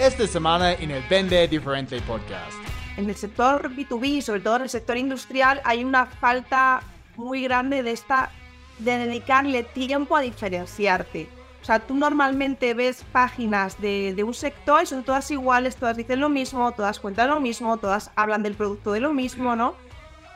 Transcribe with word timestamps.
esta 0.00 0.26
semana 0.26 0.72
en 0.72 0.90
el 0.90 1.02
Vende 1.10 1.46
Diferente 1.46 2.00
Podcast. 2.00 2.56
En 2.96 3.10
el 3.10 3.16
sector 3.16 3.70
B2B, 3.70 4.22
sobre 4.22 4.40
todo 4.40 4.56
en 4.56 4.62
el 4.62 4.70
sector 4.70 4.96
industrial, 4.96 5.60
hay 5.62 5.84
una 5.84 6.06
falta 6.06 6.82
muy 7.16 7.42
grande 7.42 7.82
de 7.82 7.92
esta 7.92 8.30
de 8.78 8.96
dedicarle 8.96 9.62
tiempo 9.62 10.16
a 10.16 10.22
diferenciarte. 10.22 11.28
O 11.60 11.64
sea, 11.66 11.80
tú 11.80 11.94
normalmente 11.94 12.72
ves 12.72 13.04
páginas 13.12 13.78
de, 13.78 14.24
un 14.24 14.32
sector 14.32 14.82
y 14.82 14.86
son 14.86 15.04
todas 15.04 15.30
iguales, 15.30 15.76
todas 15.76 15.98
dicen 15.98 16.18
lo 16.18 16.30
mismo, 16.30 16.72
todas 16.72 16.98
cuentan 16.98 17.28
lo 17.28 17.38
mismo, 17.38 17.76
todas 17.76 18.10
hablan 18.16 18.42
del 18.42 18.54
producto 18.54 18.92
de 18.92 19.00
lo 19.00 19.12
mismo, 19.12 19.54
¿no? 19.54 19.74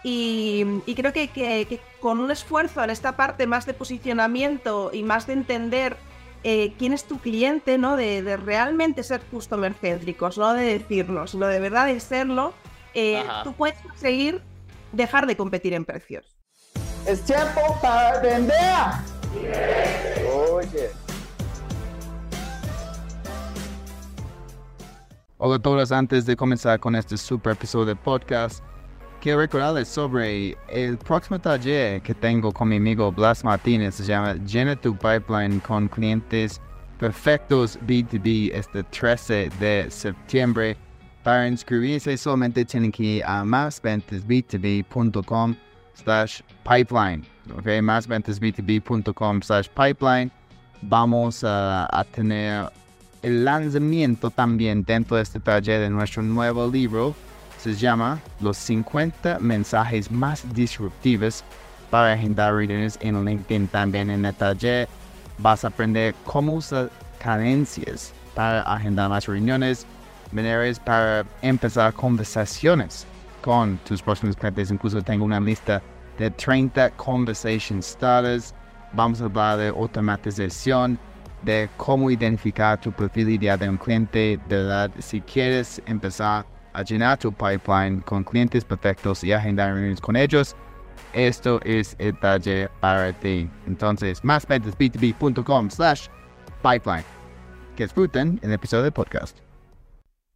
Y, 0.02 0.66
creo 0.94 1.14
que, 1.14 1.28
que, 1.28 1.80
con 2.00 2.20
un 2.20 2.30
esfuerzo 2.30 2.84
en 2.84 2.90
esta 2.90 3.16
parte 3.16 3.46
más 3.46 3.64
de 3.64 3.72
posicionamiento 3.72 4.90
y 4.92 5.02
más 5.02 5.26
de 5.26 5.32
entender 5.32 5.96
eh, 6.46 6.74
quién 6.78 6.92
es 6.92 7.04
tu 7.04 7.18
cliente, 7.18 7.78
¿no? 7.78 7.96
De, 7.96 8.36
realmente 8.36 9.02
ser 9.02 9.22
customer 9.22 9.72
céntricos, 9.72 10.36
no 10.36 10.52
de 10.52 10.78
decirlo, 10.78 11.26
sino 11.26 11.46
de 11.46 11.58
verdad 11.58 11.86
de 11.86 11.98
serlo, 11.98 12.52
eh, 12.92 13.24
tú 13.42 13.54
puedes 13.54 13.78
conseguir 13.80 14.42
dejar 14.92 15.26
de 15.26 15.36
competir 15.38 15.72
en 15.72 15.86
precios. 15.86 16.36
Es 17.06 17.22
tiempo 17.22 17.60
para 17.80 18.20
vender. 18.20 18.54
Oye. 20.52 20.90
Hola 25.38 25.56
a 25.56 25.58
todos, 25.58 25.92
antes 25.92 26.26
de 26.26 26.36
comenzar 26.36 26.78
con 26.78 26.94
este 26.94 27.16
super 27.16 27.54
episodio 27.54 27.86
de 27.86 27.96
podcast, 27.96 28.62
quiero 29.24 29.40
recordarles 29.40 29.88
sobre 29.88 30.56
el 30.68 30.98
próximo 30.98 31.38
taller 31.38 32.02
que 32.02 32.12
tengo 32.12 32.52
con 32.52 32.68
mi 32.68 32.76
amigo 32.76 33.10
Blas 33.10 33.42
Martínez. 33.42 33.94
Se 33.94 34.04
llama 34.04 34.34
Llena 34.34 34.76
pipeline 34.76 35.60
con 35.60 35.88
clientes 35.88 36.60
perfectos 36.98 37.78
B2B 37.86 38.50
este 38.52 38.82
13 38.82 39.48
de 39.58 39.90
septiembre. 39.90 40.76
Para 41.22 41.48
inscribirse 41.48 42.14
solamente 42.18 42.66
tienen 42.66 42.92
que 42.92 43.02
ir 43.02 43.24
a 43.24 43.42
másventasb2b.com 43.44 45.56
slash 45.94 46.42
pipeline. 46.62 47.24
Ok, 47.56 47.66
másventasb2b.com 47.80 49.40
slash 49.40 49.68
pipeline. 49.68 50.30
Vamos 50.82 51.42
a 51.44 52.04
tener 52.14 52.70
el 53.22 53.42
lanzamiento 53.42 54.28
también 54.28 54.84
dentro 54.84 55.16
de 55.16 55.22
este 55.22 55.40
taller 55.40 55.80
de 55.80 55.88
nuestro 55.88 56.22
nuevo 56.22 56.70
libro 56.70 57.14
se 57.64 57.74
llama 57.74 58.20
Los 58.40 58.58
50 58.58 59.38
mensajes 59.38 60.10
más 60.10 60.44
disruptivos 60.52 61.42
para 61.88 62.12
agendar 62.12 62.54
reuniones 62.54 62.98
en 63.00 63.24
LinkedIn. 63.24 63.68
También 63.68 64.10
en 64.10 64.26
el 64.26 64.34
taller 64.34 64.86
vas 65.38 65.64
a 65.64 65.68
aprender 65.68 66.14
cómo 66.24 66.52
usar 66.52 66.90
cadencias 67.18 68.12
para 68.34 68.60
agendar 68.62 69.08
las 69.08 69.26
reuniones, 69.26 69.86
maneras 70.30 70.78
para 70.78 71.24
empezar 71.40 71.94
conversaciones 71.94 73.06
con 73.40 73.78
tus 73.78 74.02
próximos 74.02 74.36
clientes. 74.36 74.70
Incluso 74.70 75.00
tengo 75.00 75.24
una 75.24 75.40
lista 75.40 75.80
de 76.18 76.30
30 76.30 76.90
conversation 76.90 77.82
starters. 77.82 78.52
Vamos 78.92 79.22
a 79.22 79.24
hablar 79.24 79.56
de 79.56 79.68
automatización, 79.68 80.98
de 81.42 81.70
cómo 81.78 82.10
identificar 82.10 82.78
tu 82.78 82.92
perfil 82.92 83.30
ideal 83.30 83.58
de 83.58 83.70
un 83.70 83.78
cliente, 83.78 84.38
verdad, 84.48 84.90
si 84.98 85.22
quieres 85.22 85.80
empezar 85.86 86.44
a 86.74 86.82
llenar 86.82 87.18
tu 87.18 87.32
pipeline 87.32 88.00
con 88.02 88.22
clientes 88.24 88.64
perfectos 88.64 89.24
y 89.24 89.32
agendar 89.32 89.72
reuniones 89.72 90.00
con 90.00 90.16
ellos, 90.16 90.54
esto 91.12 91.60
es 91.64 91.96
el 91.98 92.18
taller 92.18 92.70
para 92.80 93.12
ti. 93.12 93.48
Entonces, 93.66 94.22
másventasb2b.com 94.22 95.70
slash 95.70 96.08
pipeline. 96.62 97.04
Que 97.76 97.84
disfruten 97.84 98.38
el 98.42 98.52
episodio 98.52 98.84
del 98.84 98.92
podcast. 98.92 99.38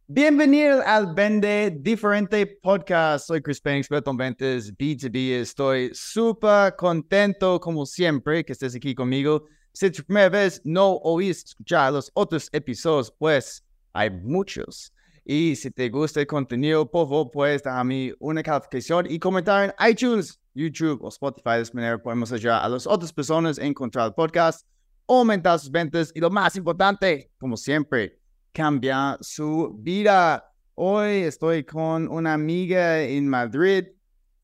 Bienvenidos 0.07 0.83
al 0.85 1.13
Vende 1.13 1.77
Diferente 1.81 2.45
Podcast. 2.63 3.27
Soy 3.27 3.41
Chris 3.41 3.61
Payne, 3.61 3.79
experto 3.79 4.09
en 4.09 4.17
ventas 4.17 4.73
B2B. 4.75 5.41
Estoy 5.41 5.91
súper 5.93 6.75
contento, 6.75 7.59
como 7.59 7.85
siempre, 7.85 8.43
que 8.43 8.53
estés 8.53 8.75
aquí 8.75 8.95
conmigo. 8.95 9.45
Si 9.71 9.85
es 9.85 9.91
tu 9.91 10.03
primera 10.03 10.29
vez 10.29 10.61
no 10.63 10.93
oíste 11.03 11.49
escuchar 11.49 11.93
los 11.93 12.09
otros 12.15 12.49
episodios, 12.51 13.13
pues 13.19 13.63
hay 13.93 14.09
muchos. 14.09 14.91
Y 15.31 15.55
si 15.55 15.69
te 15.69 15.89
gusta 15.89 16.21
el 16.21 16.25
contenido, 16.25 16.89
por 16.89 17.07
favor, 17.07 17.29
puedes 17.29 17.61
dejarme 17.61 18.15
una 18.17 18.41
calificación 18.41 19.05
y 19.07 19.19
comentar 19.19 19.63
en 19.79 19.91
iTunes, 19.91 20.41
YouTube 20.55 21.03
o 21.03 21.09
Spotify. 21.09 21.57
De 21.57 21.61
esta 21.61 21.75
manera 21.75 22.01
podemos 22.01 22.31
ayudar 22.31 22.63
a 22.63 22.67
las 22.67 22.87
otras 22.87 23.13
personas 23.13 23.59
a 23.59 23.63
encontrar 23.63 24.07
el 24.07 24.15
podcast, 24.15 24.65
aumentar 25.07 25.59
sus 25.59 25.69
ventas 25.69 26.11
y 26.15 26.19
lo 26.19 26.31
más 26.31 26.55
importante, 26.55 27.29
como 27.37 27.57
siempre, 27.57 28.19
cambiar 28.51 29.19
su 29.21 29.77
vida. 29.77 30.51
Hoy 30.73 31.17
estoy 31.17 31.63
con 31.63 32.07
una 32.07 32.33
amiga 32.33 32.99
en 32.99 33.27
Madrid 33.27 33.85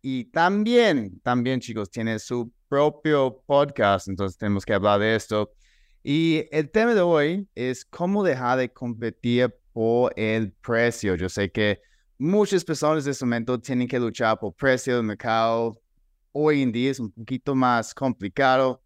y 0.04 0.26
también, 0.26 1.20
también 1.22 1.62
chicos, 1.62 1.90
tiene 1.90 2.20
su 2.20 2.54
propio 2.70 3.42
podcast, 3.48 4.08
entonces 4.08 4.38
tenemos 4.38 4.64
que 4.64 4.76
hablar 4.76 5.00
de 5.00 5.16
esto. 5.16 5.52
Y 6.04 6.46
el 6.52 6.70
tema 6.70 6.94
de 6.94 7.02
hoy 7.02 7.50
es 7.56 7.84
cómo 7.86 8.24
dejar 8.24 8.60
de 8.60 8.72
competir 8.72 9.52
por 9.76 10.14
el 10.16 10.54
precio. 10.54 11.16
Yo 11.16 11.28
sé 11.28 11.52
que 11.52 11.82
muchas 12.18 12.64
personas 12.64 13.06
en 13.06 13.12
este 13.12 13.26
momento 13.26 13.60
tienen 13.60 13.90
que 13.90 14.00
luchar 14.00 14.40
por 14.40 14.56
precio. 14.56 14.98
El 14.98 15.04
mercado 15.04 15.78
hoy 16.32 16.62
en 16.62 16.72
día 16.72 16.92
es 16.92 17.00
un 17.02 17.12
poquito 17.12 17.54
más 17.54 17.94
complicado 17.94 18.82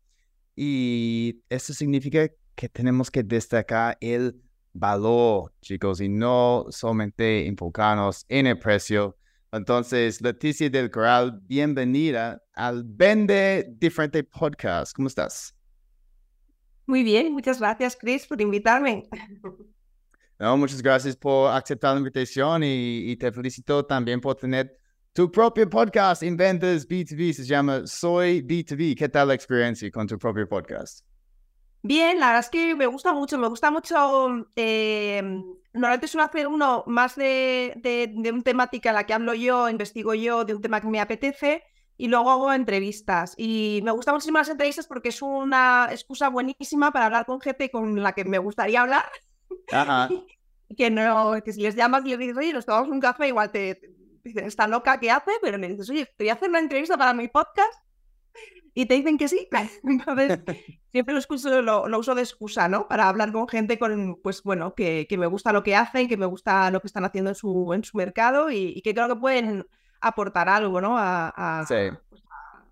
y 0.56 1.44
eso 1.48 1.76
significa 1.76 2.28
que 2.56 2.68
tenemos 2.68 3.12
que 3.12 3.22
destacar 3.22 4.00
el 4.02 4.42
valor, 4.74 5.54
chicos, 5.62 6.02
y 6.02 6.10
no 6.10 6.66
solamente 6.72 7.46
enfocarnos 7.46 8.26
en 8.28 8.48
el 8.48 8.58
precio. 8.58 9.16
Entonces, 9.52 10.20
Leticia 10.22 10.72
del 10.72 10.90
Corral, 10.90 11.40
bienvenida 11.44 12.42
al 12.54 12.84
Vende 12.84 13.68
Diferente 13.78 14.24
Podcast. 14.24 14.96
¿Cómo 14.96 15.08
estás? 15.08 15.56
Muy 16.88 17.04
bien, 17.04 17.32
muchas 17.32 17.60
gracias, 17.60 17.96
Chris, 17.96 18.26
por 18.26 18.42
invitarme. 18.42 19.08
No, 20.40 20.56
muchas 20.56 20.82
gracias 20.82 21.18
por 21.18 21.52
aceptar 21.52 21.94
la 21.94 22.00
invitación 22.00 22.64
y, 22.64 23.14
te 23.18 23.30
felicito 23.30 23.86
también 23.86 24.22
por 24.22 24.36
tener 24.36 24.74
tu 25.12 25.30
propio 25.30 25.70
podcast 25.70 26.24
en 26.24 26.38
ventas 26.38 26.88
B2B. 26.88 27.34
Se 27.34 27.44
llama 27.44 27.86
Soy 27.86 28.42
B2B. 28.42 28.96
¿Qué 28.98 29.10
tal 29.10 29.28
la 29.28 29.34
experiencia 29.34 29.92
con 29.92 30.08
tu 30.08 30.18
propio 30.18 30.48
podcast? 30.48 31.06
Bien, 31.82 32.22
la 32.22 32.28
verdad 32.28 32.46
es 32.46 32.50
que 32.50 32.74
me 32.74 32.88
gusta 32.88 33.14
mucho. 33.14 33.38
Me 33.38 33.50
gusta 33.50 33.70
mucho. 33.70 34.48
Eh, 34.56 35.22
normalmente 35.74 36.08
suelo 36.08 36.24
hacer 36.24 36.48
uno 36.48 36.86
más 36.88 37.18
de, 37.18 37.74
de, 37.84 38.10
de 38.16 38.32
una 38.32 38.42
temática 38.42 38.90
en 38.90 38.96
la 38.96 39.06
que 39.06 39.14
hablo 39.14 39.34
yo, 39.34 39.68
investigo 39.68 40.14
yo, 40.14 40.46
de 40.46 40.56
un 40.56 40.62
tema 40.62 40.80
que 40.80 40.88
me 40.88 41.02
apetece 41.02 41.64
y 41.98 42.08
luego 42.08 42.32
hago 42.32 42.54
entrevistas. 42.54 43.34
Y 43.36 43.82
me 43.84 43.92
gustan 43.92 44.16
muchísimo 44.16 44.38
las 44.38 44.48
entrevistas 44.48 44.88
porque 44.88 45.10
es 45.10 45.22
una 45.22 45.90
excusa 45.92 46.30
buenísima 46.30 46.94
para 46.94 47.08
hablar 47.08 47.26
con 47.26 47.42
gente 47.42 47.70
con 47.70 48.02
la 48.02 48.14
que 48.14 48.24
me 48.24 48.38
gustaría 48.38 48.80
hablar. 48.80 49.04
Ajá. 49.72 50.10
que 50.78 50.90
no, 50.90 51.42
que 51.44 51.54
si 51.54 51.62
les 51.62 51.76
llamas 51.76 52.06
y 52.06 52.10
les 52.10 52.20
dices, 52.20 52.38
oye, 52.38 52.54
nos 52.54 52.66
tomamos 52.66 52.90
un 52.90 53.00
café, 53.00 53.28
igual 53.28 53.52
te, 53.52 53.80
dicen, 54.24 54.46
está 54.46 54.68
loca, 54.68 55.00
¿qué 55.00 55.12
hace? 55.12 55.32
Pero 55.42 55.58
me 55.58 55.68
dices, 55.68 55.90
oye, 55.90 56.06
te 56.06 56.24
voy 56.24 56.30
a 56.30 56.34
hacer 56.34 56.50
una 56.50 56.60
entrevista 56.60 56.98
para 56.98 57.14
mi 57.14 57.28
podcast 57.28 57.74
y 58.74 58.86
te 58.86 58.94
dicen 58.94 59.18
que 59.18 59.28
sí. 59.28 59.48
Entonces, 59.84 60.40
siempre 60.92 61.16
lo, 61.62 61.88
lo, 61.88 62.00
uso 62.00 62.16
de 62.16 62.22
excusa, 62.22 62.68
¿no? 62.70 62.88
Para 62.88 63.10
hablar 63.10 63.32
con 63.32 63.48
gente 63.48 63.80
con, 63.80 64.20
pues 64.22 64.44
bueno, 64.44 64.74
que, 64.76 65.06
que, 65.10 65.18
me 65.18 65.28
gusta 65.28 65.52
lo 65.52 65.64
que 65.64 65.76
hacen, 65.76 66.08
que 66.08 66.18
me 66.18 66.26
gusta 66.26 66.70
lo 66.72 66.80
que 66.82 66.88
están 66.88 67.06
haciendo 67.06 67.32
en 67.32 67.36
su, 67.36 67.74
en 67.74 67.84
su 67.84 67.98
mercado 67.98 68.52
y, 68.52 68.82
que 68.82 68.94
creo 68.94 69.08
que 69.08 69.16
pueden 69.16 69.66
aportar 70.02 70.48
algo, 70.50 70.80
¿no? 70.82 70.98
A, 70.98 71.34
a, 71.36 71.66
pues, 71.68 72.24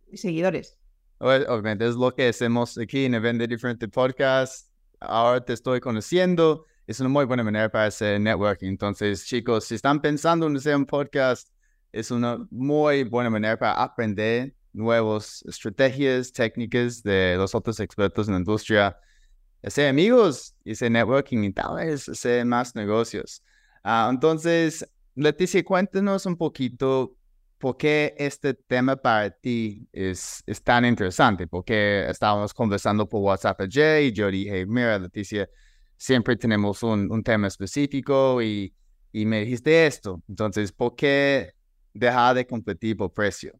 mis 0.09 0.21
seguidores. 0.21 0.79
Obviamente 1.19 1.87
es 1.87 1.95
lo 1.95 2.13
que 2.13 2.29
hacemos 2.29 2.77
aquí 2.77 3.05
en 3.05 3.15
el 3.15 3.21
Vende 3.21 3.47
Diferente 3.47 3.87
Podcast. 3.87 4.69
Ahora 4.99 5.43
te 5.43 5.53
estoy 5.53 5.79
conociendo 5.79 6.65
es 6.87 7.01
una 7.01 7.09
muy 7.09 7.25
buena 7.25 7.43
manera 7.43 7.69
para 7.69 7.85
hacer 7.85 8.19
networking. 8.19 8.69
Entonces, 8.69 9.25
chicos, 9.25 9.65
si 9.65 9.75
están 9.75 10.01
pensando 10.01 10.47
en 10.47 10.55
hacer 10.55 10.75
un 10.75 10.85
podcast, 10.85 11.49
es 11.91 12.11
una 12.11 12.47
muy 12.49 13.03
buena 13.03 13.29
manera 13.29 13.59
para 13.59 13.73
aprender 13.73 14.55
nuevas 14.71 15.43
estrategias, 15.45 16.31
técnicas 16.31 17.03
de 17.03 17.35
los 17.37 17.53
otros 17.53 17.81
expertos 17.81 18.27
en 18.27 18.35
la 18.35 18.39
industria, 18.39 18.97
hacer 19.61 19.89
amigos 19.89 20.55
hacer 20.65 20.91
networking 20.91 21.43
y 21.43 21.51
tal 21.51 21.75
vez 21.75 22.07
hacer 22.07 22.45
más 22.45 22.73
negocios. 22.73 23.43
Ah, 23.83 24.07
entonces, 24.09 24.87
Leticia, 25.15 25.63
cuéntanos 25.65 26.25
un 26.25 26.37
poquito 26.37 27.15
por 27.57 27.77
qué 27.77 28.15
este 28.17 28.53
tema 28.53 28.95
para 28.95 29.31
ti 29.31 29.87
es, 29.91 30.43
es 30.45 30.63
tan 30.63 30.85
interesante, 30.85 31.47
porque 31.47 32.07
estábamos 32.09 32.53
conversando 32.53 33.07
por 33.07 33.21
WhatsApp 33.21 33.61
ayer 33.61 34.03
y 34.03 34.11
yo 34.11 34.29
dije, 34.29 34.65
mira, 34.65 34.99
Leticia, 34.99 35.49
siempre 35.95 36.35
tenemos 36.35 36.83
un, 36.83 37.11
un 37.11 37.23
tema 37.23 37.47
específico 37.47 38.41
y, 38.41 38.73
y, 39.11 39.25
me 39.25 39.41
dijiste 39.41 39.87
esto. 39.87 40.21
Entonces, 40.29 40.71
¿por 40.71 40.95
qué 40.95 41.53
dejar 41.93 42.35
de 42.35 42.45
competir 42.45 42.95
por 42.95 43.11
precio? 43.11 43.59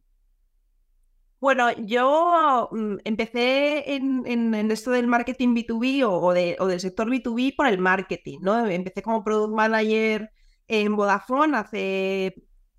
Bueno, 1.40 1.70
yo 1.84 2.68
mm, 2.72 2.96
empecé 3.04 3.94
en, 3.94 4.24
en, 4.26 4.70
esto 4.70 4.90
del 4.92 5.06
marketing 5.06 5.54
B2B 5.54 6.04
o, 6.04 6.20
o, 6.20 6.32
de, 6.32 6.56
o, 6.58 6.66
del 6.66 6.80
sector 6.80 7.08
B2B 7.08 7.54
por 7.56 7.66
el 7.66 7.78
marketing, 7.78 8.38
¿no? 8.42 8.66
Empecé 8.66 9.02
como 9.02 9.22
product 9.22 9.54
manager 9.54 10.30
en 10.68 10.96
Vodafone 10.96 11.56
hace 11.56 12.34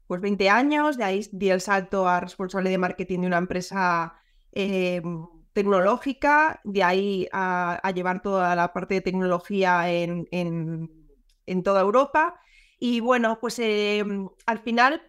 pues 0.10 0.22
20 0.22 0.50
años, 0.50 0.98
de 0.98 1.04
ahí 1.04 1.30
di 1.32 1.52
el 1.52 1.62
salto 1.62 2.08
a 2.08 2.20
responsable 2.20 2.72
de 2.72 2.80
marketing 2.80 3.20
de 3.20 3.28
una 3.28 3.38
empresa 3.38 4.16
eh, 4.52 5.04
tecnológica, 5.54 6.62
de 6.64 6.82
ahí 6.82 7.28
a, 7.32 7.80
llevar 7.94 8.24
toda 8.24 8.56
la 8.56 8.74
parte 8.74 8.96
de 8.96 9.02
tecnología 9.02 9.88
en, 9.92 10.28
en, 10.32 11.64
toda 11.64 11.82
Europa. 11.82 12.42
Y 12.80 13.02
bueno, 13.02 13.38
pues 13.40 13.60
eh, 13.60 14.04
al 14.48 14.58
final, 14.58 15.00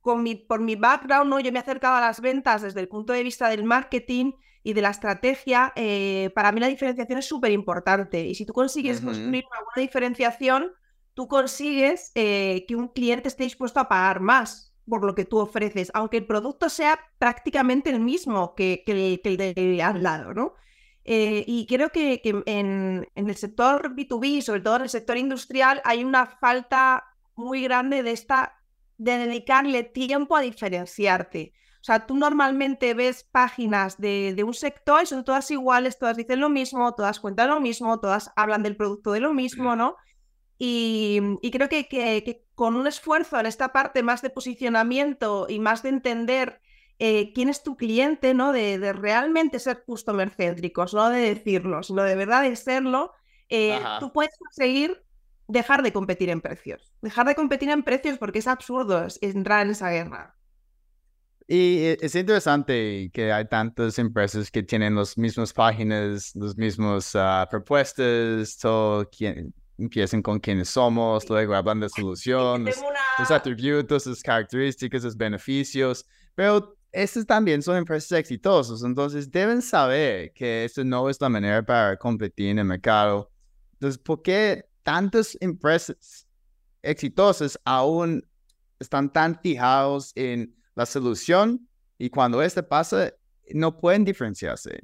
con 0.00 0.22
mi, 0.22 0.36
por 0.36 0.60
mi 0.62 0.74
background, 0.74 1.28
¿no? 1.28 1.38
yo 1.38 1.52
me 1.52 1.58
he 1.58 1.62
acercado 1.62 1.96
a 1.96 2.00
las 2.00 2.22
ventas 2.22 2.62
desde 2.62 2.80
el 2.80 2.88
punto 2.88 3.12
de 3.12 3.24
vista 3.24 3.50
del 3.50 3.64
marketing 3.64 4.32
y 4.62 4.72
de 4.72 4.80
la 4.80 4.88
estrategia. 4.88 5.74
Eh, 5.76 6.30
para 6.34 6.50
mí 6.50 6.60
la 6.60 6.68
diferenciación 6.68 7.18
es 7.18 7.26
súper 7.26 7.52
importante. 7.52 8.24
Y 8.24 8.34
si 8.34 8.46
tú 8.46 8.54
consigues 8.54 9.02
construir 9.02 9.44
una 9.50 9.60
buena 9.64 9.82
diferenciación, 9.82 10.72
tú 11.16 11.28
consigues 11.28 12.12
eh, 12.14 12.66
que 12.68 12.76
un 12.76 12.88
cliente 12.88 13.28
esté 13.28 13.44
dispuesto 13.44 13.80
a 13.80 13.88
pagar 13.88 14.20
más 14.20 14.74
por 14.86 15.02
lo 15.02 15.14
que 15.14 15.24
tú 15.24 15.38
ofreces, 15.38 15.90
aunque 15.94 16.18
el 16.18 16.26
producto 16.26 16.68
sea 16.68 17.00
prácticamente 17.18 17.88
el 17.88 18.00
mismo 18.00 18.54
que, 18.54 18.82
que, 18.84 19.18
el, 19.24 19.36
de 19.36 19.82
al 19.82 20.02
lado, 20.02 20.34
¿no? 20.34 20.52
Eh, 21.04 21.42
y 21.46 21.66
creo 21.66 21.90
que, 21.90 22.20
en, 22.44 23.08
el 23.14 23.36
sector 23.36 23.96
B2B, 23.96 24.42
sobre 24.42 24.60
todo 24.60 24.76
en 24.76 24.82
el 24.82 24.88
sector 24.90 25.16
industrial, 25.16 25.80
hay 25.84 26.04
una 26.04 26.26
falta 26.26 27.04
muy 27.34 27.62
grande 27.62 28.02
de 28.02 28.12
esta 28.12 28.52
de 28.98 29.16
dedicarle 29.16 29.84
tiempo 29.84 30.36
a 30.36 30.42
diferenciarte. 30.42 31.54
O 31.80 31.84
sea, 31.86 32.06
tú 32.06 32.14
normalmente 32.16 32.92
ves 32.92 33.24
páginas 33.24 33.98
de, 33.98 34.42
un 34.44 34.54
sector 34.54 35.02
y 35.02 35.06
son 35.06 35.24
todas 35.24 35.50
iguales, 35.50 35.98
todas 35.98 36.16
dicen 36.16 36.40
lo 36.40 36.50
mismo, 36.50 36.94
todas 36.94 37.20
cuentan 37.20 37.48
lo 37.48 37.60
mismo, 37.60 38.00
todas 38.00 38.30
hablan 38.36 38.62
del 38.62 38.76
producto 38.76 39.12
de 39.12 39.20
lo 39.20 39.32
mismo, 39.32 39.76
¿no? 39.76 39.96
Y, 40.58 41.20
creo 41.52 41.68
que, 41.68 42.44
con 42.54 42.76
un 42.76 42.86
esfuerzo 42.86 43.38
en 43.38 43.46
esta 43.46 43.72
parte 43.72 44.02
más 44.02 44.22
de 44.22 44.30
posicionamiento 44.30 45.46
y 45.48 45.58
más 45.58 45.82
de 45.82 45.90
entender 45.90 46.60
eh, 46.98 47.32
quién 47.34 47.50
es 47.50 47.62
tu 47.62 47.76
cliente, 47.76 48.32
¿no? 48.32 48.52
De, 48.52 48.92
realmente 48.92 49.58
ser 49.58 49.84
customer 49.84 50.30
céntricos, 50.30 50.94
no 50.94 51.10
de 51.10 51.34
decirlo, 51.34 51.82
sino 51.82 52.02
de 52.02 52.14
verdad 52.14 52.42
de 52.42 52.56
serlo, 52.56 53.12
eh, 53.48 53.78
tú 54.00 54.12
puedes 54.12 54.36
conseguir 54.38 55.02
dejar 55.46 55.82
de 55.82 55.92
competir 55.92 56.30
en 56.30 56.40
precios. 56.40 56.92
Dejar 57.02 57.26
de 57.26 57.34
competir 57.34 57.68
en 57.68 57.82
precios 57.82 58.18
porque 58.18 58.38
es 58.38 58.46
absurdo 58.46 59.06
entrar 59.20 59.66
en 59.66 59.72
esa 59.72 59.90
guerra. 59.90 60.36
Y 61.48 61.78
e, 61.78 61.98
es 62.00 62.14
interesante 62.16 63.10
que 63.12 63.30
hay 63.30 63.46
tantas 63.46 63.98
empresas 63.98 64.50
que 64.50 64.64
tienen 64.64 64.96
las 64.96 65.16
mismas 65.16 65.52
páginas, 65.52 66.34
las 66.34 66.56
mismas 66.56 67.14
uh, 67.14 67.48
propuestas, 67.48 68.58
todo, 68.58 69.08
quien, 69.08 69.54
empiecen 69.78 70.22
con 70.22 70.38
quiénes 70.38 70.70
somos, 70.70 71.28
luego 71.28 71.54
hablan 71.54 71.80
de 71.80 71.88
soluciones, 71.88 72.82
sus 73.16 73.30
atributos, 73.30 74.04
sus 74.04 74.22
características, 74.22 75.02
sus 75.02 75.16
beneficios, 75.16 76.04
pero 76.34 76.76
estos 76.92 77.26
también 77.26 77.62
son 77.62 77.76
empresas 77.76 78.12
exitosas, 78.12 78.82
entonces 78.82 79.30
deben 79.30 79.60
saber 79.60 80.32
que 80.32 80.64
esto 80.64 80.84
no 80.84 81.10
es 81.10 81.20
la 81.20 81.28
manera 81.28 81.62
para 81.64 81.96
competir 81.96 82.48
en 82.48 82.60
el 82.60 82.64
mercado. 82.64 83.30
Entonces, 83.74 83.98
¿por 83.98 84.22
qué 84.22 84.64
tantas 84.82 85.36
empresas 85.40 86.26
exitosas 86.82 87.58
aún 87.64 88.26
están 88.78 89.12
tan 89.12 89.38
fijados 89.40 90.12
en 90.14 90.54
la 90.74 90.86
solución 90.86 91.68
y 91.98 92.08
cuando 92.08 92.40
esto 92.42 92.66
pasa, 92.66 93.12
no 93.52 93.76
pueden 93.76 94.04
diferenciarse? 94.04 94.80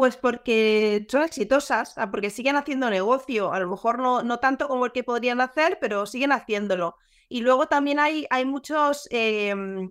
Pues 0.00 0.16
porque 0.16 1.06
son 1.10 1.24
exitosas, 1.24 1.94
porque 2.10 2.30
siguen 2.30 2.56
haciendo 2.56 2.88
negocio, 2.88 3.52
a 3.52 3.60
lo 3.60 3.68
mejor 3.68 3.98
no, 3.98 4.22
no 4.22 4.38
tanto 4.38 4.66
como 4.66 4.86
el 4.86 4.92
que 4.92 5.04
podrían 5.04 5.42
hacer, 5.42 5.76
pero 5.78 6.06
siguen 6.06 6.32
haciéndolo. 6.32 6.96
Y 7.28 7.42
luego 7.42 7.66
también 7.66 7.98
hay, 7.98 8.26
hay 8.30 8.46
muchos 8.46 9.06
em, 9.10 9.90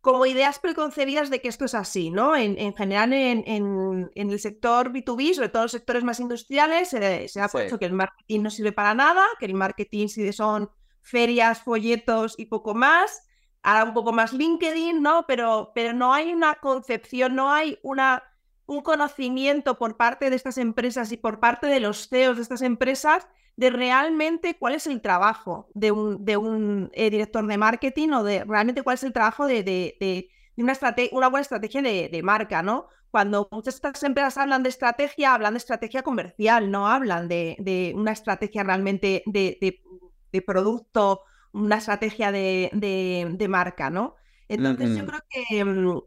como 0.00 0.24
ideas 0.24 0.58
preconcebidas 0.60 1.28
de 1.28 1.42
que 1.42 1.48
esto 1.48 1.66
es 1.66 1.74
así, 1.74 2.08
¿no? 2.08 2.34
En, 2.34 2.56
general 2.74 3.12
en, 3.12 3.44
en, 3.46 4.10
el 4.14 4.40
sector 4.40 4.90
B2B, 4.90 5.34
sobre 5.34 5.50
todo 5.50 5.64
los 5.64 5.72
sectores 5.72 6.04
más 6.04 6.18
industriales, 6.18 6.88
se 6.88 7.38
ha 7.38 7.48
puesto 7.48 7.78
que 7.78 7.84
el 7.84 7.92
marketing 7.92 8.40
no 8.40 8.48
sirve 8.48 8.72
para 8.72 8.94
nada, 8.94 9.26
que 9.38 9.44
el 9.44 9.52
marketing 9.52 10.08
son 10.32 10.70
ferias, 11.02 11.60
folletos 11.60 12.34
y 12.38 12.46
poco 12.46 12.72
más. 12.72 13.26
Ahora 13.62 13.84
un 13.84 13.92
poco 13.92 14.14
más 14.14 14.32
LinkedIn, 14.32 15.02
¿no? 15.02 15.26
Pero, 15.28 15.70
pero 15.74 15.92
no 15.92 16.14
hay 16.14 16.32
una 16.32 16.54
concepción, 16.54 17.36
no 17.36 17.52
hay 17.52 17.78
una 17.82 18.22
un 18.66 18.80
conocimiento 18.82 19.78
por 19.78 19.96
parte 19.96 20.30
de 20.30 20.36
estas 20.36 20.58
empresas 20.58 21.12
y 21.12 21.16
por 21.16 21.40
parte 21.40 21.66
de 21.66 21.80
los 21.80 22.08
CEOs 22.08 22.36
de 22.36 22.42
estas 22.42 22.62
empresas 22.62 23.26
de 23.56 23.70
realmente 23.70 24.56
cuál 24.58 24.74
es 24.74 24.86
el 24.86 25.00
trabajo 25.02 25.68
de 25.74 25.92
un, 25.92 26.24
de 26.24 26.36
un 26.36 26.90
eh, 26.94 27.10
director 27.10 27.46
de 27.46 27.58
marketing 27.58 28.10
o 28.10 28.24
de 28.24 28.44
realmente 28.44 28.82
cuál 28.82 28.94
es 28.94 29.04
el 29.04 29.12
trabajo 29.12 29.46
de, 29.46 29.62
de, 29.62 30.30
una, 30.56 30.74
una, 31.12 31.28
buena 31.28 31.42
estrategia 31.42 31.82
de, 31.82 32.20
marca, 32.22 32.62
¿no? 32.62 32.86
Cuando 33.10 33.48
muchas 33.50 33.74
de 33.74 33.88
estas 33.88 34.02
empresas 34.04 34.38
hablan 34.38 34.62
de 34.62 34.70
estrategia, 34.70 35.34
hablan 35.34 35.52
de 35.52 35.58
estrategia 35.58 36.02
comercial, 36.02 36.70
no 36.70 36.88
hablan 36.88 37.28
de, 37.28 37.92
una 37.94 38.12
estrategia 38.12 38.62
realmente 38.62 39.22
de, 39.26 40.42
producto, 40.46 41.22
una 41.52 41.76
estrategia 41.76 42.32
de, 42.32 43.46
marca, 43.50 43.90
¿no? 43.90 44.16
Entonces 44.48 44.96
yo 44.96 45.06
creo 45.06 45.64
mm, 45.64 46.00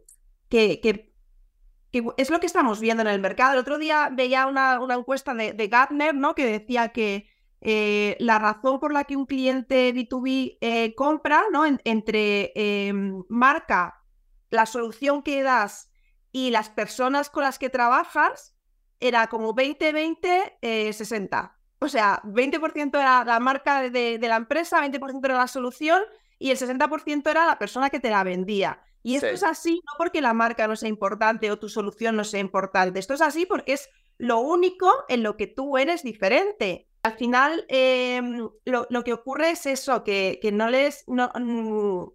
que, 0.50 0.80
que 0.81 1.14
es 2.18 2.30
lo 2.30 2.39
que 2.39 2.45
estamos 2.45 2.80
viendo 2.80 3.01
en 3.01 3.07
el 3.07 3.19
mercado. 3.21 3.53
El 3.53 3.59
otro 3.59 3.77
día 3.77 4.09
veía 4.12 4.47
una, 4.47 4.80
encuesta 4.95 5.33
de, 5.33 5.53
de, 5.53 5.68
Gartner, 5.68 6.15
¿no? 6.15 6.36
Que 6.36 6.45
decía 6.45 6.89
que 6.89 7.27
eh, 7.68 8.15
la 8.19 8.38
razón 8.38 8.80
por 8.80 8.94
la 8.94 9.06
que 9.06 9.15
un 9.15 9.25
cliente 9.25 9.92
B2B 9.92 10.59
eh, 10.62 10.94
compra, 10.94 11.45
¿no? 11.51 11.65
entre 11.65 12.51
em, 12.53 13.24
marca, 13.27 14.03
la 14.51 14.68
solución 14.68 15.24
que 15.24 15.42
das 15.42 15.89
y 16.31 16.51
las 16.51 16.69
personas 16.69 17.31
con 17.31 17.42
las 17.42 17.57
que 17.57 17.71
trabajas, 17.71 18.56
era 19.00 19.25
como 19.27 19.56
20-20, 19.56 20.94
60. 20.94 21.57
Eh, 21.57 21.75
o 21.80 21.89
sea, 21.89 22.21
20% 22.24 23.00
era 23.00 23.24
la 23.25 23.39
marca 23.39 23.89
de 23.89 24.19
la 24.21 24.36
empresa, 24.36 24.80
20% 24.80 25.25
era 25.25 25.38
la 25.38 25.48
solución 25.48 26.03
y 26.38 26.51
el 26.51 26.57
60% 26.57 27.27
era 27.31 27.48
la 27.48 27.57
persona 27.57 27.89
que 27.89 28.00
te 28.00 28.12
la 28.12 28.24
vendía. 28.24 28.80
Y 29.06 29.18
esto 29.18 29.28
es 29.28 29.44
así 29.44 29.84
no 29.86 29.94
porque 30.00 30.19
la 30.19 30.34
marca 30.34 30.68
no 30.68 30.75
sea 30.75 30.90
importante 30.90 31.52
o 31.52 31.60
tu 31.60 31.69
solución 31.69 32.16
no 32.16 32.24
sea 32.24 32.40
importante. 32.40 32.98
Esto 32.98 33.13
es 33.13 33.22
así 33.22 33.46
porque 33.46 33.74
es 33.74 33.88
lo 34.18 34.40
único 34.40 34.92
en 35.10 35.22
lo 35.22 35.38
que 35.38 35.46
tú 35.46 35.78
eres 35.78 36.02
diferente. 36.02 36.88
Al 37.04 37.13
final, 37.13 37.68
em, 37.69 38.50
lo, 38.66 39.04
que 39.04 39.13
ocurre 39.13 39.52
es 39.52 39.68
eso, 39.68 40.03
que, 40.03 40.39
que 40.41 40.51
no 40.51 40.72
les... 40.72 41.03
No, 41.08 41.32
mm, 41.39 42.06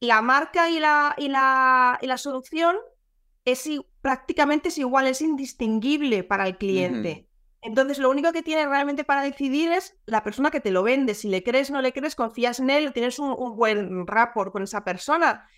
la 0.00 0.22
marca 0.22 0.68
y 0.70 0.80
la, 0.80 1.14
y 1.16 1.28
la, 1.28 2.00
y 2.02 2.08
la 2.08 2.18
solución 2.18 2.74
es 3.44 3.70
prácticamente 4.00 4.70
es 4.70 4.78
igual, 4.78 5.06
es 5.06 5.20
indistinguible 5.20 6.24
para 6.24 6.48
el 6.48 6.58
cliente. 6.58 7.28
Entonces, 7.60 8.00
lo 8.00 8.10
único 8.10 8.32
que 8.32 8.42
tiene 8.42 8.66
realmente 8.66 9.04
para 9.04 9.22
decidir 9.22 9.70
es 9.70 9.96
la 10.06 10.24
persona 10.24 10.50
que 10.50 10.58
te 10.58 10.72
lo 10.72 10.82
vende. 10.82 11.14
Si 11.14 11.28
le 11.28 11.44
crees, 11.44 11.70
no 11.70 11.80
le 11.80 11.92
crees, 11.92 12.16
confías 12.16 12.58
en 12.58 12.70
él, 12.70 12.92
tienes 12.92 13.20
un, 13.20 13.32
un 13.38 13.54
buen 13.54 14.04
rapport 14.08 14.50
con 14.50 14.64
esa 14.64 14.82
persona. 14.82 15.48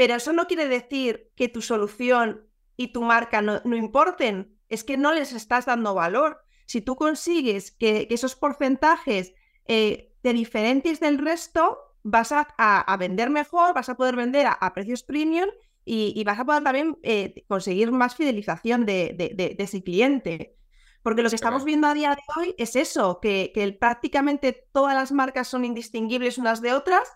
Pero 0.00 0.14
eso 0.14 0.32
no 0.32 0.46
quiere 0.46 0.66
decir 0.66 1.30
que 1.36 1.50
tu 1.50 1.60
solución 1.60 2.48
y 2.78 2.90
tu 2.90 3.02
marca 3.02 3.42
no, 3.42 3.60
importen, 3.76 4.56
es 4.70 4.82
que 4.82 4.96
no 4.96 5.12
les 5.12 5.34
estás 5.34 5.66
dando 5.66 5.92
valor. 5.92 6.42
Si 6.64 6.80
tú 6.80 6.96
consigues 6.96 7.70
que, 7.70 8.08
esos 8.08 8.34
porcentajes 8.34 9.34
eh, 9.66 10.14
te 10.22 10.32
diferentes 10.32 11.00
del 11.00 11.18
resto, 11.18 11.76
vas 12.02 12.32
a, 12.32 12.96
vender 12.98 13.28
mejor, 13.28 13.74
vas 13.74 13.90
a 13.90 13.98
poder 13.98 14.16
vender 14.16 14.46
a, 14.46 14.72
precios 14.72 15.02
premium 15.02 15.50
y, 15.84 16.24
vas 16.24 16.38
a 16.38 16.46
poder 16.46 16.64
también 16.64 16.96
eh, 17.02 17.44
conseguir 17.46 17.92
más 17.92 18.16
fidelización 18.16 18.86
de, 18.86 19.54
ese 19.58 19.82
cliente. 19.82 20.56
Porque 21.02 21.20
lo 21.20 21.28
que 21.28 21.36
estamos 21.36 21.66
viendo 21.66 21.88
a 21.88 21.92
día 21.92 22.14
de 22.14 22.22
hoy 22.38 22.54
es 22.56 22.74
eso, 22.74 23.20
que, 23.20 23.52
que 23.54 23.70
prácticamente 23.74 24.66
todas 24.72 24.94
las 24.94 25.12
marcas 25.12 25.46
son 25.46 25.66
indistinguibles 25.66 26.38
unas 26.38 26.62
de 26.62 26.72
otras 26.72 27.06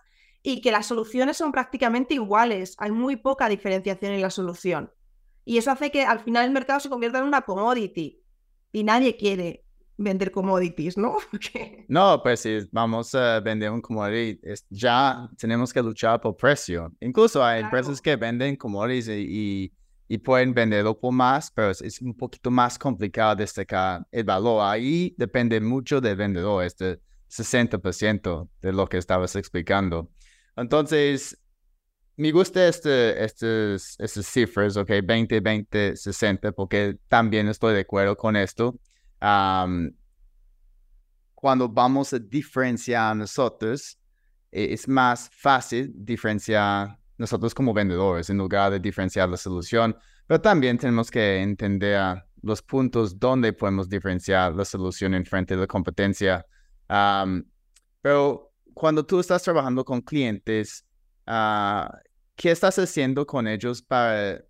y 0.47 0.61
que 0.61 0.71
las 0.71 0.85
soluciones 0.85 1.37
son 1.37 1.51
prácticamente 1.51 2.13
iguales. 2.13 2.75
Hay 2.77 2.91
muy 2.91 3.15
poca 3.15 3.49
diferenciación 3.49 4.11
en 4.11 4.21
la 4.21 4.29
solución. 4.29 4.91
Y 5.43 5.57
eso 5.57 5.71
hace 5.71 5.89
que 5.89 6.03
al 6.05 6.19
final 6.19 6.45
el 6.45 6.51
mercado 6.51 6.79
se 6.79 6.87
convierta 6.87 7.17
en 7.17 7.25
una 7.25 7.41
commodity. 7.41 8.21
Y 8.71 8.83
nadie 8.83 9.17
quiere 9.17 9.65
vender 9.97 10.29
commodities, 10.29 10.99
¿no? 10.99 11.17
no, 11.87 12.21
pues 12.21 12.41
si 12.41 12.59
vamos 12.71 13.15
a 13.15 13.39
vender 13.39 13.71
un 13.71 13.81
commodity, 13.81 14.39
ya 14.69 15.27
tenemos 15.35 15.73
que 15.73 15.81
luchar 15.81 16.21
por 16.21 16.37
precio. 16.37 16.93
Incluso 16.99 17.43
hay 17.43 17.63
empresas 17.63 17.99
que 17.99 18.15
venden 18.15 18.55
commodities 18.55 19.07
y, 19.07 19.73
y, 20.07 20.17
pueden 20.19 20.53
venderlo 20.53 20.99
por 20.99 21.11
más, 21.11 21.49
pero 21.49 21.71
es, 21.71 22.01
un 22.01 22.15
poquito 22.15 22.51
más 22.51 22.77
complicado 22.77 23.35
destacar 23.35 24.05
el 24.11 24.23
valor. 24.23 24.61
Ahí 24.61 25.15
depende 25.17 25.59
mucho 25.59 25.99
del 25.99 26.17
vendedor, 26.17 26.63
este 26.63 26.99
60% 27.31 28.47
de 28.61 28.73
lo 28.73 28.85
que 28.87 28.97
estabas 28.97 29.35
explicando. 29.35 30.11
Entonces, 30.55 31.37
me 32.17 32.31
gusta 32.31 32.67
este, 32.67 33.23
estos, 33.23 33.99
estas 33.99 34.25
cifras, 34.25 34.77
ok, 34.77 34.89
20, 35.03 35.39
20, 35.41 35.95
60, 35.97 36.51
porque 36.53 36.97
también 37.07 37.47
estoy 37.49 37.73
de 37.73 37.81
acuerdo 37.81 38.15
con 38.15 38.35
esto. 38.35 38.79
cuando 41.35 41.69
vamos 41.69 42.13
a 42.13 42.19
diferenciar 42.19 43.15
nosotros, 43.15 43.99
e, 44.51 44.73
es 44.73 44.87
más 44.87 45.29
fácil 45.33 45.91
diferenciar 45.93 46.97
nosotros 47.17 47.53
como 47.53 47.73
vendedores 47.73 48.29
en 48.29 48.37
lugar 48.37 48.71
de 48.71 48.79
diferenciar 48.79 49.29
la 49.29 49.37
solución, 49.37 49.95
pero 50.27 50.41
también 50.41 50.77
tenemos 50.77 51.11
que 51.11 51.41
entender 51.41 52.23
los 52.41 52.61
puntos 52.61 53.19
donde 53.19 53.53
podemos 53.53 53.89
diferenciar 53.89 54.53
la 54.53 54.65
solución 54.65 55.13
en 55.15 55.25
frente 55.25 55.55
de 55.55 55.61
la 55.61 55.67
competencia. 55.67 56.45
pero 58.01 58.54
cuando 58.75 59.05
tú 59.05 59.21
estás 59.21 59.41
trabajando 59.41 59.85
con 59.85 60.01
clientes, 60.01 60.85
uh, 61.27 61.87
¿qué 62.35 62.51
estás 62.51 62.77
haciendo 62.77 63.25
con 63.25 63.47
ellos 63.47 63.81
para 63.81 64.43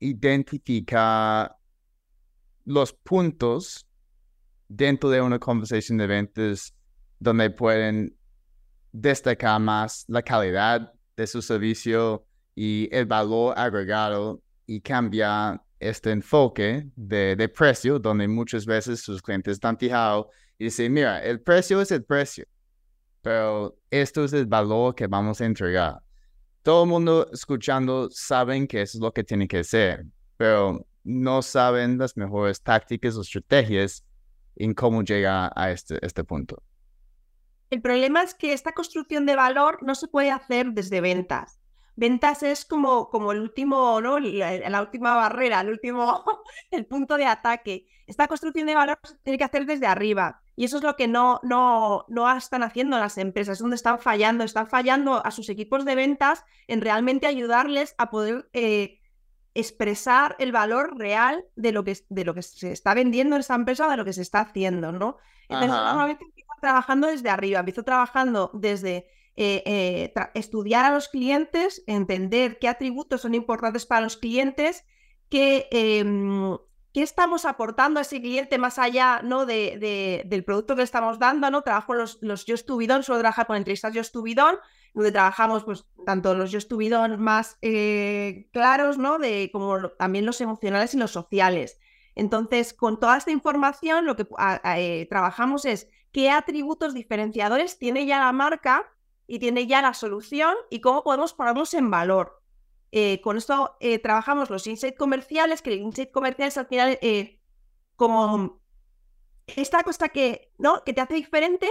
identificar 0.00 1.54
los 2.64 2.92
puntos 2.92 3.86
dentro 4.66 5.10
de 5.10 5.20
una 5.20 5.38
conversación 5.38 5.98
de 5.98 6.06
ventas 6.06 6.74
donde 7.18 7.50
pueden 7.50 8.16
destacar 8.92 9.60
más 9.60 10.06
la 10.08 10.22
calidad 10.22 10.90
de 11.14 11.26
su 11.26 11.42
servicio 11.42 12.26
y 12.54 12.88
el 12.90 13.04
valor 13.04 13.52
agregado 13.58 14.42
y 14.66 14.80
cambiar 14.80 15.62
este 15.78 16.12
enfoque 16.12 16.86
de, 16.96 17.48
precio, 17.54 17.98
donde 17.98 18.26
muchas 18.26 18.64
veces 18.64 19.00
sus 19.02 19.20
clientes 19.20 19.52
están 19.52 19.76
fijados 19.76 20.28
y 20.58 20.64
dicen, 20.64 20.94
mira, 20.94 21.22
el 21.22 21.42
precio 21.42 21.82
es 21.82 21.90
el 21.90 22.04
precio, 22.04 22.46
pero 23.22 23.76
esto 23.90 24.24
es 24.24 24.32
el 24.32 24.46
valor 24.46 24.94
que 24.94 25.06
vamos 25.06 25.40
a 25.40 25.46
entregar. 25.46 25.98
Todo 26.62 26.84
el 26.84 26.90
mundo 26.90 27.28
escuchando 27.32 28.08
saben 28.10 28.66
que 28.66 28.82
eso 28.82 28.98
es 28.98 29.02
lo 29.02 29.12
que 29.12 29.24
tiene 29.24 29.48
que 29.48 29.64
ser, 29.64 30.04
pero 30.36 30.86
no 31.04 31.42
saben 31.42 31.98
las 31.98 32.16
mejores 32.16 32.62
tácticas 32.62 33.16
o 33.16 33.22
estrategias 33.22 34.04
en 34.56 34.74
cómo 34.74 35.02
llegar 35.02 35.50
a 35.54 35.70
este, 35.70 36.04
este 36.04 36.24
punto. 36.24 36.62
El 37.70 37.82
problema 37.82 38.22
es 38.22 38.34
que 38.34 38.52
esta 38.52 38.72
construcción 38.72 39.26
de 39.26 39.36
valor 39.36 39.78
no 39.82 39.94
se 39.94 40.08
puede 40.08 40.30
hacer 40.30 40.72
desde 40.72 41.00
ventas. 41.00 41.60
Ventas 41.96 42.42
es 42.42 42.64
como, 42.64 43.10
como 43.10 43.32
el 43.32 43.40
último, 43.40 44.00
¿no? 44.00 44.18
La, 44.18 44.80
última 44.80 45.16
barrera, 45.16 45.60
el 45.60 45.70
último, 45.70 46.24
el 46.70 46.86
punto 46.86 47.16
de 47.16 47.26
ataque. 47.26 47.86
Esta 48.08 48.26
construcción 48.26 48.66
de 48.66 48.74
valor 48.74 48.98
se 49.04 49.16
tiene 49.18 49.38
que 49.38 49.44
hacer 49.44 49.66
desde 49.66 49.86
arriba. 49.86 50.40
Y 50.56 50.64
eso 50.64 50.78
es 50.78 50.82
lo 50.82 50.96
que 50.96 51.06
no, 51.06 51.40
no, 51.42 52.04
no 52.08 52.36
están 52.36 52.62
haciendo 52.62 52.98
las 52.98 53.18
empresas, 53.18 53.58
es 53.58 53.58
donde 53.60 53.76
están 53.76 54.00
fallando. 54.00 54.42
Están 54.42 54.66
fallando 54.66 55.24
a 55.24 55.30
sus 55.30 55.48
equipos 55.50 55.84
de 55.84 55.94
ventas 55.94 56.44
en 56.66 56.80
realmente 56.80 57.26
ayudarles 57.26 57.94
a 57.98 58.10
poder 58.10 58.48
eh, 58.54 58.98
expresar 59.54 60.36
el 60.38 60.50
valor 60.50 60.96
real 60.96 61.44
de 61.54 61.72
lo, 61.72 61.84
que, 61.84 61.96
de 62.08 62.24
lo 62.24 62.34
que 62.34 62.42
se 62.42 62.72
está 62.72 62.94
vendiendo 62.94 63.36
en 63.36 63.40
esta 63.40 63.54
empresa, 63.54 63.88
de 63.88 63.96
lo 63.96 64.04
que 64.04 64.12
se 64.12 64.22
está 64.22 64.40
haciendo, 64.40 64.90
¿no? 64.90 65.18
Entonces, 65.48 65.70
normalmente 65.70 66.24
empiezo 66.24 66.52
trabajando 66.60 67.06
desde 67.08 67.30
arriba, 67.30 67.60
empiezo 67.60 67.82
trabajando 67.82 68.50
desde 68.54 69.06
eh, 69.36 69.62
eh, 69.66 70.12
estudiar 70.34 70.84
a 70.84 70.90
los 70.90 71.08
clientes, 71.08 71.82
entender 71.86 72.58
qué 72.58 72.68
atributos 72.68 73.20
son 73.20 73.34
importantes 73.34 73.86
para 73.86 74.00
los 74.00 74.16
clientes, 74.16 74.84
qué, 75.28 75.68
em, 75.70 76.56
qué 76.98 77.04
estamos 77.04 77.44
aportando 77.44 78.00
a 78.00 78.02
ese 78.02 78.20
cliente 78.20 78.58
más 78.58 78.76
allá 78.76 79.20
¿no? 79.22 79.46
de, 79.46 80.24
del 80.26 80.42
producto 80.42 80.74
que 80.74 80.82
estamos 80.82 81.20
dando. 81.20 81.48
¿no? 81.48 81.62
Trabajo 81.62 81.94
los, 81.94 82.18
los 82.22 82.44
Yo 82.44 82.56
Estubidón, 82.56 83.04
suelo 83.04 83.20
trabajar 83.20 83.46
con 83.46 83.54
entrevistas 83.54 83.94
Yo 83.94 84.00
Estubidón, 84.00 84.56
donde 84.94 85.12
trabajamos 85.12 85.62
pues 85.62 85.86
tanto 86.04 86.34
los 86.34 86.50
yo 86.50 86.58
estuvieron 86.58 87.20
más 87.20 87.56
eh, 87.62 88.48
claros, 88.52 88.98
¿no? 88.98 89.20
De 89.20 89.48
como 89.52 89.90
también 89.90 90.26
los 90.26 90.40
emocionales 90.40 90.92
y 90.92 90.98
los 90.98 91.12
sociales. 91.12 91.78
Entonces, 92.16 92.74
con 92.74 92.98
toda 92.98 93.16
esta 93.16 93.30
información, 93.30 94.04
lo 94.04 94.16
que 94.16 94.26
eh, 94.74 95.06
trabajamos 95.08 95.66
es 95.66 95.86
qué 96.10 96.30
atributos 96.30 96.94
diferenciadores 96.94 97.78
tiene 97.78 98.06
ya 98.06 98.18
la 98.18 98.32
marca 98.32 98.90
y 99.28 99.38
tiene 99.38 99.68
ya 99.68 99.82
la 99.82 99.94
solución 99.94 100.56
y 100.68 100.80
cómo 100.80 101.04
podemos 101.04 101.32
ponerlos 101.32 101.74
en 101.74 101.92
valor. 101.92 102.37
Eh, 102.90 103.20
con 103.20 103.36
esto 103.36 103.76
trabajamos 104.02 104.50
los 104.50 104.66
insights 104.66 104.98
comerciales, 104.98 105.62
que 105.62 105.72
el 105.72 105.80
insight 105.80 106.10
comercial 106.10 106.48
es 106.48 106.58
al 106.58 106.66
final 106.66 106.98
como 107.96 108.60
esta 109.46 109.82
cosa 109.82 110.08
que, 110.08 110.52
¿no? 110.58 110.84
que 110.84 110.92
te 110.92 111.00
hace 111.00 111.14
diferente, 111.14 111.68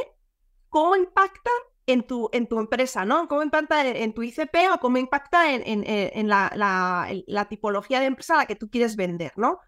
cómo 0.70 0.96
impacta 0.96 1.52
en 1.86 2.04
tu, 2.06 2.30
en 2.34 2.48
tu 2.48 2.60
empresa, 2.60 3.06
¿no? 3.06 3.28
¿Cómo 3.28 3.42
impacta 3.42 3.88
en, 3.88 4.14
tu 4.14 4.22
ICP 4.22 4.56
o 4.74 4.80
cómo 4.80 4.98
impacta 4.98 5.54
en, 5.54 5.64
en, 5.66 6.28
la, 6.28 6.52
la, 6.54 7.46
tipología 7.46 8.02
de 8.02 8.08
empresa 8.08 8.36
a 8.36 8.38
la 8.40 8.46
que 8.46 8.56
tú 8.58 8.70
quieres 8.70 8.96
vender, 8.98 9.32
¿no? 9.38 9.60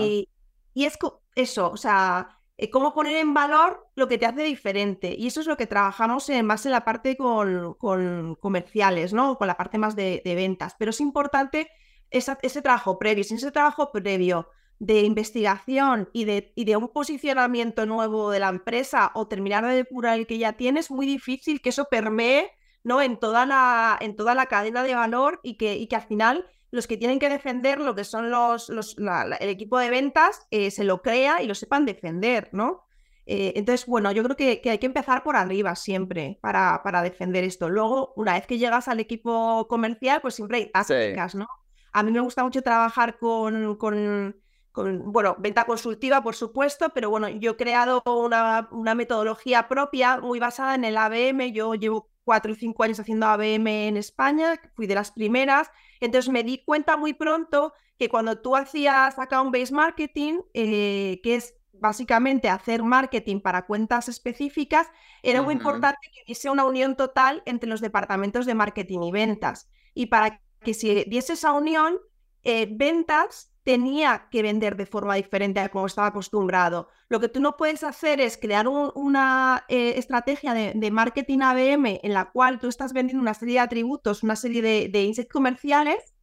Y, 0.00 0.30
y, 0.72 0.84
es 0.86 0.98
eso, 1.34 1.70
o 1.70 1.76
sea, 1.76 2.28
eh, 2.30 2.43
cómo 2.70 2.94
poner 2.94 3.16
en 3.16 3.34
valor 3.34 3.88
lo 3.94 4.08
que 4.08 4.18
te 4.18 4.26
hace 4.26 4.42
diferente. 4.44 5.14
Y 5.18 5.26
eso 5.26 5.40
es 5.40 5.46
lo 5.46 5.56
que 5.56 5.66
trabajamos 5.66 6.28
en, 6.28 6.46
más 6.46 6.64
en 6.66 6.72
la 6.72 6.84
parte 6.84 7.16
con, 7.16 7.74
con 7.74 8.36
comerciales, 8.36 9.12
¿no? 9.12 9.36
Con 9.38 9.48
la 9.48 9.56
parte 9.56 9.78
más 9.78 9.96
de, 9.96 10.22
ventas. 10.24 10.74
Pero 10.78 10.90
es 10.90 11.00
importante 11.00 11.68
ese 12.10 12.62
trabajo 12.62 12.98
previo. 12.98 13.24
Sin 13.24 13.38
ese 13.38 13.50
trabajo 13.50 13.90
previo 13.92 14.48
de 14.78 15.00
investigación 15.02 16.08
y 16.12 16.24
de, 16.24 16.52
y 16.54 16.64
de 16.64 16.76
un 16.76 16.88
posicionamiento 16.88 17.86
nuevo 17.86 18.30
de 18.30 18.40
la 18.40 18.48
empresa 18.48 19.10
o 19.14 19.28
terminar 19.28 19.66
de 19.66 19.74
depurar 19.74 20.18
el 20.18 20.26
que 20.26 20.38
ya 20.38 20.54
tienes, 20.54 20.86
es 20.86 20.90
muy 20.90 21.06
difícil 21.06 21.60
que 21.60 21.70
eso 21.70 21.86
permee 21.86 22.52
¿no? 22.82 23.00
en, 23.00 23.18
toda 23.18 23.46
la, 23.46 23.96
en 24.00 24.14
toda 24.16 24.34
la 24.34 24.46
cadena 24.46 24.82
de 24.82 24.94
valor 24.94 25.40
y 25.42 25.56
que, 25.56 25.76
y 25.76 25.86
que 25.86 25.96
al 25.96 26.02
final 26.02 26.46
los 26.74 26.88
que 26.88 26.96
tienen 26.96 27.20
que 27.20 27.28
defender 27.28 27.80
lo 27.80 27.94
que 27.94 28.02
son 28.02 28.30
los, 28.30 28.68
los 28.68 28.96
el 28.98 29.48
equipo 29.48 29.78
de 29.78 29.90
ventas 29.90 30.46
eh, 30.50 30.72
se 30.72 30.82
lo 30.82 31.02
crea 31.02 31.40
y 31.40 31.46
lo 31.46 31.54
sepan 31.54 31.86
defender, 31.86 32.48
¿no? 32.52 32.82
Eh, 33.26 33.52
entonces, 33.56 33.86
bueno, 33.86 34.10
yo 34.10 34.24
creo 34.24 34.36
que, 34.36 34.60
que, 34.60 34.70
hay 34.70 34.78
que 34.78 34.86
empezar 34.86 35.22
por 35.22 35.36
arriba 35.36 35.76
siempre 35.76 36.38
para, 36.42 36.82
para, 36.82 37.00
defender 37.00 37.44
esto. 37.44 37.70
Luego, 37.70 38.12
una 38.16 38.34
vez 38.34 38.46
que 38.46 38.58
llegas 38.58 38.88
al 38.88 39.00
equipo 39.00 39.66
comercial, 39.68 40.20
pues 40.20 40.34
siempre 40.34 40.58
hay 40.58 40.70
tácticas, 40.70 41.36
¿no? 41.36 41.46
A 41.92 42.02
mí 42.02 42.10
me 42.10 42.20
gusta 42.20 42.42
mucho 42.42 42.60
trabajar 42.60 43.18
con, 43.18 43.76
con 43.76 44.34
bueno, 44.74 45.36
venta 45.38 45.64
consultiva, 45.64 46.22
por 46.22 46.34
supuesto, 46.34 46.90
pero 46.92 47.08
bueno, 47.08 47.28
yo 47.28 47.52
he 47.52 47.56
creado 47.56 48.02
una, 48.04 48.68
una, 48.72 48.96
metodología 48.96 49.68
propia 49.68 50.18
muy 50.18 50.40
basada 50.40 50.74
en 50.74 50.84
el 50.84 50.96
ABM. 50.96 51.52
Yo 51.52 51.74
llevo 51.76 52.10
cuatro 52.24 52.52
o 52.52 52.56
cinco 52.56 52.82
años 52.82 53.00
haciendo 53.00 53.26
ABM 53.26 53.88
en 53.88 53.96
España, 53.96 54.60
fui 54.74 54.86
de 54.86 54.94
las 54.94 55.12
primeras. 55.12 55.70
Entonces 56.00 56.30
me 56.30 56.42
di 56.42 56.64
cuenta 56.64 56.96
muy 56.96 57.12
pronto 57.12 57.72
que 57.98 58.08
cuando 58.08 58.40
tú 58.40 58.56
hacías 58.56 59.18
account-based 59.18 59.72
marketing, 59.72 60.40
eh, 60.52 61.20
que 61.22 61.36
es 61.36 61.54
básicamente 61.72 62.48
hacer 62.48 62.82
marketing 62.82 63.40
para 63.40 63.66
cuentas 63.66 64.08
específicas, 64.08 64.88
era 65.22 65.42
muy 65.42 65.54
importante 65.54 65.98
que 66.12 66.22
hubiese 66.24 66.50
una 66.50 66.64
unión 66.64 66.96
total 66.96 67.42
entre 67.46 67.68
los 67.68 67.80
departamentos 67.80 68.46
de 68.46 68.54
marketing 68.54 69.00
y 69.02 69.12
ventas. 69.12 69.68
Y 69.94 70.06
para 70.06 70.40
que 70.60 70.74
se 70.74 71.04
diese 71.08 71.34
esa 71.34 71.52
unión, 71.52 71.98
eh, 72.42 72.68
ventas 72.70 73.53
tenía 73.64 74.28
que 74.30 74.42
vender 74.42 74.76
de 74.76 74.86
forma 74.86 75.14
diferente 75.14 75.58
a 75.58 75.70
como 75.70 75.86
estaba 75.86 76.08
acostumbrado. 76.08 76.88
Lo 77.08 77.18
que 77.18 77.28
tú 77.28 77.40
no 77.40 77.56
puedes 77.56 77.82
hacer 77.82 78.20
es 78.20 78.36
crear 78.36 78.68
una 78.68 79.64
eh, 79.68 79.94
estrategia 79.96 80.52
de, 80.52 80.90
marketing 80.90 81.40
ABM 81.40 82.00
en 82.02 82.12
la 82.12 82.30
cual 82.30 82.60
tú 82.60 82.68
estás 82.68 82.92
vendiendo 82.92 83.22
una 83.22 83.34
serie 83.34 83.54
de 83.54 83.60
atributos, 83.60 84.22
una 84.22 84.36
serie 84.36 84.60
de, 84.60 84.88
de 84.88 85.28
comerciales 85.28 86.14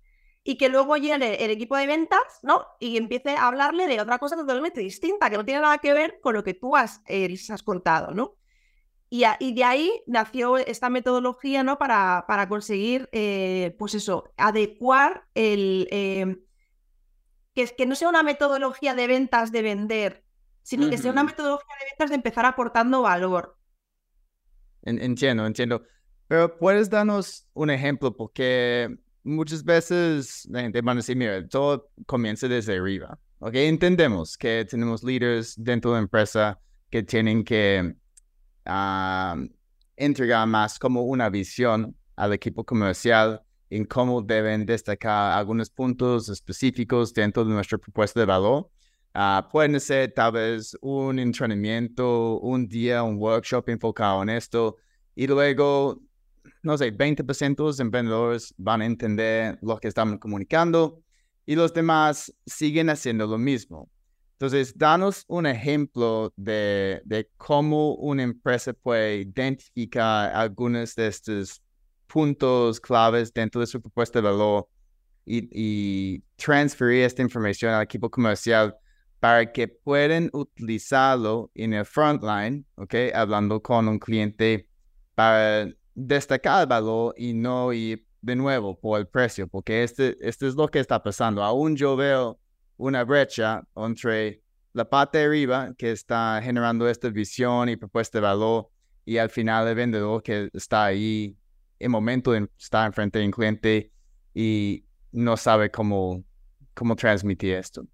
y 0.43 0.57
que 0.57 0.69
luego 0.69 0.97
llegue 0.97 1.43
el 1.43 1.51
equipo 1.51 1.75
de 1.75 1.87
ventas, 1.87 2.19
¿no? 2.43 2.65
Y 2.79 2.97
empiece 2.97 3.35
a 3.35 3.47
hablarle 3.47 3.87
de 3.87 3.99
otra 3.99 4.19
cosa 4.19 4.35
totalmente 4.35 4.79
distinta, 4.81 5.29
que 5.29 5.37
no 5.37 5.45
tiene 5.45 5.61
nada 5.61 5.79
que 5.79 5.93
ver 5.93 6.19
con 6.21 6.35
lo 6.35 6.43
que 6.43 6.53
tú 6.53 6.75
has, 6.75 7.01
eh, 7.07 7.27
les 7.27 7.49
has 7.49 7.63
contado, 7.63 8.13
¿no? 8.13 8.37
Y, 9.09 9.25
de 9.53 9.63
ahí 9.65 9.91
nació 10.07 10.57
esta 10.57 10.89
metodología, 10.89 11.63
¿no? 11.63 11.77
Para, 11.77 12.47
conseguir, 12.47 13.09
eh, 13.11 13.75
pues 13.77 13.93
eso, 13.93 14.31
adecuar 14.37 15.25
el 15.35 15.87
que, 17.69 17.75
que 17.75 17.85
no 17.85 17.95
sea 17.95 18.09
una 18.09 18.23
metodología 18.23 18.95
de 18.95 19.07
ventas 19.07 19.51
de 19.51 19.61
vender, 19.61 20.23
sino 20.63 20.89
que 20.89 20.97
sea 20.97 21.11
una 21.11 21.23
metodología 21.23 21.75
de 21.79 21.85
ventas 21.91 22.09
de 22.09 22.15
empezar 22.15 22.45
aportando 22.45 23.01
valor. 23.01 23.57
Entiendo, 24.83 25.45
entiendo. 25.45 25.83
Pero 26.27 26.57
puedes 26.57 26.89
darnos 26.89 27.47
un 27.53 27.69
ejemplo, 27.69 28.15
porque 28.15 28.95
muchas 29.23 29.63
veces 29.63 30.47
la 30.49 30.61
gente 30.61 30.81
va 30.81 30.93
a 30.93 30.95
decir, 30.95 31.15
mira, 31.15 31.47
todo 31.47 31.89
comienza 32.05 32.47
desde 32.47 32.77
arriba. 32.77 33.19
¿ok? 33.39 33.55
Entendemos 33.55 34.37
que 34.37 34.65
tenemos 34.65 35.03
líderes 35.03 35.55
dentro 35.57 35.91
de 35.91 35.97
la 35.97 36.03
empresa 36.03 36.59
que 36.89 37.03
tienen 37.03 37.43
que 37.43 37.95
ah, 38.65 39.35
entregar 39.95 40.47
más 40.47 40.79
como 40.79 41.03
una 41.03 41.29
visión 41.29 41.95
al 42.15 42.33
equipo 42.33 42.63
comercial 42.63 43.41
en 43.71 43.85
cómo 43.85 44.21
deben 44.21 44.65
destacar 44.65 45.37
algunos 45.37 45.69
puntos 45.69 46.29
específicos 46.29 47.13
dentro 47.13 47.43
de 47.45 47.53
nuestra 47.53 47.77
propuesta 47.77 48.19
de 48.19 48.25
valor. 48.27 48.69
Uh, 49.15 49.41
pueden 49.49 49.79
ser 49.79 50.13
tal 50.13 50.33
vez 50.33 50.77
un 50.81 51.19
entrenamiento, 51.19 52.39
un 52.39 52.67
día, 52.67 53.03
un 53.03 53.17
workshop 53.17 53.69
enfocado 53.69 54.23
en 54.23 54.29
esto 54.29 54.77
y 55.15 55.27
luego 55.27 56.01
no 56.63 56.77
sé, 56.77 56.95
20% 56.95 57.55
de 57.55 57.63
los 57.63 57.79
emprendedores 57.79 58.53
van 58.57 58.81
a 58.81 58.85
entender 58.85 59.57
lo 59.61 59.77
que 59.79 59.87
estamos 59.87 60.19
comunicando 60.19 61.01
y 61.45 61.55
los 61.55 61.73
demás 61.73 62.33
siguen 62.45 62.89
haciendo 62.89 63.25
lo 63.27 63.37
mismo. 63.37 63.89
Entonces, 64.33 64.75
danos 64.75 65.23
un 65.27 65.45
ejemplo 65.45 66.33
de, 66.35 67.01
de 67.05 67.29
cómo 67.37 67.95
una 67.95 68.23
empresa 68.23 68.73
puede 68.73 69.17
identificar 69.17 70.33
algunos 70.33 70.95
de 70.95 71.07
estos 71.07 71.61
puntos 72.11 72.79
claves 72.79 73.33
dentro 73.33 73.61
de 73.61 73.67
su 73.67 73.81
propuesta 73.81 74.19
de 74.19 74.27
valor 74.27 74.67
y, 75.25 75.47
y 75.51 76.23
transferir 76.35 77.03
esta 77.03 77.21
información 77.21 77.73
al 77.73 77.83
equipo 77.83 78.09
comercial 78.09 78.75
para 79.19 79.51
que 79.51 79.67
puedan 79.67 80.29
utilizarlo 80.33 81.51
en 81.53 81.73
el 81.73 81.85
frontline, 81.85 82.65
¿ok? 82.75 82.95
Hablando 83.13 83.61
con 83.61 83.87
un 83.87 83.99
cliente 83.99 84.67
para 85.13 85.69
destacar 85.93 86.61
el 86.61 86.67
valor 86.67 87.13
y 87.15 87.33
no 87.33 87.71
ir 87.71 88.05
de 88.21 88.35
nuevo 88.35 88.79
por 88.79 88.99
el 88.99 89.07
precio, 89.07 89.47
porque 89.47 89.83
este, 89.83 90.17
este 90.21 90.47
es 90.47 90.55
lo 90.55 90.67
que 90.67 90.79
está 90.79 91.01
pasando. 91.01 91.43
Aún 91.43 91.75
yo 91.75 91.95
veo 91.95 92.39
una 92.77 93.03
brecha 93.03 93.61
entre 93.75 94.41
la 94.73 94.89
parte 94.89 95.19
de 95.19 95.25
arriba 95.25 95.73
que 95.77 95.91
está 95.91 96.39
generando 96.43 96.89
esta 96.89 97.09
visión 97.09 97.69
y 97.69 97.75
propuesta 97.75 98.17
de 98.17 98.23
valor 98.23 98.69
y 99.05 99.17
al 99.17 99.29
final 99.29 99.67
el 99.67 99.75
vendedor 99.75 100.23
que 100.23 100.49
está 100.53 100.85
ahí 100.85 101.37
en 101.81 101.91
momento 101.91 102.31
de 102.31 102.47
estar 102.57 102.85
enfrente 102.85 103.19
de 103.19 103.25
un 103.25 103.31
cliente 103.31 103.91
y 104.33 104.85
no 105.11 105.37
sabe 105.37 105.71
cómo, 105.71 106.23
cómo 106.73 106.95
transmitir 106.95 107.55
esto. 107.55 107.85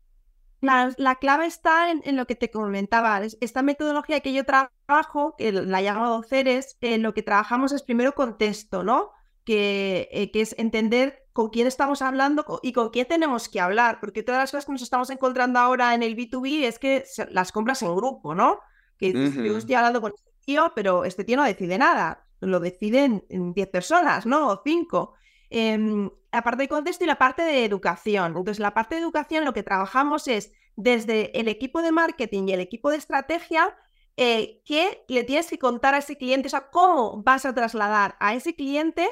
La, 0.61 0.91
la 0.97 1.15
clave 1.15 1.45
está 1.45 1.91
en, 1.91 2.15
lo 2.15 2.25
que 2.25 2.35
te 2.35 2.49
comentaba. 2.49 3.21
Esta 3.41 3.61
metodología 3.61 4.21
que 4.21 4.33
yo 4.33 4.43
trabajo, 4.43 5.35
que 5.37 5.51
la 5.51 5.81
llamo 5.81 6.23
CERES, 6.23 6.77
en 6.81 7.03
lo 7.03 7.13
que 7.13 7.21
trabajamos 7.21 7.71
es 7.71 7.83
primero 7.83 8.13
contexto, 8.13 8.83
¿no? 8.83 9.11
Que, 9.43 10.09
eh, 10.11 10.31
que, 10.31 10.41
es 10.41 10.55
entender 10.57 11.23
con 11.31 11.49
quién 11.49 11.67
estamos 11.67 12.01
hablando 12.01 12.43
y 12.63 12.73
con 12.73 12.89
quién 12.89 13.07
tenemos 13.07 13.47
que 13.47 13.61
hablar, 13.61 13.99
porque 13.99 14.23
todas 14.23 14.41
las 14.41 14.51
cosas 14.51 14.65
que 14.65 14.71
nos 14.71 14.81
estamos 14.81 15.09
encontrando 15.11 15.59
ahora 15.59 15.93
en 15.93 16.01
el 16.01 16.17
B2B 16.17 16.63
es 16.63 16.79
que 16.79 17.05
las 17.29 17.51
compras 17.51 17.81
en 17.83 17.95
grupo, 17.95 18.33
¿no? 18.33 18.59
Que 18.97 19.13
yo 19.13 19.57
estoy 19.57 19.75
hablando 19.75 20.01
con 20.01 20.11
este 20.15 20.31
tío, 20.43 20.71
pero 20.75 21.05
este 21.05 21.23
tío 21.23 21.37
no 21.37 21.43
decide 21.43 21.77
nada, 21.77 22.26
lo 22.39 22.59
deciden 22.59 23.25
10 23.29 23.67
personas, 23.69 24.25
¿no? 24.25 24.49
O 24.49 24.61
5. 24.63 25.13
Em, 25.49 26.09
la 26.31 26.43
parte 26.43 26.63
de 26.63 26.69
contexto 26.69 27.03
y 27.03 27.07
la 27.07 27.17
parte 27.17 27.41
de 27.41 27.65
educación. 27.65 28.27
Entonces, 28.27 28.59
la 28.59 28.73
parte 28.73 28.95
de 28.95 29.01
educación 29.01 29.45
lo 29.45 29.53
que 29.53 29.63
trabajamos 29.63 30.27
es 30.27 30.51
desde 30.75 31.37
el 31.39 31.47
equipo 31.47 31.81
de 31.81 31.91
marketing 31.91 32.47
y 32.47 32.53
el 32.53 32.59
equipo 32.59 32.91
de 32.91 32.97
estrategia, 32.97 33.75
eh, 34.17 34.61
que 34.65 35.03
le 35.07 35.23
tienes 35.23 35.47
que 35.47 35.59
contar 35.59 35.93
a 35.93 35.99
ese 35.99 36.17
cliente, 36.17 36.47
o 36.47 36.49
sea, 36.49 36.69
cómo 36.69 37.21
vas 37.23 37.45
a 37.45 37.53
trasladar 37.53 38.15
a 38.19 38.33
ese 38.33 38.55
cliente 38.55 39.07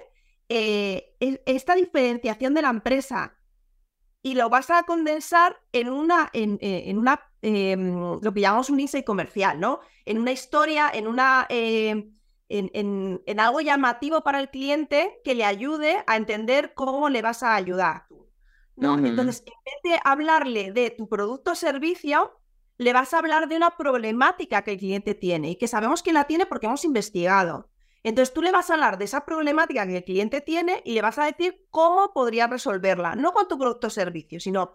eh, 0.49 1.15
e, 1.19 1.41
esta 1.45 1.75
diferenciación 1.75 2.53
de 2.53 2.61
la 2.61 2.69
empresa 2.69 3.37
y 4.23 4.33
lo 4.35 4.49
vas 4.49 4.69
a 4.71 4.83
condensar 4.83 5.57
en 5.71 5.89
una, 5.89 6.29
en, 6.33 6.57
eh, 6.61 6.91
una 6.95 7.21
em, 7.41 8.19
lo 8.21 8.33
que 8.33 8.41
llamamos 8.41 8.69
un 8.71 8.79
insight 8.79 9.05
comercial, 9.05 9.59
¿no? 9.59 9.79
En 10.05 10.17
una 10.17 10.31
historia, 10.31 10.89
en 10.91 11.07
una 11.07 11.47
en, 12.49 13.21
algo 13.39 13.61
llamativo 13.61 14.21
para 14.21 14.39
el 14.39 14.49
cliente 14.49 15.19
que 15.23 15.35
le 15.35 15.45
ayude 15.45 16.03
a 16.07 16.15
entender 16.15 16.73
cómo 16.73 17.09
le 17.09 17.21
vas 17.21 17.43
a 17.43 17.55
ayudar. 17.55 18.05
¿no? 18.75 18.97
Entonces, 18.97 19.43
en 19.45 19.53
vez 19.65 19.95
de 19.95 19.99
hablarle 20.03 20.71
de 20.71 20.91
tu 20.91 21.07
producto 21.07 21.51
o 21.51 21.55
servicio, 21.55 22.39
le 22.77 22.93
vas 22.93 23.13
a 23.13 23.19
hablar 23.19 23.47
de 23.47 23.55
una 23.55 23.77
problemática 23.77 24.63
que 24.63 24.73
el 24.73 24.79
cliente 24.79 25.15
tiene 25.15 25.51
y 25.51 25.55
que 25.55 25.67
sabemos 25.67 26.03
que 26.03 26.13
la 26.13 26.25
tiene 26.25 26.45
porque 26.45 26.65
hemos 26.67 26.83
investigado. 26.83 27.69
Entonces 28.03 28.33
tú 28.33 28.43
le 28.43 28.51
vas 28.51 28.69
a 28.69 28.75
hablar 28.75 28.99
de 28.99 29.05
esa 29.05 29.25
problemática 29.25 29.87
que 29.87 29.97
el 29.97 30.03
cliente 30.03 30.39
tiene 30.41 30.81
y 30.85 30.93
le 30.93 31.01
vas 31.01 31.17
a 31.17 31.25
decir 31.25 31.65
cómo 31.71 32.13
podría 32.13 32.45
resolverla, 32.45 33.15
no 33.15 33.31
con 33.31 33.47
tu 33.47 33.57
producto 33.57 33.87
o 33.87 33.89
servicio, 33.89 34.39
sino 34.39 34.73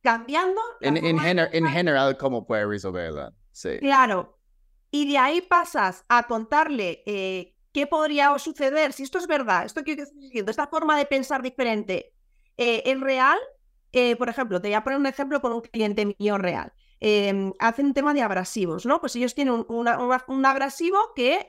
cambiando. 0.00 0.60
En, 0.80 0.96
en, 0.96 1.18
general, 1.18 2.16
cómo 2.16 2.46
puede 2.46 2.64
resolverla. 2.64 3.34
Sí. 3.52 3.78
Claro, 3.80 4.38
y 4.94 5.06
de 5.10 5.18
ahí 5.18 5.40
pasas 5.40 6.04
a 6.08 6.28
contarle 6.28 7.02
eh, 7.04 7.56
qué 7.72 7.88
podría 7.88 8.38
suceder, 8.38 8.92
si 8.92 9.02
esto 9.02 9.18
es 9.18 9.26
verdad, 9.26 9.64
esto 9.64 9.82
que 9.82 9.94
estoy 9.94 10.20
diciendo, 10.20 10.52
esta 10.52 10.68
forma 10.68 10.96
de 10.96 11.04
pensar 11.04 11.42
diferente 11.42 12.12
eh, 12.56 12.80
es 12.86 13.00
real. 13.00 13.36
Eh, 13.90 14.14
por 14.14 14.28
ejemplo, 14.28 14.60
te 14.60 14.68
voy 14.68 14.76
a 14.76 14.84
poner 14.84 15.00
un 15.00 15.06
ejemplo 15.06 15.40
con 15.40 15.52
un 15.52 15.62
cliente 15.62 16.14
mío 16.16 16.38
real. 16.38 16.72
Em, 17.00 17.52
hacen 17.58 17.86
un 17.86 17.94
tema 17.94 18.14
de 18.14 18.22
abrasivos, 18.22 18.86
¿no? 18.86 19.00
Pues 19.00 19.16
ellos 19.16 19.34
tienen 19.34 19.66
un, 19.68 20.46
abrasivo 20.46 20.98
que 21.16 21.44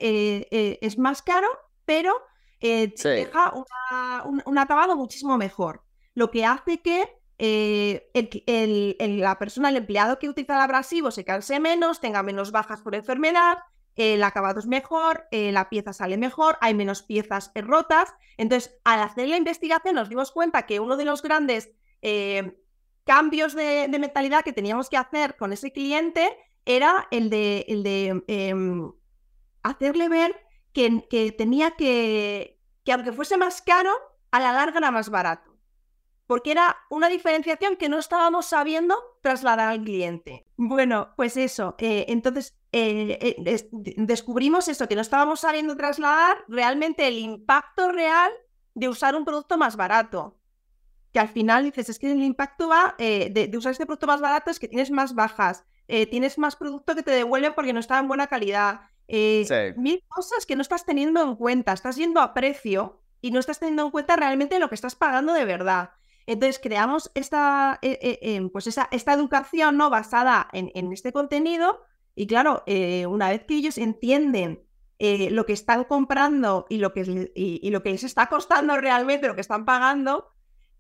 es 0.81 0.97
más 0.97 1.21
caro, 1.21 1.47
pero 1.85 2.15
deja 2.59 3.53
un 4.23 4.57
acabado 4.57 4.95
muchísimo 4.95 5.37
mejor. 5.37 5.83
Lo 6.15 6.31
que 6.31 6.45
hace 6.45 6.81
que 6.81 7.07
eh, 7.37 8.09
la 8.99 9.37
persona, 9.37 9.69
el 9.69 9.77
empleado 9.77 10.19
que 10.19 10.29
utiliza 10.29 10.55
el 10.55 10.61
abrasivo 10.61 11.11
se 11.11 11.25
canse 11.25 11.59
menos, 11.59 11.99
tenga 11.99 12.23
menos 12.23 12.51
bajas 12.51 12.81
por 12.81 12.95
enfermedad, 12.95 13.57
el 13.95 14.23
acabado 14.23 14.59
es 14.59 14.67
mejor, 14.67 15.25
eh, 15.31 15.51
la 15.51 15.69
pieza 15.69 15.93
sale 15.93 16.17
mejor, 16.17 16.57
hay 16.61 16.73
menos 16.73 17.01
piezas 17.03 17.51
rotas. 17.55 18.13
Entonces, 18.37 18.77
al 18.83 19.01
hacer 19.01 19.29
la 19.29 19.37
investigación 19.37 19.95
nos 19.95 20.09
dimos 20.09 20.31
cuenta 20.31 20.65
que 20.65 20.79
uno 20.79 20.97
de 20.97 21.05
los 21.05 21.21
grandes 21.21 21.71
eh, 22.01 22.57
cambios 23.05 23.53
de, 23.55 23.87
mentalidad 23.87 24.43
que 24.43 24.53
teníamos 24.53 24.89
que 24.89 24.97
hacer 24.97 25.37
con 25.37 25.53
ese 25.53 25.71
cliente 25.71 26.27
era 26.65 27.07
el 27.11 27.29
de, 27.29 27.65
el 27.69 27.83
de 27.83 28.23
em, 28.27 28.91
hacerle 29.63 30.09
ver 30.09 30.35
que, 30.73 31.07
que 31.09 31.31
tenía 31.31 31.71
que, 31.71 32.59
que 32.83 32.91
aunque 32.91 33.13
fuese 33.13 33.37
más 33.37 33.61
caro, 33.61 33.91
a 34.31 34.39
la 34.41 34.51
larga 34.51 34.79
era 34.79 34.91
más 34.91 35.09
barato 35.09 35.54
porque 36.27 36.51
era 36.51 36.77
una 36.89 37.07
diferenciación 37.07 37.75
que 37.75 37.89
no 37.89 37.99
estábamos 37.99 38.47
sabiendo 38.47 38.97
trasladar 39.21 39.69
al 39.69 39.83
cliente. 39.83 40.45
Bueno, 40.57 41.13
pues 41.15 41.37
eso, 41.37 41.75
eh, 41.77 42.05
entonces 42.09 42.57
eh, 42.71 43.17
eh, 43.21 43.69
descubrimos 43.71 44.67
eso, 44.67 44.87
que 44.87 44.95
no 44.95 45.01
estábamos 45.01 45.41
sabiendo 45.41 45.75
trasladar 45.77 46.43
realmente 46.47 47.07
el 47.07 47.17
impacto 47.17 47.91
real 47.91 48.31
de 48.73 48.89
usar 48.89 49.15
un 49.15 49.25
producto 49.25 49.57
más 49.57 49.75
barato. 49.75 50.37
Que 51.13 51.19
al 51.19 51.29
final 51.29 51.63
dices, 51.63 51.89
es 51.89 51.99
que 51.99 52.11
el 52.11 52.23
impacto 52.23 52.67
va 52.67 52.95
de, 52.97 53.51
usar 53.55 53.71
este 53.71 53.85
producto 53.85 54.07
más 54.07 54.19
barato 54.19 54.51
es 54.51 54.59
que 54.59 54.67
tienes 54.67 54.91
más 54.91 55.15
bajas, 55.15 55.63
tienes 55.87 56.37
más 56.37 56.57
producto 56.57 56.93
que 56.93 57.03
te 57.03 57.11
devuelven 57.11 57.53
porque 57.53 57.71
no 57.71 57.79
está 57.79 57.99
en 57.99 58.09
buena 58.09 58.27
calidad. 58.27 58.81
Mil 59.07 60.03
cosas 60.09 60.45
que 60.45 60.57
no 60.57 60.61
estás 60.61 60.85
teniendo 60.85 61.21
en 61.21 61.37
cuenta, 61.37 61.71
estás 61.71 61.95
yendo 61.95 62.19
a 62.19 62.33
precio 62.33 62.99
y 63.21 63.31
no 63.31 63.39
estás 63.39 63.59
teniendo 63.59 63.85
en 63.85 63.91
cuenta 63.91 64.17
realmente 64.17 64.59
lo 64.59 64.67
que 64.67 64.75
estás 64.75 64.95
pagando 64.95 65.31
de 65.31 65.45
verdad. 65.45 65.91
Entonces 66.27 66.59
creamos 66.61 67.11
esta, 67.13 67.77
eh, 67.81 67.99
eh, 68.01 68.19
em, 68.21 68.49
pues 68.49 68.67
esa, 68.67 68.87
esta 68.91 69.13
educación 69.13 69.77
¿no? 69.77 69.89
basada 69.89 70.47
en, 70.53 70.91
este 70.91 71.11
contenido 71.11 71.81
y 72.15 72.27
claro, 72.27 72.63
eh, 72.65 73.05
una 73.05 73.29
vez 73.29 73.43
que 73.43 73.55
ellos 73.55 73.77
entienden 73.77 74.61
lo 74.97 75.45
que 75.45 75.51
están 75.51 75.83
comprando 75.83 76.65
y 76.69 76.77
lo 76.77 76.93
que, 76.93 77.31
y, 77.35 77.69
lo 77.69 77.83
que 77.83 77.91
les 77.91 78.05
está 78.05 78.27
costando 78.27 78.77
realmente, 78.77 79.27
lo 79.27 79.35
que 79.35 79.41
están 79.41 79.65
pagando, 79.65 80.31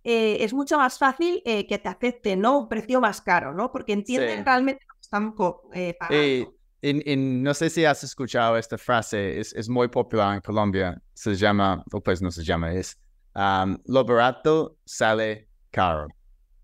es 0.03 0.53
mucho 0.53 0.77
más 0.77 0.97
fácil 0.97 1.41
que 1.43 1.79
te 1.83 1.89
acepten 1.89 2.39
¿no? 2.39 2.59
un 2.59 2.69
precio 2.69 3.01
más 3.01 3.19
caro, 3.19 3.53
¿no? 3.53 3.73
porque 3.73 3.91
entienden 3.91 4.45
realmente 4.45 4.85
lo 4.87 4.93
que 4.95 5.01
están 5.01 5.35
pagando. 5.35 6.47
Y, 6.81 7.15
no 7.17 7.53
sé 7.53 7.69
si 7.69 7.83
has 7.83 8.05
escuchado 8.05 8.57
esta 8.57 8.77
frase, 8.77 9.39
es, 9.39 9.53
es 9.53 9.67
muy 9.67 9.89
popular 9.89 10.35
en 10.35 10.41
Colombia, 10.41 11.01
se 11.13 11.35
llama, 11.35 11.83
o 11.91 11.99
pues 12.01 12.21
no 12.21 12.31
se 12.31 12.43
llama, 12.43 12.71
es 12.73 12.97
lo 13.35 14.05
barato 14.05 14.77
sale 14.85 15.49
caro. 15.71 16.07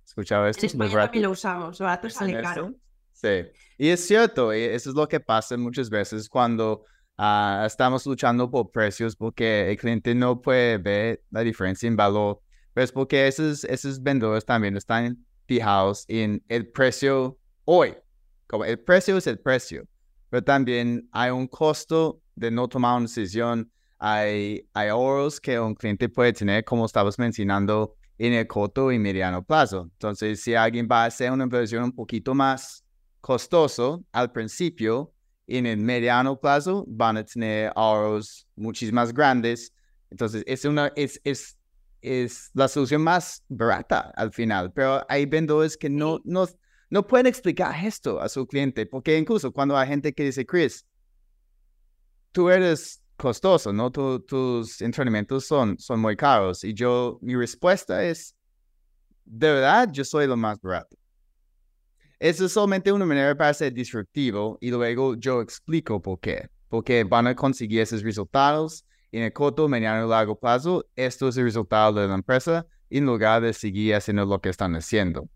¿Escuchado 0.06 0.48
esto? 0.48 0.66
En 0.66 0.72
España 0.72 1.04
también 1.04 1.24
lo 1.24 1.32
usamos, 1.32 1.80
lo 1.80 1.86
barato 1.86 2.10
sale 2.10 2.42
caro. 2.42 2.74
Sí, 3.14 3.44
y 3.78 3.90
es 3.90 4.06
cierto, 4.06 4.54
y 4.54 4.62
eso 4.62 4.90
es 4.90 4.96
lo 4.96 5.08
que 5.08 5.20
pasa 5.20 5.56
muchas 5.58 5.90
veces 5.90 6.28
cuando 6.28 6.86
ah, 7.18 7.64
estamos 7.68 8.06
luchando 8.06 8.50
por 8.50 8.72
precios 8.72 9.16
porque 9.16 9.70
el 9.70 9.78
cliente 9.78 10.16
no 10.16 10.42
puede 10.42 10.78
ver 10.78 11.24
la 11.30 11.42
diferencia 11.42 11.88
en 11.88 11.96
valor, 11.96 12.42
pues 12.74 12.92
porque 12.92 13.28
esos, 13.28 13.64
esos 13.66 14.02
vendedores 14.02 14.46
también 14.46 14.76
están 14.76 15.24
fijados 15.46 16.06
en 16.08 16.44
el 16.48 16.68
precio 16.68 17.38
hoy. 17.66 17.96
Como 18.48 18.66
el 18.66 18.80
precio 18.80 19.18
es 19.18 19.28
el 19.28 19.40
precio, 19.40 19.86
pero 20.30 20.44
también 20.44 21.08
hay 21.12 21.30
un 21.30 21.48
costo 21.48 22.22
de 22.36 22.50
no 22.50 22.68
tomar 22.68 22.98
una 22.98 23.06
decisión 23.06 23.72
hay, 24.04 24.68
hay 24.74 24.90
ahorros 24.90 25.40
que 25.40 25.60
un 25.60 25.76
cliente 25.76 26.10
puede 26.10 26.34
tener, 26.34 26.66
como 26.66 26.88
estabas 26.88 27.20
mencionando, 27.20 27.96
en 28.18 28.34
el 28.34 28.48
corto 28.48 28.92
y 28.92 28.98
mediano 28.98 29.44
plazo. 29.44 29.90
Entonces, 29.94 30.42
si 30.42 30.56
alguien 30.56 30.88
va 30.92 31.04
a 31.04 31.06
hacer 31.06 31.32
una 31.32 31.44
inversión 31.44 31.84
un 31.84 31.92
poquito 31.92 32.34
más 32.34 32.84
costoso 33.22 34.04
al 34.12 34.32
principio, 34.32 35.14
en 35.46 35.68
el 35.68 35.78
mediano 35.78 36.40
plazo 36.40 36.84
van 36.88 37.18
a 37.18 37.24
tener 37.24 37.72
ahorros 37.76 38.48
muchísimo 38.56 38.96
más 38.96 39.14
grandes. 39.14 39.72
Entonces, 40.10 40.44
es, 40.48 40.66
una, 40.66 40.92
es, 40.96 41.22
es, 41.24 41.60
es 42.02 42.50
la 42.56 42.68
solución 42.68 43.04
más 43.04 43.44
barata 43.50 44.12
al 44.16 44.34
final. 44.34 44.74
Pero 44.74 45.06
hay 45.10 45.28
vendedores 45.28 45.78
que 45.78 45.92
no, 45.92 46.20
no, 46.24 46.48
no 46.90 47.06
pueden 47.06 47.28
explicar 47.28 47.86
esto 47.86 48.20
a 48.20 48.30
su 48.30 48.48
cliente, 48.48 48.88
porque 48.88 49.16
incluso 49.16 49.52
cuando 49.52 49.78
hay 49.78 49.88
gente 49.88 50.12
que 50.12 50.24
dice, 50.24 50.44
Chris, 50.44 50.88
tú 52.32 52.50
eres 52.50 53.01
costoso, 53.22 53.72
¿no? 53.72 53.92
tus 53.92 54.82
entrenamientos 54.82 55.46
son, 55.46 55.78
son 55.78 56.00
muy 56.00 56.16
caros. 56.16 56.64
Y 56.64 56.74
yo, 56.74 57.20
mi 57.22 57.36
respuesta 57.36 58.04
es, 58.04 58.36
de 59.24 59.52
verdad, 59.54 59.90
yo 59.92 60.04
soy 60.04 60.26
lo 60.26 60.36
más 60.36 60.60
barato. 60.60 60.98
Eso 62.20 62.46
es 62.46 62.52
solamente 62.52 62.92
una 62.92 63.06
manera 63.06 63.36
para 63.36 63.54
ser 63.54 63.74
disruptivo 63.74 64.58
y 64.60 64.72
luego 64.72 65.16
yo 65.16 65.42
explico 65.42 66.02
por 66.02 66.20
qué. 66.20 66.50
Porque 66.68 67.04
van 67.04 67.28
a 67.28 67.36
conseguir 67.36 67.82
esos 67.82 68.02
resultados 68.02 68.86
en 69.12 69.24
el 69.24 69.34
corto, 69.34 69.68
mediano 69.68 70.06
y 70.06 70.10
largo 70.10 70.40
plazo. 70.40 70.86
Esto 70.96 71.28
es 71.28 71.38
el 71.38 71.44
resultado 71.44 71.94
de 71.94 72.08
la 72.08 72.16
empresa 72.16 72.66
en 72.90 73.06
lugar 73.06 73.42
de 73.42 73.54
seguir 73.54 73.96
haciendo 73.96 74.26
lo 74.26 74.40
que 74.42 74.50
están 74.50 74.76
haciendo. 74.76 75.30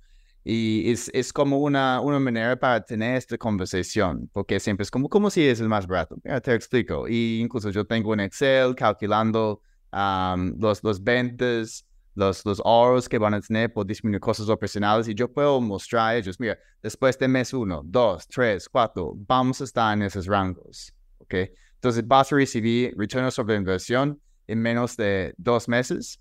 Y 0.48 0.92
es, 0.92 1.10
es 1.12 1.34
como 1.34 1.58
una, 1.58 2.00
una 2.02 2.20
manera 2.20 2.56
para 2.56 2.80
tener 2.86 3.18
esta 3.18 3.36
conversación, 3.36 4.30
porque 4.32 4.60
siempre 4.60 4.84
es 4.84 4.92
como, 4.92 5.10
¿cómo 5.10 5.32
si 5.32 5.42
es 5.42 5.60
el 5.60 5.68
más 5.68 5.88
barato? 5.88 6.18
te 6.44 6.54
explico. 6.54 7.08
Y 7.08 7.40
incluso 7.42 7.72
yo 7.72 7.84
tengo 7.84 8.12
un 8.12 8.20
Excel 8.20 8.76
calculando 8.76 9.60
los, 9.92 10.84
los 10.84 11.04
ventas, 11.04 11.88
los, 12.14 12.46
los 12.46 12.62
ahorros 12.64 13.10
que 13.10 13.18
van 13.18 13.34
a 13.34 13.42
tener 13.42 13.74
por 13.74 13.88
disminuir 13.88 14.22
costos 14.22 14.48
operacionales 14.48 15.08
y 15.08 15.16
yo 15.16 15.32
puedo 15.32 15.60
mostrar 15.60 16.10
a 16.10 16.16
ellos, 16.16 16.40
mira, 16.40 16.58
después 16.82 17.18
de 17.18 17.28
mes 17.28 17.52
uno, 17.52 17.82
dos, 17.84 18.28
tres, 18.28 18.70
cuatro, 18.70 19.14
vamos 19.16 19.62
a 19.62 19.64
estar 19.64 19.98
en 19.98 20.04
esos 20.04 20.28
rangos, 20.28 20.94
¿ok? 21.18 21.34
Entonces 21.74 22.08
vas 22.08 22.32
a 22.32 22.36
recibir 22.36 22.94
retorno 22.98 23.32
sobre 23.32 23.56
inversión 23.56 24.22
en 24.48 24.62
menos 24.62 24.96
de 24.96 25.34
dos 25.38 25.68
meses 25.68 26.20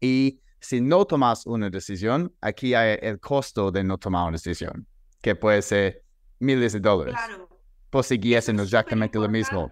y 0.00 0.40
si 0.64 0.80
no 0.80 1.04
tomas 1.04 1.46
una 1.46 1.68
decisión, 1.68 2.34
aquí 2.40 2.74
hay 2.74 2.98
el 3.02 3.20
costo 3.20 3.70
de 3.70 3.84
no 3.84 3.98
tomar 3.98 4.22
una 4.22 4.32
decisión, 4.32 4.86
que 5.20 5.36
puede 5.36 5.60
ser 5.60 6.02
miles 6.38 6.72
de 6.72 6.80
dólares. 6.80 7.14
Claro. 7.14 7.48
Por 7.90 8.02
seguir 8.02 8.38
haciendo 8.38 8.62
exactamente 8.62 9.18
lo 9.18 9.28
mismo. 9.28 9.70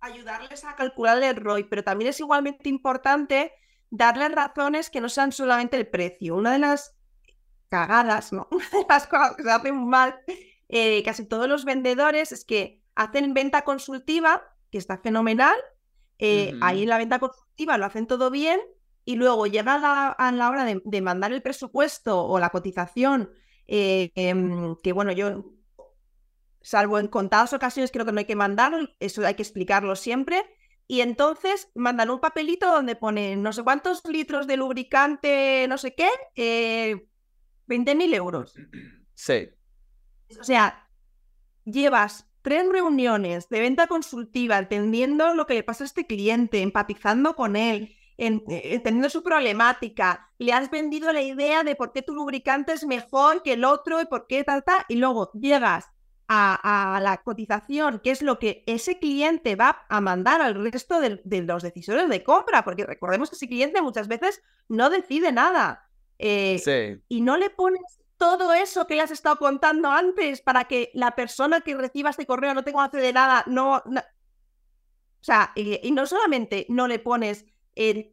Ayudarles 0.00 0.64
a 0.64 0.76
calcular 0.76 1.20
el 1.22 1.36
ROI, 1.36 1.64
pero 1.64 1.82
también 1.82 2.10
es 2.10 2.20
igualmente 2.20 2.68
importante 2.68 3.52
darles 3.90 4.32
razones 4.32 4.90
que 4.90 5.00
no 5.00 5.08
sean 5.08 5.32
solamente 5.32 5.78
el 5.78 5.88
precio. 5.88 6.36
Una 6.36 6.52
de 6.52 6.58
las 6.58 6.94
cagadas, 7.68 8.32
¿no? 8.32 8.46
Una 8.52 8.68
de 8.70 8.86
las 8.88 9.06
cosas 9.06 9.34
que 9.34 9.42
se 9.44 9.50
hacen 9.50 9.88
mal 9.88 10.20
eh, 10.68 11.02
casi 11.04 11.24
todos 11.24 11.48
los 11.48 11.64
vendedores 11.64 12.32
es 12.32 12.44
que 12.44 12.82
hacen 12.94 13.32
venta 13.32 13.62
consultiva, 13.62 14.42
que 14.70 14.78
está 14.78 14.98
fenomenal. 14.98 15.56
Eh, 16.18 16.54
ahí 16.60 16.82
en 16.82 16.90
la 16.90 16.98
venta 16.98 17.18
consultiva 17.18 17.78
lo 17.78 17.86
hacen 17.86 18.06
todo 18.06 18.30
bien, 18.30 18.60
y 19.06 19.14
luego 19.14 19.46
llega 19.46 19.76
a 20.10 20.32
la, 20.32 20.50
hora 20.50 20.64
de, 20.64 21.00
mandar 21.00 21.32
el 21.32 21.40
presupuesto 21.40 22.26
o 22.26 22.40
la 22.40 22.50
cotización, 22.50 23.30
eh, 23.68 24.10
em, 24.16 24.74
que 24.82 24.92
bueno, 24.92 25.12
yo, 25.12 25.44
salvo 26.60 26.98
en 26.98 27.06
contadas 27.06 27.52
ocasiones, 27.52 27.92
creo 27.92 28.04
que 28.04 28.10
no 28.10 28.18
hay 28.18 28.24
que 28.24 28.34
mandar, 28.34 28.74
eso 28.98 29.24
hay 29.24 29.34
que 29.34 29.42
explicarlo 29.42 29.94
siempre. 29.94 30.44
Y 30.88 31.00
entonces 31.02 31.68
mandan 31.76 32.10
un 32.10 32.20
papelito 32.20 32.70
donde 32.70 32.96
pone 32.96 33.36
no 33.36 33.52
sé 33.52 33.62
cuántos 33.62 34.04
litros 34.04 34.48
de 34.48 34.56
lubricante, 34.56 35.66
no 35.68 35.78
sé 35.78 35.94
qué, 35.94 36.08
eh, 36.34 37.08
20.000 37.68 38.12
euros. 38.12 38.54
Sí. 39.14 39.50
O 40.40 40.44
sea, 40.44 40.88
llevas 41.64 42.28
tres 42.42 42.64
reuniones 42.68 43.48
de 43.48 43.60
venta 43.60 43.86
consultiva, 43.86 44.58
entendiendo 44.58 45.34
lo 45.34 45.46
que 45.46 45.54
le 45.54 45.62
pasa 45.62 45.84
a 45.84 45.86
este 45.86 46.06
cliente, 46.06 46.62
empatizando 46.62 47.36
con 47.36 47.54
él, 47.54 47.96
eh, 48.18 48.40
entendiendo 48.48 49.10
su 49.10 49.22
problemática, 49.22 50.30
le 50.38 50.52
has 50.52 50.70
vendido 50.70 51.12
la 51.12 51.20
idea 51.20 51.64
de 51.64 51.74
por 51.74 51.92
qué 51.92 52.02
tu 52.02 52.14
lubricante 52.14 52.72
es 52.72 52.86
mejor 52.86 53.42
que 53.42 53.52
el 53.52 53.64
otro 53.64 54.00
y 54.00 54.06
por 54.06 54.26
qué 54.26 54.42
tal, 54.42 54.64
tal, 54.64 54.84
y 54.88 54.96
luego 54.96 55.30
llegas 55.34 55.90
a, 56.28 56.98
la 57.02 57.18
cotización, 57.18 58.00
que 58.00 58.10
es 58.10 58.22
lo 58.22 58.38
que 58.38 58.64
ese 58.66 58.98
cliente 58.98 59.54
va 59.54 59.86
a 59.88 60.00
mandar 60.00 60.40
al 60.40 60.54
resto 60.54 60.98
de, 61.00 61.20
los 61.42 61.62
decisores 61.62 62.08
de 62.08 62.24
compra, 62.24 62.64
porque 62.64 62.84
recordemos 62.84 63.30
que 63.30 63.36
ese 63.36 63.48
cliente 63.48 63.82
muchas 63.82 64.08
veces 64.08 64.42
no 64.68 64.90
decide 64.90 65.30
nada. 65.30 65.88
Eh, 66.18 67.00
y 67.08 67.20
no 67.20 67.36
le 67.36 67.50
pones 67.50 67.82
todo 68.16 68.54
eso 68.54 68.86
que 68.86 68.94
le 68.94 69.02
has 69.02 69.10
estado 69.10 69.36
contando 69.36 69.90
antes 69.90 70.40
para 70.40 70.64
que 70.64 70.90
la 70.94 71.14
persona 71.14 71.60
que 71.60 71.76
reciba 71.76 72.10
este 72.10 72.26
correo 72.26 72.54
no 72.54 72.64
tenga 72.64 72.78
que 72.78 72.86
hacer 72.86 73.02
de 73.02 73.12
nada, 73.12 73.44
no, 73.46 73.76
O 73.76 73.82
sea, 75.20 75.52
y 75.54 75.90
no 75.92 76.06
solamente 76.06 76.66
no 76.70 76.88
le 76.88 76.98
pones 76.98 77.44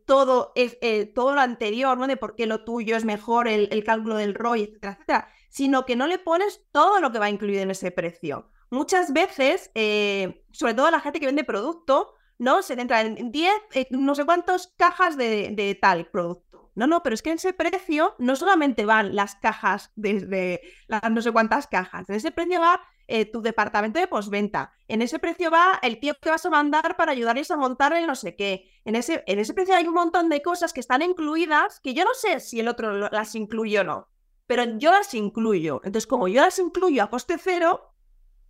todo, 0.05 0.51
es, 0.55 0.77
eh, 0.81 1.05
todo 1.05 1.33
lo 1.33 1.41
anterior, 1.41 1.97
¿no? 1.97 2.07
De 2.07 2.17
por 2.17 2.35
qué 2.35 2.45
lo 2.45 2.63
tuyo 2.63 2.97
es 2.97 3.05
mejor, 3.05 3.47
el, 3.47 3.83
cálculo 3.83 4.17
del 4.17 4.35
ROI, 4.35 4.63
etcétera, 4.63 4.93
etcétera, 4.93 5.29
sino 5.49 5.85
que 5.85 5.95
no 5.95 6.07
le 6.07 6.19
pones 6.19 6.65
todo 6.71 6.99
lo 6.99 7.11
que 7.11 7.19
va 7.19 7.29
incluido 7.29 7.61
en 7.61 7.71
ese 7.71 7.91
precio. 7.91 8.51
Muchas 8.69 9.13
veces, 9.13 9.71
eh, 9.75 10.43
sobre 10.51 10.73
todo 10.73 10.91
la 10.91 10.99
gente 10.99 11.19
que 11.19 11.27
vende 11.27 11.43
producto, 11.43 12.13
¿no? 12.39 12.61
Se 12.61 12.75
centra 12.75 13.01
en 13.01 13.31
10, 13.31 13.53
eh, 13.73 13.87
no 13.91 14.15
sé 14.15 14.25
cuántas 14.25 14.73
cajas 14.77 15.15
de, 15.15 15.51
de, 15.55 15.75
tal 15.75 16.07
producto. 16.07 16.71
No, 16.75 16.87
no, 16.87 17.03
pero 17.03 17.13
es 17.13 17.21
que 17.21 17.29
en 17.29 17.35
ese 17.35 17.53
precio 17.53 18.15
no 18.17 18.35
solamente 18.35 18.85
van 18.85 19.15
las 19.15 19.35
cajas 19.35 19.91
desde 19.95 20.61
las 20.87 21.09
no 21.11 21.21
sé 21.21 21.31
cuántas 21.31 21.67
cajas, 21.67 22.09
en 22.09 22.15
ese 22.15 22.31
precio 22.31 22.59
va 22.59 22.81
eh, 23.07 23.25
tu 23.25 23.41
departamento 23.41 23.99
de 23.99 24.07
postventa. 24.07 24.73
En 24.87 25.01
ese 25.01 25.19
precio 25.19 25.51
va 25.51 25.79
el 25.81 25.99
tío 25.99 26.13
que 26.21 26.29
vas 26.29 26.45
a 26.45 26.49
mandar 26.49 26.95
para 26.95 27.11
ayudarles 27.11 27.51
a 27.51 27.57
montar 27.57 27.93
el 27.93 28.07
no 28.07 28.15
sé 28.15 28.35
qué. 28.35 28.69
En 28.85 28.95
ese, 28.95 29.23
en 29.27 29.39
ese 29.39 29.53
precio 29.53 29.75
hay 29.75 29.87
un 29.87 29.93
montón 29.93 30.29
de 30.29 30.41
cosas 30.41 30.73
que 30.73 30.79
están 30.79 31.01
incluidas 31.01 31.79
que 31.79 31.93
yo 31.93 32.05
no 32.05 32.13
sé 32.13 32.39
si 32.39 32.59
el 32.59 32.67
otro 32.67 33.09
las 33.09 33.35
incluye 33.35 33.79
o 33.79 33.83
no, 33.83 34.09
pero 34.47 34.63
yo 34.77 34.91
las 34.91 35.13
incluyo. 35.13 35.81
Entonces, 35.83 36.07
como 36.07 36.27
yo 36.27 36.41
las 36.41 36.59
incluyo 36.59 37.03
a 37.03 37.09
coste 37.09 37.37
cero, 37.37 37.93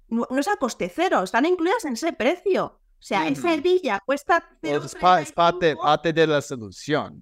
no, 0.08 0.28
es 0.38 0.48
a 0.48 0.58
coste 0.58 0.92
cero, 0.94 1.24
están 1.24 1.46
incluidas 1.46 1.86
en 1.86 1.94
ese 1.94 2.14
precio. 2.14 2.80
O 3.04 3.06
sea, 3.06 3.28
esa 3.28 3.54
hebilla 3.54 4.00
cuesta... 4.06 4.50
Es, 4.62 4.96
parte, 4.96 5.76
parte, 5.76 6.14
de 6.14 6.26
la 6.26 6.42
solución. 6.42 7.22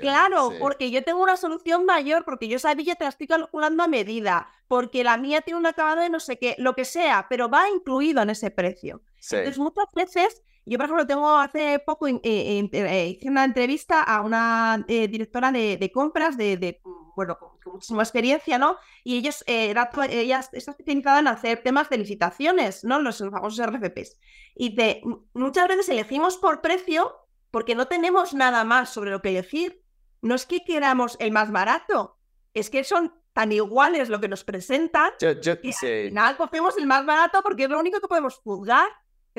claro, 0.00 0.52
porque 0.58 0.90
yo 0.90 1.04
tengo 1.04 1.22
una 1.22 1.36
solución 1.36 1.84
mayor, 1.84 2.24
porque 2.24 2.48
yo 2.48 2.56
esa 2.56 2.72
hebilla 2.72 2.96
te 2.96 3.04
la 3.04 3.10
estoy 3.10 3.28
calculando 3.28 3.84
a 3.84 3.86
medida, 3.86 4.48
porque 4.66 5.04
la 5.04 5.16
mía 5.18 5.40
tiene 5.42 5.60
un 5.60 5.66
acabado 5.66 6.00
de 6.00 6.10
no 6.10 6.18
sé 6.18 6.36
qué, 6.36 6.56
lo 6.58 6.74
que 6.74 6.84
sea, 6.84 7.26
pero 7.30 7.48
va 7.48 7.70
incluido 7.70 8.20
en 8.22 8.30
ese 8.30 8.50
precio. 8.50 9.02
Entonces, 9.30 9.56
muchas 9.58 9.86
veces, 9.94 10.42
yo 10.66 10.78
por 10.78 10.84
ejemplo 10.84 11.06
tengo 11.06 11.36
hace 11.36 11.78
poco, 11.78 12.06
eh, 12.06 12.20
eh, 12.22 13.08
hice 13.08 13.28
una 13.28 13.44
entrevista 13.44 14.02
a 14.02 14.20
una 14.20 14.84
eh, 14.88 15.08
directora 15.08 15.50
de, 15.52 15.90
compras 15.92 16.36
de 16.36 16.80
bueno, 17.20 17.38
con, 17.38 17.50
muchísima 17.72 18.02
experiencia, 18.02 18.58
¿no? 18.58 18.78
Y 19.04 19.18
ellos, 19.18 19.44
eh, 19.46 19.74
ella 20.10 20.40
está 20.52 20.70
especializada 20.70 21.20
en 21.20 21.28
hacer 21.28 21.62
temas 21.62 21.88
de 21.90 21.98
licitaciones, 21.98 22.84
¿no? 22.84 23.00
Los, 23.00 23.18
famosos 23.18 23.66
RFPs. 23.66 24.18
Y 24.54 24.74
de, 24.74 25.02
muchas 25.34 25.68
veces 25.68 25.88
elegimos 25.88 26.36
por 26.38 26.60
precio 26.60 27.14
porque 27.50 27.74
no 27.74 27.86
tenemos 27.88 28.34
nada 28.34 28.64
más 28.64 28.90
sobre 28.90 29.10
lo 29.10 29.20
que 29.20 29.30
elegir. 29.30 29.82
No 30.22 30.34
es 30.34 30.46
que 30.46 30.64
queramos 30.64 31.16
el 31.20 31.32
más 31.32 31.50
barato, 31.50 32.18
es 32.54 32.70
que 32.70 32.84
son 32.84 33.14
tan 33.32 33.52
iguales 33.52 34.08
lo 34.08 34.20
que 34.20 34.28
nos 34.28 34.42
presentan 34.42 35.12
yo, 35.20 35.32
yo, 35.32 35.54
y 35.62 35.68
al 35.68 36.08
final 36.08 36.36
cogemos 36.36 36.76
el 36.78 36.86
más 36.86 37.06
barato 37.06 37.42
porque 37.42 37.64
es 37.64 37.70
lo 37.70 37.78
único 37.78 38.00
que 38.00 38.08
podemos 38.08 38.38
juzgar. 38.38 38.88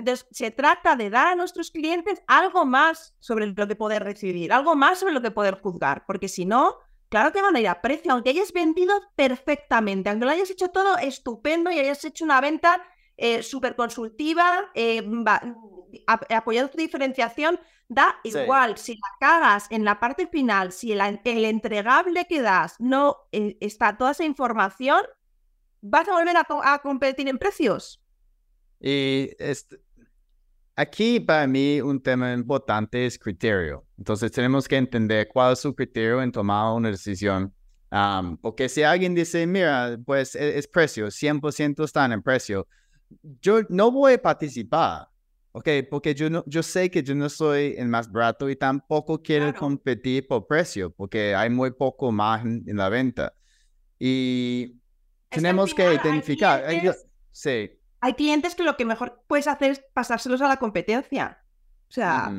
Entonces, 0.01 0.27
se 0.31 0.51
trata 0.51 0.95
de 0.95 1.09
dar 1.09 1.27
a 1.27 1.35
nuestros 1.35 1.71
clientes 1.71 2.21
algo 2.27 2.65
más 2.65 3.15
sobre 3.19 3.47
lo 3.47 3.67
que 3.67 3.75
poder 3.75 4.03
recibir, 4.03 4.51
algo 4.51 4.75
más 4.75 4.99
sobre 4.99 5.13
lo 5.13 5.21
que 5.21 5.31
poder 5.31 5.59
juzgar, 5.61 6.05
porque 6.05 6.27
si 6.27 6.45
no, 6.45 6.77
Claro 7.11 7.33
que 7.33 7.41
van 7.41 7.57
a 7.57 7.59
ir 7.59 7.67
a 7.67 7.81
precio, 7.81 8.13
aunque 8.13 8.29
hayas 8.29 8.53
vendido 8.53 8.93
perfectamente, 9.17 10.09
aunque 10.09 10.25
lo 10.25 10.31
hayas 10.31 10.49
hecho 10.49 10.69
todo 10.69 10.97
estupendo 10.97 11.69
y 11.69 11.77
hayas 11.77 12.05
hecho 12.05 12.23
una 12.23 12.39
venta 12.39 12.81
eh, 13.17 13.43
súper 13.43 13.75
consultiva, 13.75 14.71
eh, 14.73 15.03
apoyando 16.07 16.71
tu 16.71 16.77
diferenciación, 16.77 17.59
da 17.89 18.15
igual. 18.23 18.77
Si 18.77 18.93
la 18.93 19.09
cagas 19.19 19.67
en 19.71 19.83
la 19.83 19.99
parte 19.99 20.25
final, 20.25 20.71
si 20.71 20.93
el, 20.93 21.19
entregable 21.25 22.25
que 22.27 22.41
das 22.41 22.77
no 22.79 23.17
eh, 23.33 23.57
está 23.59 23.97
toda 23.97 24.11
esa 24.11 24.23
información, 24.23 25.01
vas 25.81 26.07
a 26.07 26.13
volver 26.13 26.37
a, 26.37 26.47
a 26.63 26.79
competir 26.79 27.27
en 27.27 27.37
precios. 27.37 28.01
Y 28.79 29.31
este, 29.37 29.81
Aquí 30.75 31.19
para 31.19 31.47
mí 31.47 31.81
un 31.81 32.01
tema 32.01 32.34
importante 32.34 33.05
es 33.05 33.19
criterio. 33.19 33.86
Entonces 33.97 34.31
tenemos 34.31 34.67
que 34.67 34.77
entender 34.77 35.27
cuál 35.27 35.53
es 35.53 35.60
su 35.60 35.75
criterio 35.75 36.21
en 36.21 36.31
tomar 36.31 36.73
una 36.73 36.89
decisión. 36.89 37.53
porque 38.41 38.69
si 38.69 38.84
alguien 38.84 39.13
dice, 39.13 39.45
mira, 39.45 39.97
pues 40.05 40.36
e-, 40.36 40.57
es, 40.57 40.67
precio, 40.67 41.07
100% 41.12 41.84
están 41.84 42.13
en 42.13 42.21
precio, 42.21 42.67
yo 43.41 43.62
no 43.69 43.91
voy 43.91 44.13
a 44.13 44.21
participar. 44.21 45.10
¿ok? 45.51 45.67
Porque 45.89 46.15
yo, 46.15 46.29
no, 46.29 46.43
yo 46.47 46.63
sé 46.63 46.89
que 46.89 47.03
yo 47.03 47.13
no 47.13 47.27
soy 47.27 47.75
el 47.77 47.89
más 47.89 48.10
barato 48.10 48.49
y 48.49 48.55
tampoco 48.55 49.21
quiero 49.21 49.53
competir 49.53 50.25
por 50.27 50.47
precio, 50.47 50.91
porque 50.91 51.36
hay 51.36 51.49
muy 51.49 51.71
poco 51.71 52.12
margen 52.12 52.63
en 52.67 52.77
la 52.77 52.88
venta. 52.88 53.34
Y 53.99 54.77
tenemos 55.29 55.73
que, 55.73 55.93
identificar. 55.93 56.63
Sí 57.31 57.80
hay 58.01 58.15
clientes 58.15 58.55
que 58.55 58.63
lo 58.63 58.75
que 58.75 58.83
mejor 58.83 59.23
puedes 59.27 59.47
hacer 59.47 59.71
es 59.71 59.83
pasárselos 59.93 60.41
a 60.41 60.47
la 60.47 60.57
competencia. 60.57 61.43
O 61.87 61.93
sea, 61.93 62.31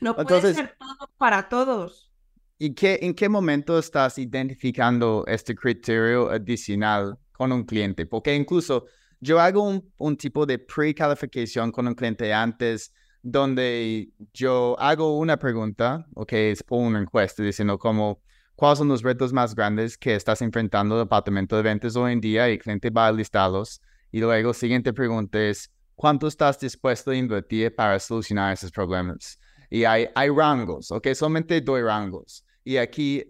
no 0.00 0.14
puede 0.14 0.54
ser 0.54 0.76
todo 0.78 1.10
para 1.18 1.48
todos. 1.48 2.12
¿Y 2.58 2.74
qué, 2.74 3.00
en 3.02 3.14
qué 3.14 3.28
momento 3.28 3.78
estás 3.78 4.18
identificando 4.18 5.24
este 5.26 5.54
criterio 5.56 6.30
adicional 6.30 7.18
con 7.32 7.50
un 7.50 7.64
cliente? 7.64 8.06
Porque 8.06 8.34
incluso 8.34 8.86
yo 9.20 9.40
hago 9.40 9.82
un, 9.96 10.16
tipo 10.16 10.46
de 10.46 10.58
precalificación 10.60 11.72
con 11.72 11.88
un 11.88 11.94
cliente 11.94 12.32
antes 12.32 12.94
donde 13.22 14.10
yo 14.32 14.76
hago 14.78 15.18
una 15.18 15.38
pregunta, 15.38 16.06
ok, 16.14 16.32
es 16.34 16.64
una 16.68 17.00
encuesta 17.00 17.42
diciendo 17.42 17.78
como, 17.78 18.22
¿cuáles 18.54 18.78
son 18.78 18.88
los 18.88 19.02
retos 19.02 19.32
más 19.32 19.54
grandes 19.54 19.98
que 19.98 20.14
estás 20.14 20.40
enfrentando 20.42 20.94
el 20.96 21.04
departamento 21.06 21.56
de 21.56 21.62
ventas 21.62 21.96
hoy 21.96 22.12
en 22.12 22.20
día? 22.20 22.48
Y 22.48 22.52
el 22.52 22.58
cliente 22.58 22.90
va 22.90 23.08
a 23.08 23.12
listarlos. 23.12 23.80
Y 24.14 24.20
luego, 24.20 24.54
siguiente 24.54 24.92
pregunta 24.92 25.42
es, 25.42 25.68
¿cuánto 25.96 26.28
estás 26.28 26.60
dispuesto 26.60 27.10
a 27.10 27.16
invertir 27.16 27.74
para 27.74 27.98
solucionar 27.98 28.52
esos 28.52 28.70
problemas? 28.70 29.40
Y 29.68 29.82
hay, 29.82 30.06
hay 30.14 30.28
rangos, 30.30 30.92
ok, 30.92 31.08
solamente 31.14 31.60
doy 31.60 31.82
rangos. 31.82 32.44
Y 32.62 32.76
aquí 32.76 33.24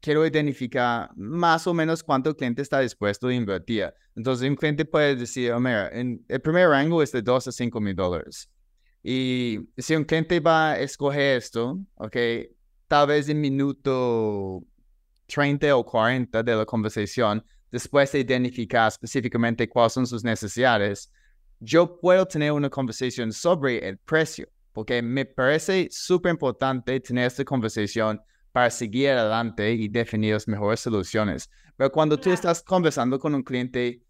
quiero 0.00 0.24
identificar 0.24 1.10
más 1.16 1.66
o 1.66 1.74
menos 1.74 2.04
cuánto 2.04 2.30
el 2.30 2.36
cliente 2.36 2.62
está 2.62 2.78
dispuesto 2.78 3.26
a 3.26 3.34
invertir. 3.34 3.92
Entonces, 4.14 4.48
un 4.48 4.54
cliente 4.54 4.84
puede 4.84 5.16
decir, 5.16 5.50
oh, 5.50 5.58
mira, 5.58 5.88
en 5.88 6.24
el 6.28 6.40
primer 6.40 6.68
rango 6.68 7.02
es 7.02 7.10
de 7.10 7.20
2 7.20 7.48
a 7.48 7.50
5 7.50 7.80
mil 7.80 7.96
dólares. 7.96 8.48
Y 9.02 9.58
si 9.76 9.96
un 9.96 10.04
cliente 10.04 10.38
va 10.38 10.70
a 10.70 10.78
escoger 10.78 11.38
esto, 11.38 11.80
ok, 11.96 12.16
tal 12.86 13.08
vez 13.08 13.28
en 13.28 13.40
minuto 13.40 14.62
30 15.26 15.74
o 15.74 15.84
40 15.84 16.44
de 16.44 16.54
la 16.54 16.64
conversación, 16.64 17.44
después 17.70 18.12
de 18.12 18.20
identificar 18.20 18.88
específicamente 18.88 19.68
cuáles 19.68 19.92
son 19.92 20.06
sus 20.06 20.24
necesidades, 20.24 21.12
yo 21.60 21.98
puedo 22.00 22.26
tener 22.26 22.52
una 22.52 22.70
conversación 22.70 23.32
sobre 23.32 23.86
el 23.88 23.98
precio, 23.98 24.48
porque 24.72 25.02
me 25.02 25.24
parece 25.24 25.88
súper 25.90 26.30
importante 26.32 27.00
tener 27.00 27.26
esta 27.26 27.44
conversación 27.44 28.20
para 28.52 28.70
seguir 28.70 29.10
adelante 29.10 29.72
y 29.72 29.88
definir 29.88 30.34
las 30.34 30.48
mejores 30.48 30.80
soluciones. 30.80 31.50
Pero 31.76 31.90
cuando 31.90 32.18
tú 32.18 32.30
estás 32.30 32.62
conversando 32.62 33.18
con 33.18 33.34
un 33.34 33.42
cliente, 33.42 34.02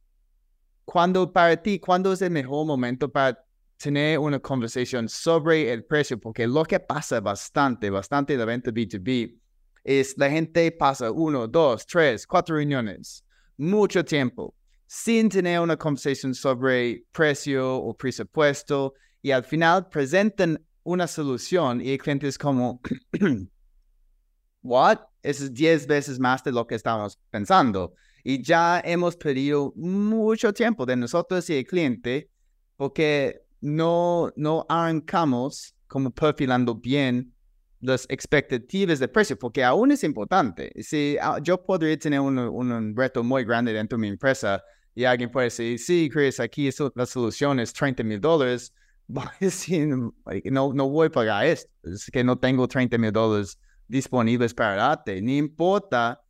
cuando 0.84 1.30
para 1.32 1.56
ti, 1.56 1.78
¿cuándo 1.78 2.12
es 2.12 2.22
el 2.22 2.30
mejor 2.30 2.66
momento 2.66 3.10
para 3.10 3.38
tener 3.76 4.18
una 4.18 4.38
conversación 4.38 5.08
sobre 5.08 5.72
el 5.72 5.84
precio? 5.84 6.18
Porque 6.18 6.46
lo 6.46 6.64
que 6.64 6.80
pasa 6.80 7.20
bastante, 7.20 7.90
bastante 7.90 8.34
de 8.34 8.38
la 8.38 8.44
venta 8.44 8.70
B2B 8.70 9.38
es 9.84 10.16
la 10.16 10.30
gente 10.30 10.70
pasa 10.72 11.10
uno, 11.10 11.46
dos, 11.46 11.86
tres, 11.86 12.26
cuatro 12.26 12.56
reuniones, 12.56 13.24
mucho 13.58 14.04
tiempo, 14.04 14.54
sin 14.86 15.28
tener 15.28 15.60
una 15.60 15.76
conversación 15.76 16.34
sobre 16.34 17.04
precio 17.12 17.76
o 17.76 17.94
presupuesto 17.94 18.94
y 19.20 19.32
al 19.32 19.44
final 19.44 19.88
presentan 19.88 20.64
una 20.82 21.06
solución 21.06 21.82
y 21.82 21.90
el 21.90 21.98
cliente 21.98 22.26
es 22.28 22.38
como, 22.38 22.80
what? 24.62 25.00
es 25.22 25.52
10 25.52 25.86
veces 25.86 26.18
más 26.18 26.42
de 26.42 26.52
lo 26.52 26.66
que 26.66 26.74
estábamos 26.74 27.18
pensando. 27.30 27.92
Y 28.24 28.42
ya 28.42 28.80
hemos 28.84 29.16
perdido 29.16 29.72
mucho 29.76 30.52
tiempo 30.52 30.86
de 30.86 30.96
nosotros 30.96 31.48
y 31.50 31.58
el 31.58 31.66
cliente 31.66 32.30
porque 32.76 33.42
no, 33.60 34.32
no 34.36 34.64
arrancamos 34.68 35.74
como 35.86 36.10
perfilando 36.10 36.74
bien 36.74 37.34
las 37.80 38.06
expectativas 38.08 38.98
de 38.98 39.08
precio, 39.08 39.38
porque 39.38 39.62
aún 39.64 39.92
es 39.92 40.04
importante. 40.04 40.72
Si 40.82 41.16
ah, 41.20 41.38
yo 41.42 41.62
podría 41.62 41.96
tener 41.98 42.20
un, 42.20 42.38
un, 42.38 42.96
reto 42.96 43.22
muy 43.22 43.44
grande 43.44 43.72
dentro 43.72 43.96
de 43.96 44.02
mi 44.02 44.08
empresa 44.08 44.62
y 44.94 45.04
alguien 45.04 45.30
puede 45.30 45.46
decir, 45.46 45.78
sí, 45.78 46.08
Chris, 46.12 46.40
aquí 46.40 46.70
la 46.94 47.06
solución 47.06 47.60
es 47.60 47.72
30 47.72 48.02
mil 48.02 48.20
dólares, 48.20 48.72
no, 49.08 50.72
no 50.74 50.88
voy 50.88 51.06
a 51.06 51.10
pagar 51.10 51.46
esto, 51.46 51.70
es 51.84 52.10
que 52.12 52.24
no 52.24 52.38
tengo 52.38 52.66
30 52.66 52.98
mil 52.98 53.12
dólares 53.12 53.58
disponibles 53.86 54.52
para 54.52 54.74
darte, 54.74 55.22
no 55.22 55.30
importa 55.30 56.20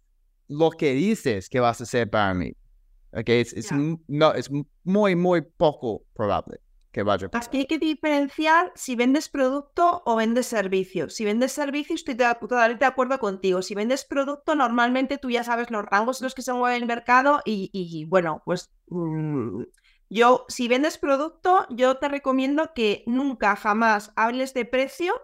lo 0.48 0.70
que 0.70 0.92
dices 0.94 1.48
que 1.48 1.60
vas 1.60 1.80
a 1.80 1.84
hacer 1.84 2.08
para 2.08 2.34
mí. 2.34 2.52
Okay, 3.10 3.40
es, 3.40 3.72
no, 4.06 4.34
es 4.34 4.50
muy, 4.84 5.16
muy 5.16 5.40
poco 5.40 6.04
probable 6.12 6.60
que 6.98 7.04
vaya 7.04 7.28
a 7.32 7.50
hay 7.52 7.66
que 7.66 7.78
diferenciar 7.78 8.72
si 8.74 8.96
vendes 8.96 9.28
producto 9.28 10.02
o 10.04 10.16
vendes 10.16 10.46
servicio. 10.46 11.08
Si 11.08 11.24
vendes 11.24 11.52
servicio, 11.52 11.94
estoy 11.94 12.16
totalmente 12.16 12.84
de 12.84 12.86
acuerdo 12.86 13.20
contigo. 13.20 13.62
Si 13.62 13.76
vendes 13.76 14.04
producto, 14.04 14.56
normalmente 14.56 15.16
tú 15.16 15.30
ya 15.30 15.44
sabes 15.44 15.70
los 15.70 15.84
rangos 15.84 16.20
en 16.20 16.24
los 16.24 16.34
que 16.34 16.42
se 16.42 16.52
mueve 16.52 16.76
el 16.76 16.86
mercado 16.86 17.40
y, 17.44 18.04
bueno, 18.08 18.42
pues 18.44 18.72
mm, 18.88 19.62
yo, 20.10 20.44
si 20.48 20.66
vendes 20.66 20.98
producto, 20.98 21.66
yo 21.70 21.98
te 21.98 22.08
recomiendo 22.08 22.72
que 22.74 23.04
nunca, 23.06 23.54
jamás 23.54 24.12
hables 24.16 24.52
de 24.54 24.64
precio 24.64 25.14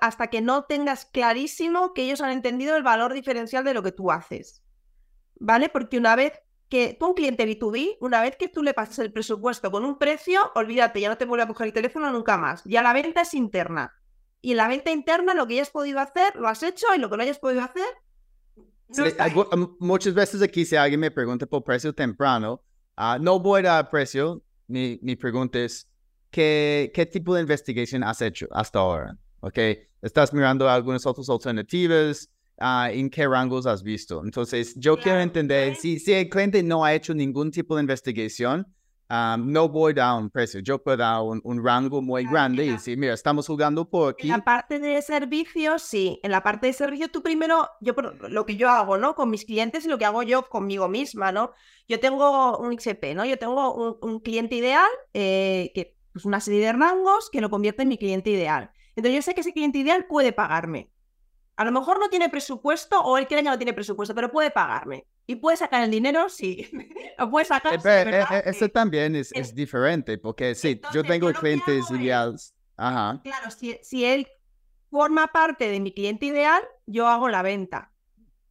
hasta 0.00 0.28
que 0.28 0.40
no 0.40 0.64
tengas 0.64 1.04
clarísimo 1.04 1.92
que 1.92 2.04
ellos 2.04 2.22
han 2.22 2.30
entendido 2.30 2.76
el 2.76 2.82
valor 2.82 3.12
diferencial 3.12 3.62
de 3.62 3.74
lo 3.74 3.82
que 3.82 3.92
tú 3.92 4.10
haces. 4.10 4.62
¿Vale? 5.38 5.68
Porque 5.68 5.98
una 5.98 6.16
vez 6.16 6.32
que 6.72 6.96
tú, 6.98 7.08
un 7.08 7.12
cliente 7.12 7.46
B2B, 7.46 7.98
una 8.00 8.22
vez 8.22 8.36
que 8.38 8.48
tú 8.48 8.62
le 8.62 8.72
pasas 8.72 8.98
el 9.00 9.12
presupuesto 9.12 9.70
con 9.70 9.84
un 9.84 9.98
precio, 9.98 10.40
olvídate, 10.54 11.02
ya 11.02 11.10
no 11.10 11.18
te 11.18 11.26
vuelve 11.26 11.44
a 11.44 11.46
coger 11.46 11.66
el 11.66 11.74
teléfono 11.74 12.10
nunca 12.10 12.38
más. 12.38 12.64
Ya 12.64 12.80
la 12.80 12.94
venta 12.94 13.20
es 13.20 13.34
interna. 13.34 13.92
Y 14.40 14.52
en 14.52 14.56
la 14.56 14.68
venta 14.68 14.90
interna, 14.90 15.34
lo 15.34 15.46
que 15.46 15.56
ya 15.56 15.62
has 15.62 15.68
podido 15.68 16.00
hacer, 16.00 16.34
lo 16.34 16.48
has 16.48 16.62
hecho, 16.62 16.86
y 16.96 16.98
lo 16.98 17.10
que 17.10 17.18
no 17.18 17.24
hayas 17.24 17.38
podido 17.38 17.60
hacer. 17.60 17.84
muchas 19.80 20.14
veces 20.14 20.40
aquí, 20.40 20.64
si 20.64 20.74
alguien 20.74 20.98
me 20.98 21.10
pregunta 21.10 21.44
por 21.44 21.62
precio 21.62 21.92
temprano, 21.92 22.62
ah, 22.96 23.18
no 23.20 23.38
voy 23.38 23.60
a 23.60 23.64
dar 23.64 23.90
precio. 23.90 24.42
Mi, 24.66 24.98
mi 25.02 25.14
pregunta 25.14 25.58
es: 25.58 25.86
¿qué, 26.30 26.90
¿qué 26.94 27.04
tipo 27.04 27.34
de 27.34 27.42
investigación 27.42 28.02
has 28.02 28.22
hecho 28.22 28.46
hasta 28.50 28.78
ahora? 28.78 29.18
¿ok? 29.42 29.58
Estás 30.00 30.32
mirando 30.32 30.68
algunas 30.68 31.04
otras 31.04 31.28
alternativas, 31.28 32.30
uh, 32.62 32.86
¿en 32.90 33.10
qué 33.10 33.26
rangos 33.26 33.66
has 33.66 33.82
visto? 33.82 34.22
Entonces, 34.24 34.74
yo 34.76 34.96
quiero 34.96 35.20
entender, 35.20 35.74
si, 35.76 35.98
si 35.98 36.12
el 36.12 36.28
cliente 36.28 36.62
no 36.62 36.84
ha 36.84 36.94
hecho 36.94 37.12
ningún 37.12 37.50
tipo 37.50 37.76
de 37.76 37.82
investigación, 37.82 38.66
um, 39.10 39.50
no 39.50 39.68
voy 39.68 39.92
a 39.92 39.94
dar 39.96 40.18
un 40.18 40.30
precio, 40.30 40.60
yo 40.60 40.82
puedo 40.82 40.98
dar 40.98 41.20
un, 41.22 41.40
un 41.44 41.64
rango 41.64 42.00
muy 42.00 42.24
grande 42.24 42.64
y 42.64 42.70
decir, 42.70 42.96
mira, 42.96 43.14
estamos 43.14 43.46
jugando 43.46 43.88
por 43.88 44.12
aquí. 44.12 44.28
En 44.28 44.36
la 44.36 44.44
parte 44.44 44.78
de 44.78 45.02
servicios, 45.02 45.82
sí, 45.82 46.20
en 46.22 46.30
la 46.30 46.42
parte 46.42 46.68
de 46.68 46.72
servicio 46.72 47.10
tú 47.10 47.22
primero, 47.22 47.68
yo 47.80 47.94
lo 48.28 48.46
que 48.46 48.56
yo 48.56 48.70
hago, 48.70 48.96
¿no? 48.96 49.14
Con 49.14 49.30
mis 49.30 49.44
clientes 49.44 49.84
y 49.84 49.88
lo 49.88 49.98
que 49.98 50.04
hago 50.04 50.22
yo 50.22 50.48
conmigo 50.48 50.88
misma, 50.88 51.32
¿no? 51.32 51.50
Yo 51.88 51.98
tengo 51.98 52.58
un 52.58 52.78
XP, 52.78 53.14
¿no? 53.14 53.24
Yo 53.24 53.38
tengo 53.38 53.74
un, 53.74 53.96
un 54.00 54.20
cliente 54.20 54.54
ideal, 54.54 54.88
eh, 55.12 55.72
que 55.74 55.96
pues 56.12 56.24
una 56.24 56.40
serie 56.40 56.60
de 56.60 56.72
rangos 56.72 57.30
que 57.30 57.40
lo 57.40 57.50
convierte 57.50 57.82
en 57.82 57.88
mi 57.88 57.98
cliente 57.98 58.30
ideal. 58.30 58.70
Entonces 58.94 59.16
yo 59.16 59.22
sé 59.22 59.34
que 59.34 59.40
ese 59.40 59.52
cliente 59.52 59.78
ideal 59.78 60.06
puede 60.06 60.32
pagarme. 60.32 60.91
A 61.62 61.64
lo 61.64 61.70
mejor 61.70 62.00
no 62.00 62.10
tiene 62.10 62.28
presupuesto 62.28 63.00
o 63.00 63.16
él 63.16 63.28
que 63.28 63.40
no 63.40 63.56
tiene 63.56 63.72
presupuesto, 63.72 64.16
pero 64.16 64.32
puede 64.32 64.50
pagarme. 64.50 65.06
Y 65.28 65.36
puede 65.36 65.56
sacar 65.56 65.84
el 65.84 65.92
dinero, 65.92 66.28
sí. 66.28 66.68
lo 67.16 67.30
puede 67.30 67.44
sacar. 67.44 67.74
Eh, 67.74 67.80
eh, 67.84 68.42
eso 68.46 68.68
también 68.68 69.14
es, 69.14 69.30
es, 69.32 69.54
diferente, 69.54 70.18
porque 70.18 70.56
sí, 70.56 70.80
yo 70.92 71.04
tengo 71.04 71.32
clientes 71.32 71.88
ideales. 71.92 72.52
Ajá. 72.76 73.20
Claro, 73.22 73.52
si, 73.52 73.78
si 73.84 74.04
él 74.04 74.26
forma 74.90 75.28
parte 75.28 75.68
de 75.68 75.78
mi 75.78 75.94
cliente 75.94 76.26
ideal, 76.26 76.64
yo 76.86 77.06
hago 77.06 77.28
la 77.28 77.42
venta. 77.42 77.92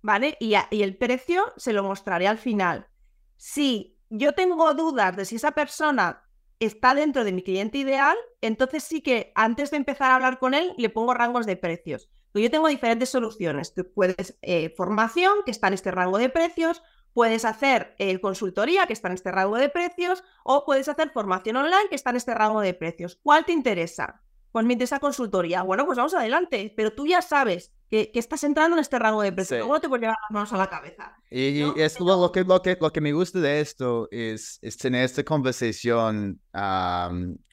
¿Vale? 0.01 0.37
Y, 0.39 0.53
y 0.69 0.81
el 0.81 0.95
precio 0.95 1.51
se 1.57 1.73
lo 1.73 1.83
mostraré 1.83 2.29
al 2.29 2.37
final. 2.37 2.87
Si 3.35 3.99
yo 4.09 4.31
tengo 4.31 4.73
dudas 4.73 5.17
de 5.17 5.25
si 5.25 5.35
esa 5.35 5.51
persona 5.51 6.23
está 6.59 6.95
dentro 6.95 7.25
de 7.25 7.33
mi 7.33 7.43
cliente 7.43 7.77
ideal, 7.77 8.15
entonces 8.39 8.85
sí 8.85 9.01
que 9.01 9.33
antes 9.35 9.69
de 9.69 9.77
empezar 9.77 10.11
a 10.11 10.15
hablar 10.15 10.39
con 10.39 10.53
él 10.53 10.73
le 10.77 10.89
pongo 10.89 11.13
rangos 11.13 11.45
de 11.45 11.57
precios. 11.57 12.09
Yo 12.33 12.49
tengo 12.49 12.67
diferentes 12.67 13.09
soluciones. 13.09 13.73
Tú 13.73 13.87
puedes 13.93 14.37
eh, 14.41 14.73
formación, 14.75 15.39
que 15.45 15.51
está 15.51 15.67
en 15.67 15.73
este 15.73 15.91
rango 15.91 16.17
de 16.17 16.29
precios, 16.29 16.81
puedes 17.13 17.45
hacer 17.45 17.95
eh, 17.99 18.19
consultoría, 18.21 18.87
que 18.87 18.93
está 18.93 19.09
en 19.09 19.15
este 19.15 19.31
rango 19.31 19.57
de 19.57 19.69
precios, 19.69 20.23
o 20.43 20.65
puedes 20.65 20.87
hacer 20.87 21.11
formación 21.11 21.57
online, 21.57 21.89
que 21.89 21.95
está 21.95 22.11
en 22.11 22.15
este 22.15 22.33
rango 22.33 22.61
de 22.61 22.73
precios. 22.73 23.19
¿Cuál 23.21 23.45
te 23.45 23.51
interesa? 23.51 24.21
Pues 24.51 24.65
me 24.65 24.73
interesa 24.73 24.99
consultoría. 24.99 25.61
Bueno, 25.63 25.85
pues 25.85 25.97
vamos 25.97 26.13
adelante, 26.13 26.73
pero 26.75 26.93
tú 26.93 27.07
ya 27.07 27.21
sabes 27.21 27.73
que, 27.89 28.11
estás 28.13 28.43
entrando 28.43 28.75
en 28.77 28.81
este 28.81 28.99
rango 28.99 29.21
de 29.21 29.31
precio. 29.31 29.61
¿Cómo 29.61 29.79
te 29.79 29.87
puedes 29.87 30.01
llevar 30.01 30.17
las 30.21 30.31
manos 30.31 30.53
a 30.53 30.57
la 30.57 30.69
cabeza? 30.69 31.17
Y, 31.29 31.61
es 31.79 31.99
lo, 31.99 32.31
que, 32.31 32.43
lo, 32.43 32.61
que, 32.61 32.77
lo 32.79 32.91
que 32.91 33.01
me 33.01 33.13
gusta 33.13 33.39
de 33.39 33.61
esto 33.61 34.07
es, 34.11 34.59
es 34.61 34.77
tener 34.77 35.03
esta 35.03 35.23
conversación 35.23 36.41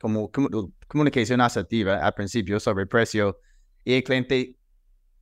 como, 0.01 0.31
comunicación 0.89 1.41
asertiva 1.41 1.99
al 1.99 2.15
principio 2.15 2.59
sobre 2.59 2.87
precio 2.87 3.39
y 3.85 3.95
el 3.95 4.05
cliente 4.05 4.58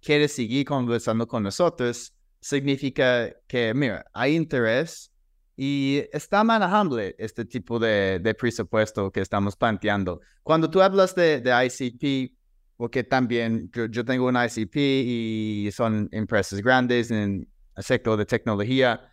quiere 0.07 0.29
seguir 0.29 0.65
conversando 0.65 1.27
con 1.27 1.43
nosotros, 1.43 2.15
significa 2.41 3.29
que, 3.49 3.75
mira, 3.75 4.07
hay 4.13 4.37
interés 4.37 5.11
y 5.57 6.05
está 6.13 6.45
manejable 6.45 7.17
este 7.19 7.45
tipo 7.45 7.81
de, 7.81 8.21
de 8.21 8.35
presupuesto 8.35 9.11
que 9.11 9.21
estamos 9.21 9.57
planteando. 9.57 10.21
Cuando 10.45 10.71
tú 10.71 10.81
hablas 10.81 11.13
de, 11.17 11.41
de 11.41 11.51
ICP, 11.67 12.37
porque 12.77 13.03
también 13.03 13.69
yo, 13.73 14.05
tengo 14.05 14.29
un 14.29 14.37
ICP 14.37 14.77
y 14.77 15.71
son 15.73 16.09
empresas 16.13 16.61
grandes 16.63 17.11
en 17.11 17.49
el 17.75 17.83
sector 17.83 18.17
de 18.17 18.27
tecnología. 18.27 19.11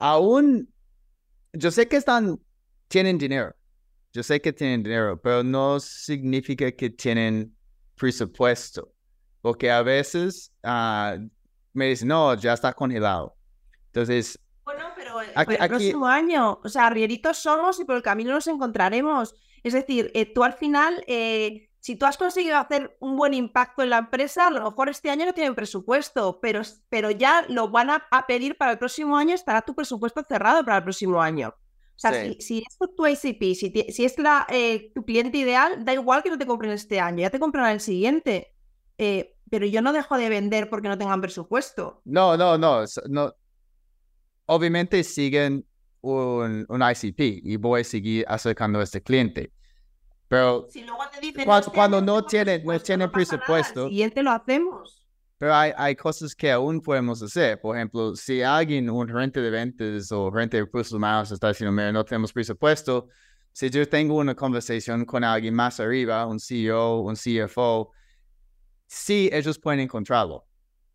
Aún, 0.00 0.68
yo 1.52 1.70
sé 1.70 1.86
que 1.86 1.98
están, 1.98 2.40
tienen 2.88 3.16
dinero, 3.16 3.54
yo 4.12 4.24
sé 4.24 4.40
que 4.40 4.52
tienen 4.52 4.82
dinero, 4.82 5.20
pero 5.22 5.44
no 5.44 5.78
significa 5.78 6.72
que 6.72 6.90
tienen 6.90 7.54
presupuesto, 7.94 8.92
porque 9.40 9.70
a 9.70 9.82
veces 9.82 10.52
uh, 10.64 11.18
me 11.72 11.88
dicen, 11.88 12.08
no, 12.08 12.34
ya 12.34 12.52
está 12.52 12.72
congelado. 12.72 13.36
Entonces... 13.86 14.38
Bueno, 14.64 14.84
pero 14.94 15.18
Aquí, 15.34 15.54
el 15.58 15.68
próximo 15.68 16.06
año. 16.06 16.60
O 16.62 16.68
sea, 16.68 16.86
arrieritos 16.86 17.38
somos 17.38 17.80
y 17.80 17.84
por 17.84 17.96
el 17.96 18.02
camino 18.02 18.32
nos 18.32 18.46
encontraremos. 18.46 19.34
Es 19.62 19.72
decir, 19.72 20.10
eh, 20.14 20.32
tú 20.32 20.44
al 20.44 20.54
final, 20.54 21.02
eh, 21.06 21.70
si 21.80 21.96
tú 21.96 22.06
has 22.06 22.16
conseguido 22.16 22.56
hacer 22.56 22.96
un 23.00 23.16
buen 23.16 23.34
impacto 23.34 23.82
en 23.82 23.90
la 23.90 23.98
empresa, 23.98 24.46
a 24.46 24.50
lo 24.50 24.62
mejor 24.62 24.88
este 24.88 25.10
año 25.10 25.26
no 25.26 25.32
tienen 25.32 25.54
presupuesto, 25.54 26.38
pero, 26.40 26.62
pero 26.88 27.10
ya 27.10 27.44
lo 27.48 27.70
van 27.70 27.90
a, 27.90 28.06
pedir 28.26 28.56
para 28.56 28.72
el 28.72 28.78
próximo 28.78 29.16
año, 29.16 29.34
estará 29.34 29.62
tu 29.62 29.74
presupuesto 29.74 30.22
cerrado 30.28 30.64
para 30.64 30.78
el 30.78 30.82
próximo 30.84 31.20
año. 31.20 31.48
O 31.48 32.00
sea, 32.00 32.12
si, 32.38 32.64
es 32.66 32.78
tu 32.96 33.06
ICP, 33.06 33.54
si, 33.54 34.04
es 34.04 34.18
la, 34.18 34.46
eh, 34.48 34.90
tu 34.94 35.04
cliente 35.04 35.36
ideal, 35.36 35.84
da 35.84 35.92
igual 35.92 36.22
que 36.22 36.30
no 36.30 36.38
te 36.38 36.46
compren 36.46 36.72
este 36.72 36.98
año, 36.98 37.20
ya 37.20 37.30
te 37.30 37.38
comprarán 37.38 37.72
el 37.72 37.80
siguiente. 37.80 38.54
Pero 39.50 39.66
yo 39.66 39.82
no 39.82 39.92
dejo 39.92 40.16
de 40.16 40.28
vender 40.28 40.68
porque 40.68 40.88
no 40.88 40.98
tengan 40.98 41.20
presupuesto. 41.20 42.02
No, 42.04 42.36
no, 42.36 42.58
no. 42.58 42.84
no. 43.08 43.34
Obviamente 44.46 45.02
siguen 45.04 45.64
un, 46.00 46.66
un 46.68 46.82
ICP 46.82 47.20
y 47.42 47.56
voy 47.56 47.82
a 47.82 47.84
seguir 47.84 48.24
acercando 48.28 48.80
a 48.80 48.84
este 48.84 49.02
cliente. 49.02 49.52
Pero 50.28 50.68
cuando, 51.74 52.00
no, 52.00 52.24
tienen, 52.24 52.64
no 52.64 52.78
tienen 52.78 53.10
presupuesto, 53.10 53.88
y 53.90 54.08
te 54.10 54.22
lo 54.22 54.30
hacemos. 54.30 55.04
Pero 55.38 55.54
hay, 55.54 55.72
hay 55.76 55.96
cosas 55.96 56.36
que 56.36 56.52
aún 56.52 56.80
podemos 56.80 57.20
hacer. 57.20 57.60
Por 57.60 57.74
ejemplo, 57.74 58.14
si 58.14 58.40
alguien, 58.40 58.88
un 58.90 59.08
gerente 59.08 59.40
de 59.40 59.50
ventas 59.50 60.12
o 60.12 60.30
gerente 60.30 60.58
de 60.58 60.64
recursos 60.64 60.92
humanos 60.92 61.32
está 61.32 61.48
diciendo, 61.48 61.72
mira, 61.72 61.90
no 61.90 62.04
tenemos 62.04 62.32
presupuesto, 62.32 63.08
si 63.52 63.70
yo 63.70 63.88
tengo 63.88 64.16
una 64.16 64.36
conversación 64.36 65.04
con 65.04 65.24
alguien 65.24 65.52
más 65.52 65.80
arriba, 65.80 66.24
un 66.26 66.38
CEO, 66.38 67.00
un 67.00 67.16
CFO, 67.16 67.90
sí, 68.90 69.30
ellos 69.32 69.58
pueden 69.58 69.80
encontrarlo. 69.80 70.44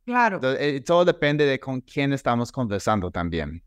Claro. 0.06 0.40
Eh, 0.44 0.82
todo 0.82 1.06
depende 1.06 1.46
de 1.46 1.60
con 1.60 1.82
quién 1.82 2.14
estamos 2.14 2.52
conversando 2.52 3.10
también. 3.10 3.64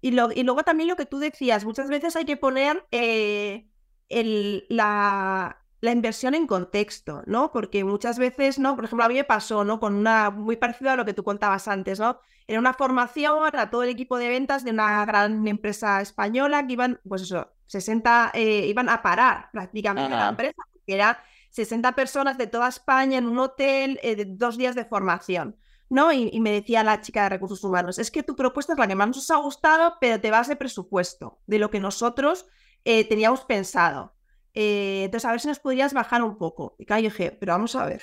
Y, 0.00 0.10
lo, 0.10 0.30
y 0.32 0.42
luego 0.42 0.62
también 0.62 0.88
lo 0.88 0.96
que 0.96 1.06
tú 1.06 1.18
decías, 1.18 1.64
muchas 1.64 1.88
veces 1.88 2.16
hay 2.16 2.24
que 2.24 2.36
poner 2.36 2.84
eh, 2.90 3.68
el, 4.08 4.66
la, 4.68 5.64
la, 5.80 5.92
inversión 5.92 6.34
en 6.34 6.46
contexto, 6.46 7.22
¿no? 7.26 7.50
Porque 7.52 7.82
muchas 7.84 8.18
veces, 8.18 8.58
¿no? 8.58 8.74
Por 8.74 8.84
ejemplo, 8.84 9.04
a 9.04 9.08
mí 9.08 9.14
me 9.14 9.24
pasó, 9.24 9.64
¿no? 9.64 9.80
Con 9.80 9.94
una 9.94 10.30
muy 10.30 10.56
parecida 10.56 10.92
a 10.92 10.96
lo 10.96 11.04
que 11.04 11.14
tú 11.14 11.24
contabas 11.24 11.68
antes, 11.68 11.98
¿no? 11.98 12.20
Era 12.46 12.60
una 12.60 12.74
formación 12.74 13.38
a 13.52 13.70
todo 13.70 13.84
el 13.84 13.88
equipo 13.88 14.18
de 14.18 14.28
ventas 14.28 14.64
de 14.64 14.72
una 14.72 15.04
gran 15.06 15.46
empresa 15.48 16.00
española 16.00 16.66
que 16.66 16.74
iban, 16.74 17.00
pues 17.08 17.22
eso, 17.22 17.52
60, 17.66 18.32
eh, 18.34 18.66
iban 18.66 18.88
a 18.88 19.00
parar 19.02 19.48
prácticamente 19.52 20.10
la 20.10 20.28
empresa, 20.28 20.62
porque 20.72 20.94
eran 20.94 21.16
60 21.56 21.92
personas 21.94 22.36
de 22.36 22.46
toda 22.46 22.68
España 22.68 23.16
en 23.16 23.26
un 23.26 23.38
hotel, 23.38 23.98
de 24.02 24.26
dos 24.28 24.58
días 24.58 24.74
de 24.74 24.84
formación. 24.84 25.56
¿no? 25.88 26.12
Y, 26.12 26.38
me 26.40 26.52
decía 26.52 26.84
la 26.84 27.00
chica 27.00 27.24
de 27.24 27.28
recursos 27.30 27.62
humanos, 27.64 27.98
es 27.98 28.10
que 28.10 28.22
tu 28.22 28.36
propuesta 28.36 28.72
es 28.72 28.78
la 28.78 28.86
que 28.86 28.94
más 28.94 29.08
nos 29.08 29.30
ha 29.30 29.36
gustado, 29.36 29.94
pero 30.00 30.20
te 30.20 30.30
vas 30.30 30.48
de 30.48 30.56
presupuesto, 30.56 31.40
de 31.46 31.58
lo 31.58 31.70
que 31.70 31.80
nosotros 31.80 32.46
eh, 32.84 33.08
teníamos 33.08 33.44
pensado. 33.44 34.14
Eh, 34.52 35.04
entonces, 35.04 35.26
a 35.26 35.30
ver 35.30 35.40
si 35.40 35.48
nos 35.48 35.58
podrías 35.58 35.94
bajar 35.94 36.22
un 36.22 36.36
poco. 36.36 36.76
Y 36.78 36.86
claro, 36.86 37.02
dije, 37.02 37.30
pero 37.32 37.52
vamos 37.52 37.74
a 37.74 37.86
ver. 37.86 38.02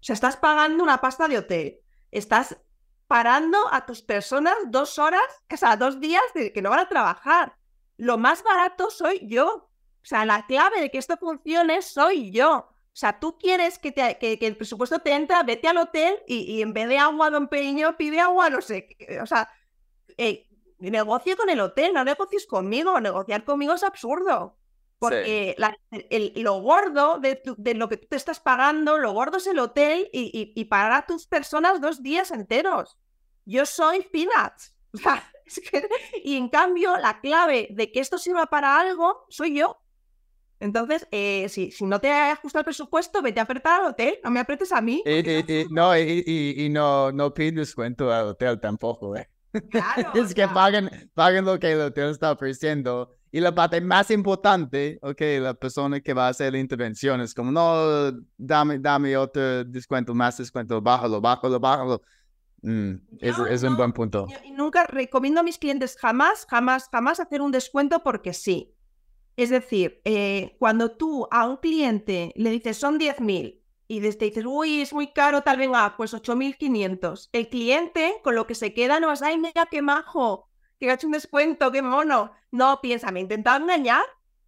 O 0.00 0.02
sea, 0.04 0.14
estás 0.14 0.36
pagando 0.36 0.82
una 0.82 1.00
pasta 1.00 1.28
de 1.28 1.38
hotel, 1.38 1.80
estás 2.10 2.56
parando 3.06 3.58
a 3.72 3.86
tus 3.86 4.02
personas 4.02 4.54
dos 4.66 4.98
horas, 4.98 5.22
o 5.50 5.56
sea, 5.56 5.76
dos 5.76 6.00
días 6.00 6.22
de 6.34 6.52
que 6.52 6.62
no 6.62 6.70
van 6.70 6.80
a 6.80 6.88
trabajar. 6.88 7.56
Lo 7.96 8.18
más 8.18 8.42
barato 8.42 8.90
soy 8.90 9.20
yo. 9.26 9.70
O 10.02 10.06
sea, 10.06 10.26
la 10.26 10.46
clave 10.46 10.80
de 10.80 10.90
que 10.90 10.98
esto 10.98 11.16
funcione 11.16 11.80
soy 11.80 12.30
yo. 12.30 12.73
O 12.94 12.96
sea, 12.96 13.18
tú 13.18 13.36
quieres 13.38 13.80
que, 13.80 13.90
te, 13.90 14.18
que, 14.18 14.38
el 14.40 14.56
presupuesto 14.56 15.00
te 15.00 15.10
entra, 15.10 15.42
vete 15.42 15.66
al 15.66 15.78
hotel 15.78 16.16
y, 16.28 16.62
en 16.62 16.72
vez 16.72 16.86
de 16.86 16.96
agua, 16.96 17.28
don 17.28 17.48
Peño, 17.48 17.96
pide 17.96 18.20
agua, 18.20 18.50
no 18.50 18.60
sé. 18.60 18.96
O 19.20 19.26
sea, 19.26 19.50
eh, 20.16 20.46
negocie 20.78 21.36
con 21.36 21.50
el 21.50 21.58
hotel, 21.58 21.92
no 21.92 22.04
negocies 22.04 22.46
conmigo. 22.46 23.00
Negociar 23.00 23.44
conmigo 23.44 23.74
es 23.74 23.82
absurdo. 23.82 24.56
Porque 25.00 25.56
lo 26.36 26.60
gordo 26.60 27.18
de, 27.18 27.42
lo 27.74 27.88
que 27.88 27.96
tú 27.96 28.06
te 28.06 28.14
estás 28.14 28.38
pagando, 28.38 28.96
lo 28.96 29.10
gordo 29.10 29.38
es 29.38 29.48
el 29.48 29.58
hotel 29.58 30.08
y, 30.12 30.52
y, 30.54 30.64
pagar 30.66 30.92
a 30.92 31.06
tus 31.06 31.26
personas 31.26 31.80
dos 31.80 32.00
días 32.00 32.30
enteros. 32.30 32.96
Yo 33.44 33.66
soy 33.66 34.02
peanuts. 34.02 34.76
y 36.22 36.36
en 36.36 36.48
cambio, 36.48 36.96
la 36.96 37.20
clave 37.20 37.66
de 37.70 37.90
que 37.90 37.98
esto 37.98 38.18
sirva 38.18 38.46
para 38.46 38.78
algo 38.78 39.26
soy 39.28 39.58
yo. 39.58 39.80
Entonces, 40.60 41.06
eh, 41.10 41.48
si, 41.48 41.70
si 41.70 41.84
no 41.84 42.00
te 42.00 42.10
ajusta 42.10 42.60
el 42.60 42.64
presupuesto, 42.64 43.20
vete 43.22 43.40
a 43.40 43.42
apretar 43.42 43.80
al 43.80 43.90
hotel, 43.90 44.18
no 44.22 44.30
me 44.30 44.40
apretes 44.40 44.72
a 44.72 44.80
mí. 44.80 45.02
Y, 45.04 45.66
no, 45.70 45.96
y, 45.98 46.68
no, 46.70 47.12
no 47.12 47.34
pides 47.34 47.54
descuento 47.54 48.12
al 48.12 48.28
hotel 48.28 48.60
tampoco, 48.60 49.16
¿eh? 49.16 49.28
Claro, 49.70 50.10
es 50.14 50.34
que 50.34 50.48
paguen, 50.48 51.10
paguen 51.14 51.44
lo 51.44 51.58
que 51.58 51.72
el 51.72 51.80
hotel 51.80 52.10
está 52.10 52.32
ofreciendo. 52.32 53.14
Y 53.30 53.40
la 53.40 53.52
parte 53.52 53.80
más 53.80 54.10
importante, 54.12 54.98
ok, 55.02 55.20
la 55.40 55.54
persona 55.54 56.00
que 56.00 56.14
va 56.14 56.26
a 56.26 56.30
hacer 56.30 56.52
la 56.52 56.60
intervención 56.60 57.20
es 57.20 57.34
como, 57.34 57.50
no, 57.50 58.12
dame, 58.36 58.78
dame 58.78 59.16
otro 59.16 59.64
descuento, 59.64 60.14
más 60.14 60.38
descuento, 60.38 60.80
bájalo, 60.80 61.20
bájalo, 61.20 61.58
bájalo. 61.58 62.02
Mm, 62.62 62.94
es, 63.20 63.36
es 63.50 63.62
un 63.64 63.76
buen 63.76 63.92
punto. 63.92 64.26
Y 64.44 64.52
nunca 64.52 64.86
recomiendo 64.86 65.40
a 65.40 65.42
mis 65.42 65.58
clientes 65.58 65.96
jamás, 65.98 66.46
jamás, 66.48 66.88
jamás 66.90 67.18
hacer 67.18 67.42
un 67.42 67.50
descuento 67.50 68.02
porque 68.02 68.32
sí. 68.32 68.72
Es 69.36 69.50
decir, 69.50 70.00
eh, 70.04 70.56
cuando 70.58 70.92
tú 70.92 71.26
a 71.30 71.48
un 71.48 71.56
cliente 71.56 72.32
le 72.36 72.50
dices 72.50 72.76
son 72.76 72.98
10.000 72.98 73.60
y 73.86 74.00
te 74.00 74.24
dices, 74.24 74.44
uy, 74.46 74.80
es 74.80 74.92
muy 74.92 75.12
caro, 75.12 75.42
tal 75.42 75.58
vez, 75.58 75.68
ah, 75.74 75.94
pues 75.96 76.14
8.500. 76.14 77.28
El 77.32 77.48
cliente 77.48 78.20
con 78.22 78.34
lo 78.34 78.46
que 78.46 78.54
se 78.54 78.72
queda 78.72 78.98
no 78.98 79.12
es, 79.12 79.22
ay, 79.22 79.38
mira 79.38 79.66
qué 79.70 79.82
majo, 79.82 80.48
que 80.78 80.90
ha 80.90 80.94
hecho 80.94 81.06
un 81.06 81.12
descuento, 81.12 81.70
qué 81.70 81.82
mono. 81.82 82.32
No, 82.50 82.80
piensa, 82.80 83.10
me 83.10 83.20
ha 83.20 83.22
intentado 83.22 83.62
engañar, 83.62 84.04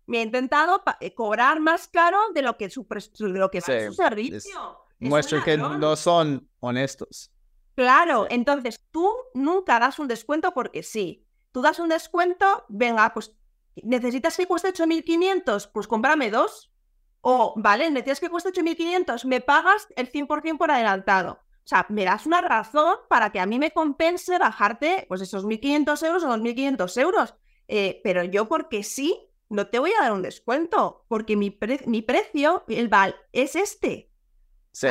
me 0.07 0.19
ha 0.19 0.23
intentado 0.23 0.83
eh, 1.01 1.15
cobrar 1.15 1.61
más 1.61 1.89
caro 1.89 2.19
de 2.35 2.43
lo 2.43 2.57
que, 2.57 2.71
su, 2.71 2.87
de 2.89 3.39
lo 3.39 3.51
que 3.51 3.59
es 3.59 3.65
su 3.65 3.93
servicio. 3.93 4.81
Muestra 4.99 5.45
que 5.45 5.59
no 5.59 5.97
son 5.97 6.49
honestos. 6.61 7.31
Claro, 7.75 8.27
entonces 8.31 8.81
tú 8.91 9.13
nunca 9.35 9.79
das 9.79 9.99
un 9.99 10.09
descuento 10.09 10.53
porque 10.55 10.83
sí. 10.83 11.27
Tú 11.53 11.61
das 11.61 11.79
un 11.79 11.91
descuento, 11.91 12.65
venga, 12.69 13.13
pues 13.13 13.35
¿Necesitas 13.83 14.37
que 14.37 14.47
cueste 14.47 14.73
8.500? 14.73 15.71
Pues 15.73 15.87
cómprame 15.87 16.31
dos. 16.31 16.73
O, 17.21 17.55
vale, 17.57 17.91
necesitas 17.91 18.21
que 18.21 18.31
cueste 18.31 18.53
8.500, 18.53 19.25
me 19.25 19.41
pagas 19.41 19.89
el 19.97 20.11
100% 20.11 20.59
por 20.59 20.71
adelantado. 20.71 21.41
O 21.67 21.69
sea, 21.69 21.85
me 21.89 22.05
das 22.05 22.25
una 22.25 22.41
razón 22.41 22.95
para 23.09 23.33
que 23.33 23.41
a 23.41 23.47
mí 23.47 23.59
me 23.59 23.73
compense 23.73 24.39
bajarte 24.39 25.07
pues 25.09 25.21
esos 25.21 25.45
1.500 25.45 26.07
euros 26.07 26.23
o 26.23 26.29
2.500 26.29 27.01
euros. 27.03 27.35
Eh, 27.67 28.01
pero 28.05 28.23
yo 28.23 28.47
porque 28.47 28.85
sí, 28.85 29.29
no 29.49 29.67
te 29.67 29.81
voy 29.81 29.91
a 29.99 30.03
dar 30.03 30.13
un 30.13 30.23
descuento, 30.23 31.05
porque 31.09 31.35
mi, 31.35 31.59
mi 31.87 32.03
precio, 32.03 32.65
el 32.69 32.89
val, 32.89 33.17
es 33.33 33.57
este. 33.57 34.13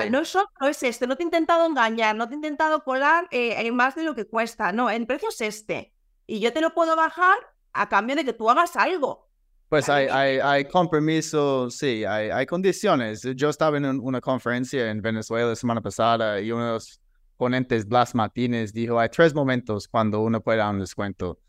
no 0.09 0.19
es 0.19 0.35
no 0.59 0.67
es 0.67 0.83
este, 0.83 1.07
no 1.07 1.15
te 1.15 1.23
he 1.23 1.25
intentado 1.25 1.65
engañar, 1.65 2.17
no 2.17 2.27
te 2.27 2.33
he 2.33 2.35
intentado 2.35 2.83
colar 2.83 3.29
eh, 3.31 3.71
más 3.71 3.95
de 3.95 4.03
lo 4.03 4.13
que 4.13 4.27
cuesta, 4.27 4.73
no, 4.73 4.89
el 4.89 5.07
precio 5.07 5.29
es 5.29 5.39
este. 5.39 5.93
Y 6.27 6.41
yo 6.41 6.51
te 6.51 6.59
lo 6.59 6.73
puedo 6.73 6.97
bajar 6.97 7.37
a 7.75 7.87
cambio 7.89 8.15
de 8.15 8.25
que 8.25 8.33
tú 8.33 8.49
hagas 8.49 8.75
algo. 8.75 9.29
Pues 9.69 9.89
hay, 9.89 10.07
hay, 10.07 10.39
hay 10.39 10.65
compromiso, 10.65 11.69
sí, 11.69 12.05
hay, 12.05 12.29
hay 12.29 12.45
condiciones. 12.45 13.27
Yo 13.35 13.49
estaba 13.49 13.77
en 13.77 13.85
una 13.85 14.21
conferencia 14.21 14.89
en 14.89 15.01
Venezuela 15.01 15.49
la 15.49 15.55
semana 15.55 15.81
pasada 15.81 16.39
y 16.39 16.51
uno 16.51 16.65
de 16.65 16.71
los 16.73 17.01
ponentes, 17.35 17.87
Blas 17.87 18.15
Martínez, 18.15 18.71
dijo, 18.71 18.99
hay 18.99 19.09
tres 19.09 19.33
momentos 19.33 19.87
cuando 19.87 20.21
uno 20.21 20.41
puede 20.41 20.59
dar 20.59 20.73
un 20.73 20.79
descuento. 20.79 21.39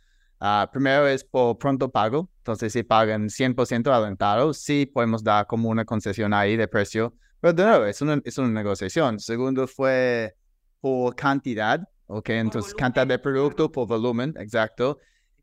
Uh, 0.41 0.71
primero 0.71 1.07
es 1.07 1.25
por 1.25 1.57
pronto 1.57 1.91
pago, 1.91 2.29
entonces 2.39 2.73
si 2.73 2.83
pagan 2.83 3.29
100% 3.29 3.91
adelantado, 3.91 4.53
sí 4.53 4.87
podemos 4.87 5.23
dar 5.23 5.47
como 5.47 5.69
una 5.69 5.85
concesión 5.85 6.35
ahí 6.35 6.57
de 6.57 6.69
precio, 6.69 7.15
pero 7.41 7.55
de 7.55 7.65
nuevo, 7.65 7.85
es 7.87 8.03
una, 8.03 8.21
es 8.25 8.37
una 8.37 8.49
negociación. 8.49 9.19
Segundo 9.19 9.67
fue 9.67 10.35
por 10.81 11.15
cantidad, 11.15 11.81
ok, 12.07 12.31
entonces 12.31 12.75
cantidad 12.75 13.07
de 13.07 13.19
producto 13.19 13.71
por 13.71 13.87
volumen, 13.87 14.35
exacto. 14.39 14.99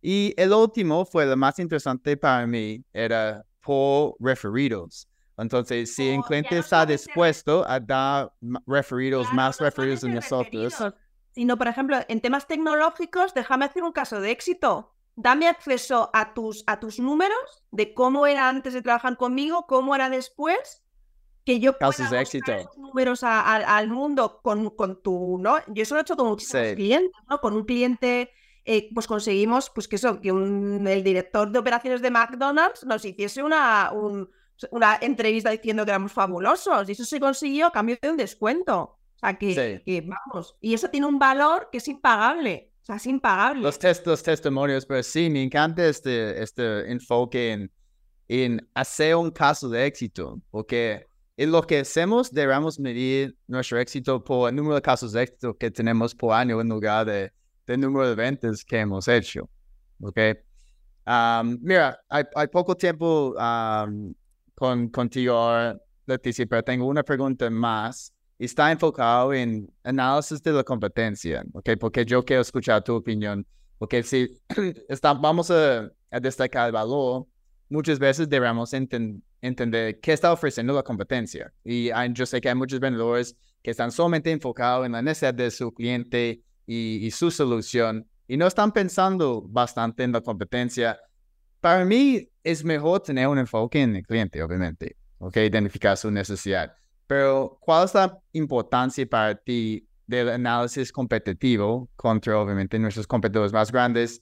Y 0.06 0.34
el 0.36 0.52
último 0.52 1.06
fue 1.06 1.26
lo 1.26 1.38
más 1.38 1.58
interesante 1.60 2.18
para 2.18 2.46
mí, 2.46 2.84
era 2.92 3.46
por 3.62 4.16
referidos. 4.20 5.08
Entonces, 5.38 5.96
si 5.96 6.10
el 6.10 6.20
oh, 6.20 6.24
cliente 6.24 6.58
está 6.58 6.86
dispuesto 6.86 7.66
a 7.66 7.80
dar 7.80 8.34
referidos, 8.68 9.32
más 9.32 9.62
referidos 9.62 10.04
en 10.04 10.16
nosotros. 10.16 10.76
Sino, 11.32 11.58
por 11.58 11.70
ejemplo, 11.70 11.98
en 12.10 12.20
temas 12.20 12.46
tecnológicos, 12.48 13.34
déjame 13.34 13.64
hacer 13.64 13.82
un 13.82 13.94
caso 13.94 14.20
de 14.20 14.32
éxito. 14.32 14.94
Dame 15.16 15.48
acceso 15.48 16.10
a 16.14 16.34
tus, 16.34 16.66
a 16.68 16.82
tus 16.82 17.00
números 17.00 17.64
de 17.72 17.94
cómo 17.94 18.28
era 18.28 18.50
antes 18.50 18.74
de 18.74 18.82
trabajar 18.82 19.16
conmigo, 19.16 19.66
cómo 19.68 19.96
era 19.96 20.10
después, 20.10 20.84
que 21.46 21.62
yo 21.62 21.78
pueda 21.78 21.92
Casos 21.92 22.12
de 22.12 22.20
éxito. 22.20 22.52
números 22.76 23.24
al 23.24 23.88
mundo 23.88 24.42
con, 24.44 24.70
con 24.72 25.02
tu, 25.02 25.38
¿no? 25.40 25.60
Yo 25.68 25.84
eso 25.84 25.96
lo 25.96 26.00
he 26.00 26.02
hecho 26.02 26.18
con 26.18 26.28
muchísimos 26.28 26.74
clientes, 26.74 27.22
¿no? 27.30 27.40
Con 27.40 27.56
un 27.56 27.64
cliente 27.64 28.32
eh, 28.66 28.90
pues 28.94 29.08
conseguimos 29.08 29.70
pues 29.70 29.88
que 29.88 29.98
eso, 29.98 30.22
que 30.22 30.30
el 30.30 31.04
director 31.04 31.52
de 31.52 31.60
operaciones 31.60 32.02
de 32.02 32.12
McDonald's 32.12 32.86
nos 32.86 33.04
hiciese 33.04 33.44
una, 33.44 33.92
una 34.72 34.98
entrevista 35.02 35.50
diciendo 35.50 35.84
que 35.84 35.92
éramos 35.92 36.14
fabulosos. 36.14 36.88
Y 36.88 36.94
eso 36.94 37.04
se 37.04 37.20
consiguió 37.20 37.68
a 37.68 37.72
cambio 37.72 37.98
de 38.02 38.10
un 38.10 38.18
descuento. 38.18 38.82
O 38.82 39.20
sea, 39.20 39.38
que, 39.38 40.06
vamos. 40.06 40.56
Y 40.62 40.74
eso 40.74 40.90
tiene 40.90 41.08
un 41.08 41.20
valor 41.20 41.70
que 41.72 41.80
es 41.80 41.88
impagable. 41.88 42.72
O 42.82 42.86
sea, 42.86 42.96
es 42.96 43.06
impagable. 43.06 43.62
Los, 43.62 43.80
test, 43.80 44.06
los 44.08 44.24
testimonios, 44.24 44.86
pero 44.86 45.04
sí, 45.04 45.30
me 45.30 45.44
encanta 45.44 45.86
este, 45.86 46.42
este 46.42 46.92
enfoque 46.92 47.52
en, 47.52 47.72
en 48.28 48.70
hacer 48.74 49.16
un 49.16 49.32
caso 49.32 49.70
de 49.70 49.86
éxito, 49.86 50.42
porque 50.52 51.06
en 51.38 51.52
lo 51.52 51.64
que 51.64 51.80
hacemos 51.80 52.32
debemos 52.32 52.80
medir 52.80 53.38
nuestro 53.48 53.80
éxito 53.80 54.24
por 54.24 54.50
el 54.50 54.56
número 54.56 54.76
de 54.76 54.82
casos 54.82 55.14
de 55.14 55.24
éxito 55.24 55.58
que 55.58 55.72
tenemos 55.72 56.14
por 56.14 56.34
año 56.34 56.60
en 56.60 56.68
lugar 56.68 57.06
de, 57.06 57.32
del 57.66 57.82
número 57.82 58.08
de 58.10 58.16
ventas 58.16 58.64
que 58.64 58.80
hemos 58.80 59.08
hecho. 59.08 59.50
¿Ok? 60.02 60.18
Um, 61.06 61.58
mira, 61.62 62.00
hay, 62.10 62.24
hay, 62.36 62.48
poco 62.48 62.76
tiempo 62.76 63.36
um, 63.38 64.14
con, 64.56 64.88
contigo 64.90 65.76
Leticia, 66.06 66.46
pero 66.46 66.64
tengo 66.64 66.88
una 66.88 67.04
pregunta 67.04 67.50
más. 67.50 68.14
Está 68.40 68.72
enfocado 68.72 69.34
en 69.34 69.72
análisis 69.84 70.42
de 70.42 70.52
la 70.52 70.64
competencia, 70.64 71.44
¿ok? 71.54 71.72
Porque 71.80 72.06
yo 72.06 72.24
quiero 72.24 72.42
escuchar 72.42 72.84
tu 72.84 72.96
opinión. 72.96 73.46
Porque 73.78 74.04
si 74.04 74.38
está, 74.90 75.14
vamos 75.14 75.52
a, 75.52 75.90
destacar 76.22 76.68
el 76.68 76.74
valor, 76.74 77.26
muchas 77.70 78.00
veces 78.00 78.30
debemos 78.30 78.74
entender 78.74 80.00
qué 80.00 80.14
está 80.14 80.32
ofreciendo 80.32 80.74
la 80.74 80.84
competencia. 80.84 81.54
Y 81.64 81.90
yo 82.12 82.26
sé 82.26 82.40
que 82.40 82.50
hay 82.50 82.56
muchos 82.56 82.80
vendedores 82.80 83.36
que 83.62 83.72
están 83.72 83.92
solamente 83.92 84.32
enfocados 84.32 84.86
en 84.86 84.92
la 84.92 85.02
necesidad 85.02 85.34
de 85.34 85.50
su 85.50 85.74
cliente 85.74 86.42
y, 86.66 87.12
su 87.12 87.32
solución 87.32 88.08
y 88.28 88.38
no 88.38 88.48
están 88.48 88.72
pensando 88.72 89.42
bastante 89.42 90.04
en 90.04 90.12
la 90.12 90.22
competencia. 90.22 91.00
Para 91.60 91.86
mí 91.86 92.28
es 92.44 92.64
mejor 92.64 93.02
tener 93.02 93.28
un 93.28 93.38
enfoque 93.38 93.82
en 93.82 93.96
el 93.96 94.04
cliente, 94.04 94.42
obviamente, 94.42 94.98
¿ok? 95.20 95.38
Identificar 95.38 95.98
su 95.98 96.12
necesidad. 96.12 96.74
Pero, 97.08 97.58
¿cuál 97.62 97.86
es 97.86 97.94
la 97.94 98.18
importancia 98.32 99.06
para 99.08 99.36
ti 99.36 99.88
del 100.08 100.30
análisis 100.30 100.92
competitivo 100.92 101.90
contra, 101.96 102.38
obviamente, 102.40 102.80
nuestros 102.80 103.08
competidores 103.08 103.54
más 103.54 103.72
grandes 103.72 104.22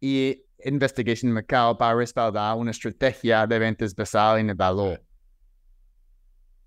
y 0.00 0.44
investigation 0.64 1.30
de 1.30 1.34
mercado 1.34 1.76
para 1.76 1.96
respaldar 1.96 2.56
una 2.56 2.70
estrategia 2.70 3.46
de 3.46 3.58
ventas 3.58 3.94
basada 3.94 4.40
en 4.40 4.50
el 4.50 4.56
valor? 4.56 5.02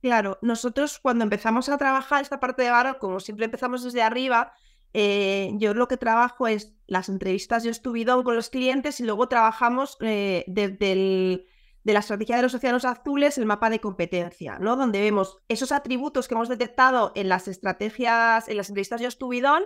Claro, 0.05 0.37
nosotros 0.43 0.99
cuando 0.99 1.23
empezamos 1.23 1.67
a 1.67 1.79
trabajar 1.79 2.21
esta 2.21 2.39
parte 2.39 2.61
de 2.61 2.69
valor, 2.69 2.99
como 2.99 3.19
siempre 3.19 3.45
empezamos 3.45 3.83
desde 3.83 4.03
arriba, 4.03 4.53
eh, 4.93 5.49
yo 5.55 5.73
lo 5.73 5.87
que 5.87 5.97
trabajo 5.97 6.45
es 6.45 6.75
las 6.85 7.09
entrevistas 7.09 7.63
yo 7.63 7.71
estuvieron 7.71 8.21
con 8.21 8.35
los 8.35 8.51
clientes 8.51 8.99
y 8.99 9.03
luego 9.03 9.27
trabajamos 9.27 9.97
eh, 10.01 10.43
desde 10.45 11.47
de 11.83 11.93
la 11.93 12.01
estrategia 12.01 12.35
de 12.35 12.43
los 12.43 12.53
océanos 12.53 12.85
azules 12.85 13.39
el 13.39 13.47
mapa 13.47 13.71
de 13.71 13.79
competencia, 13.79 14.59
¿no? 14.59 14.75
Donde 14.75 15.01
vemos 15.01 15.39
esos 15.47 15.71
atributos 15.71 16.27
que 16.27 16.35
hemos 16.35 16.49
detectado 16.49 17.11
en 17.15 17.27
las 17.27 17.47
estrategias, 17.47 18.47
en 18.47 18.57
las 18.57 18.69
entrevistas 18.69 19.01
yo 19.01 19.07
estuvieron, 19.07 19.63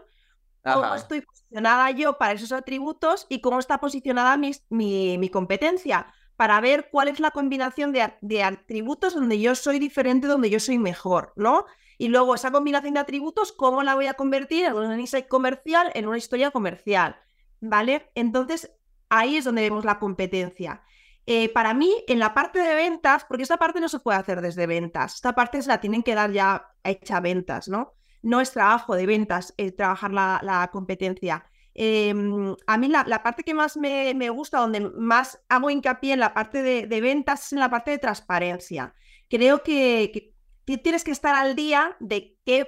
cómo 0.63 0.95
estoy 0.95 1.19
posicionada 1.19 1.91
yo 1.91 2.17
para 2.17 2.31
esos 2.31 2.53
atributos 2.53 3.27
y 3.27 3.41
cómo 3.41 3.59
está 3.59 3.79
posicionada 3.79 4.37
mi, 4.37 4.53
mi, 4.69 5.29
competencia, 5.29 6.13
para 6.39 6.61
ver 6.61 6.87
cuál 6.89 7.09
es 7.09 7.19
la 7.19 7.31
combinación 7.31 7.91
de, 7.91 8.43
atributos 8.43 9.13
donde 9.13 9.41
yo 9.41 9.55
soy 9.55 9.77
diferente, 9.77 10.25
donde 10.25 10.49
yo 10.49 10.61
soy 10.61 10.79
mejor, 10.79 11.33
¿no? 11.35 11.65
Y 11.97 12.07
luego 12.07 12.33
esa 12.33 12.49
combinación 12.49 12.93
de 12.93 13.01
atributos, 13.01 13.51
¿cómo 13.51 13.83
la 13.83 13.93
voy 13.93 14.07
a 14.07 14.13
convertir 14.13 14.63
en 14.63 14.73
un 14.73 14.97
insight 14.97 15.27
comercial, 15.27 15.91
en 15.95 16.07
una 16.07 16.17
historia 16.17 16.51
comercial? 16.51 17.17
¿Vale? 17.59 18.09
Entonces, 18.15 18.71
ahí 19.09 19.35
es 19.35 19.43
donde 19.43 19.63
vemos 19.63 19.83
la 19.83 19.99
competencia. 19.99 20.81
Eh, 21.25 21.49
para 21.49 21.73
mí, 21.73 21.93
en 22.07 22.19
la 22.19 22.33
parte 22.33 22.59
de 22.59 22.73
ventas, 22.73 23.25
porque 23.25 23.43
esta 23.43 23.57
parte 23.57 23.81
no 23.81 23.89
se 23.89 23.99
puede 23.99 24.19
hacer 24.19 24.39
desde 24.39 24.65
ventas, 24.65 25.15
esta 25.15 25.35
parte 25.35 25.61
se 25.61 25.67
la 25.67 25.81
tienen 25.81 26.03
que 26.03 26.15
dar 26.15 26.31
ya 26.31 26.69
hecha 26.85 27.19
ventas, 27.19 27.67
¿no? 27.67 27.95
No 28.21 28.39
es 28.39 28.53
trabajo 28.53 28.95
de 28.95 29.05
ventas 29.05 29.53
eh, 29.57 29.73
trabajar 29.73 30.13
la, 30.13 30.69
competencia. 30.71 31.43
Em, 31.74 32.55
a 32.67 32.78
mí 32.78 32.88
la, 32.88 33.24
parte 33.24 33.43
que 33.43 33.53
más 33.53 33.78
me, 33.78 34.30
gusta, 34.30 34.59
donde 34.59 34.82
más 34.82 35.39
hago 35.49 35.70
hincapié 35.70 36.13
en 36.13 36.20
la 36.20 36.34
parte 36.34 36.61
de, 36.61 37.01
ventas, 37.01 37.45
es 37.45 37.53
en 37.53 37.59
la 37.59 37.70
parte 37.70 37.91
de 37.91 37.99
transparencia. 37.99 38.93
Creo 39.30 39.63
que 39.63 40.34
tienes 40.65 41.03
que 41.03 41.11
estar 41.11 41.36
al 41.36 41.55
día 41.55 41.95
de 41.99 42.38
qué 42.45 42.67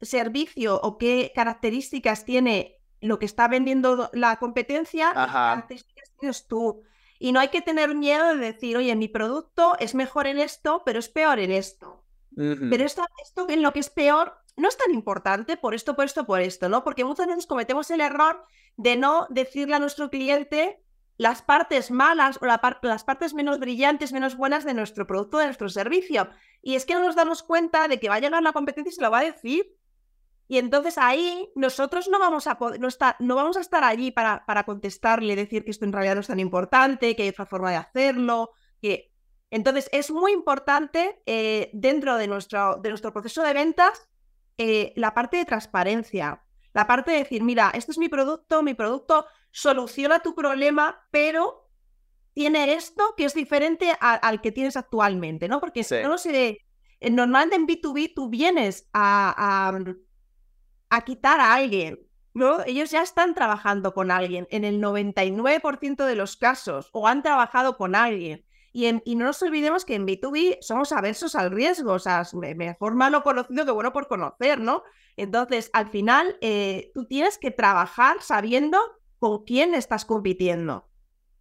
servicio 0.00 0.80
o 0.80 0.98
qué 0.98 1.32
características 1.34 2.24
tiene 2.24 2.78
lo 3.00 3.18
que 3.18 3.26
está 3.26 3.48
vendiendo 3.48 4.10
la 4.12 4.36
competencia, 4.38 5.08
qué 5.08 5.14
características 5.14 6.12
tienes 6.18 6.46
tú. 6.46 6.82
Y 7.18 7.32
no 7.32 7.40
hay 7.40 7.48
que 7.48 7.62
tener 7.62 7.94
miedo 7.94 8.36
de 8.36 8.52
decir, 8.52 8.76
oye, 8.76 8.94
mi 8.94 9.08
producto 9.08 9.76
es 9.80 9.94
mejor 9.94 10.26
en 10.26 10.38
esto, 10.38 10.82
pero 10.84 10.98
es 10.98 11.08
peor 11.08 11.38
en 11.38 11.50
esto. 11.50 12.04
Pero 12.36 12.84
esto, 12.84 13.04
esto 13.20 13.48
en 13.48 13.62
lo 13.62 13.72
que 13.72 13.80
es 13.80 13.90
peor 13.90 14.38
no 14.58 14.68
es 14.68 14.76
tan 14.76 14.92
importante 14.92 15.56
por 15.56 15.74
esto, 15.74 15.94
por 15.94 16.04
esto, 16.04 16.26
por 16.26 16.40
esto, 16.40 16.68
¿no? 16.68 16.84
Porque 16.84 17.04
muchas 17.04 17.28
veces 17.28 17.46
cometemos 17.46 17.90
el 17.90 18.00
error 18.00 18.44
de 18.76 18.96
no 18.96 19.26
decirle 19.30 19.76
a 19.76 19.78
nuestro 19.78 20.10
cliente 20.10 20.82
las 21.16 21.42
partes 21.42 21.90
malas 21.90 22.38
o 22.42 22.46
las 22.46 23.04
partes 23.04 23.34
menos 23.34 23.58
brillantes, 23.58 24.12
menos 24.12 24.36
buenas 24.36 24.64
de 24.64 24.74
nuestro 24.74 25.06
producto, 25.06 25.38
de 25.38 25.46
nuestro 25.46 25.68
servicio. 25.68 26.28
Y 26.62 26.74
es 26.74 26.86
que 26.86 26.94
no 26.94 27.00
nos 27.00 27.16
damos 27.16 27.42
cuenta 27.42 27.88
de 27.88 27.98
que 27.98 28.08
va 28.08 28.16
a 28.16 28.20
llegar 28.20 28.42
la 28.42 28.52
competencia 28.52 28.90
y 28.90 28.94
se 28.94 29.02
lo 29.02 29.10
va 29.10 29.20
a 29.20 29.24
decir. 29.24 29.76
Y 30.48 30.58
entonces 30.58 30.96
ahí 30.98 31.50
nosotros 31.54 32.08
no 32.08 32.18
vamos 32.18 32.46
a 32.46 32.58
no, 32.78 32.88
no 33.18 33.34
vamos 33.34 33.56
a 33.56 33.60
estar 33.60 33.84
allí 33.84 34.10
para, 34.10 34.44
para 34.46 34.64
contestarle, 34.64 35.36
decir 35.36 35.64
que 35.64 35.70
esto 35.70 35.84
en 35.84 35.92
realidad 35.92 36.14
no 36.14 36.20
es 36.20 36.28
tan 36.28 36.40
importante, 36.40 37.14
que 37.14 37.22
hay 37.22 37.28
otra 37.28 37.46
forma 37.46 37.70
de 37.70 37.76
hacerlo, 37.76 38.50
que... 38.80 39.12
Entonces 39.50 39.88
es 39.92 40.10
muy 40.10 40.32
importante 40.32 41.22
eh, 41.24 41.70
dentro 41.72 42.16
de 42.16 42.26
nuestro, 42.26 42.76
de 42.82 42.90
nuestro 42.90 43.14
proceso 43.14 43.42
de 43.42 43.54
ventas 43.54 44.08
eh, 44.58 44.92
la 44.96 45.14
parte 45.14 45.36
de 45.36 45.44
transparencia, 45.44 46.44
la 46.74 46.86
parte 46.86 47.12
de 47.12 47.18
decir, 47.18 47.42
mira, 47.42 47.70
este 47.74 47.92
es 47.92 47.98
mi 47.98 48.08
producto, 48.08 48.62
mi 48.62 48.74
producto 48.74 49.26
soluciona 49.50 50.20
tu 50.20 50.34
problema, 50.34 51.06
pero 51.10 51.70
tiene 52.34 52.72
esto 52.74 53.14
que 53.16 53.24
es 53.24 53.34
diferente 53.34 53.92
al 54.00 54.40
que 54.40 54.52
tienes 54.52 54.76
actualmente, 54.76 55.48
¿no? 55.48 55.60
Porque 55.60 55.84
no 56.04 56.18
sé, 56.18 56.64
eh, 57.00 57.10
normalmente 57.10 57.56
en 57.56 57.66
B2B 57.66 58.12
tú 58.14 58.28
vienes 58.28 58.88
a, 58.92 59.72
a, 60.88 61.00
quitar 61.02 61.40
a 61.40 61.54
alguien, 61.54 61.98
¿no? 62.34 62.62
Ellos 62.64 62.90
ya 62.90 63.02
están 63.02 63.34
trabajando 63.34 63.92
con 63.92 64.10
alguien 64.10 64.46
en 64.50 64.64
el 64.64 64.80
99% 64.80 66.04
de 66.04 66.14
los 66.14 66.36
casos 66.36 66.90
o 66.92 67.08
han 67.08 67.22
trabajado 67.22 67.76
con 67.76 67.94
alguien. 67.94 68.44
Y, 68.72 68.86
y, 69.04 69.16
no 69.16 69.26
nos 69.26 69.42
olvidemos 69.42 69.84
que 69.84 69.94
en 69.94 70.06
B2B 70.06 70.58
somos 70.60 70.92
aversos 70.92 71.34
al 71.34 71.50
riesgo, 71.50 71.92
o 71.92 71.98
sea, 71.98 72.22
mejor 72.56 72.94
malo 72.94 73.22
conocido 73.22 73.64
que 73.64 73.70
bueno 73.70 73.92
por 73.92 74.08
conocer, 74.08 74.60
¿no? 74.60 74.82
Entonces, 75.16 75.70
al 75.72 75.88
final, 75.88 76.36
eh, 76.40 76.92
tú 76.94 77.06
tienes 77.06 77.38
que 77.38 77.50
trabajar 77.50 78.22
sabiendo 78.22 78.78
con 79.18 79.44
quién 79.44 79.74
estás 79.74 80.04
compitiendo. 80.04 80.88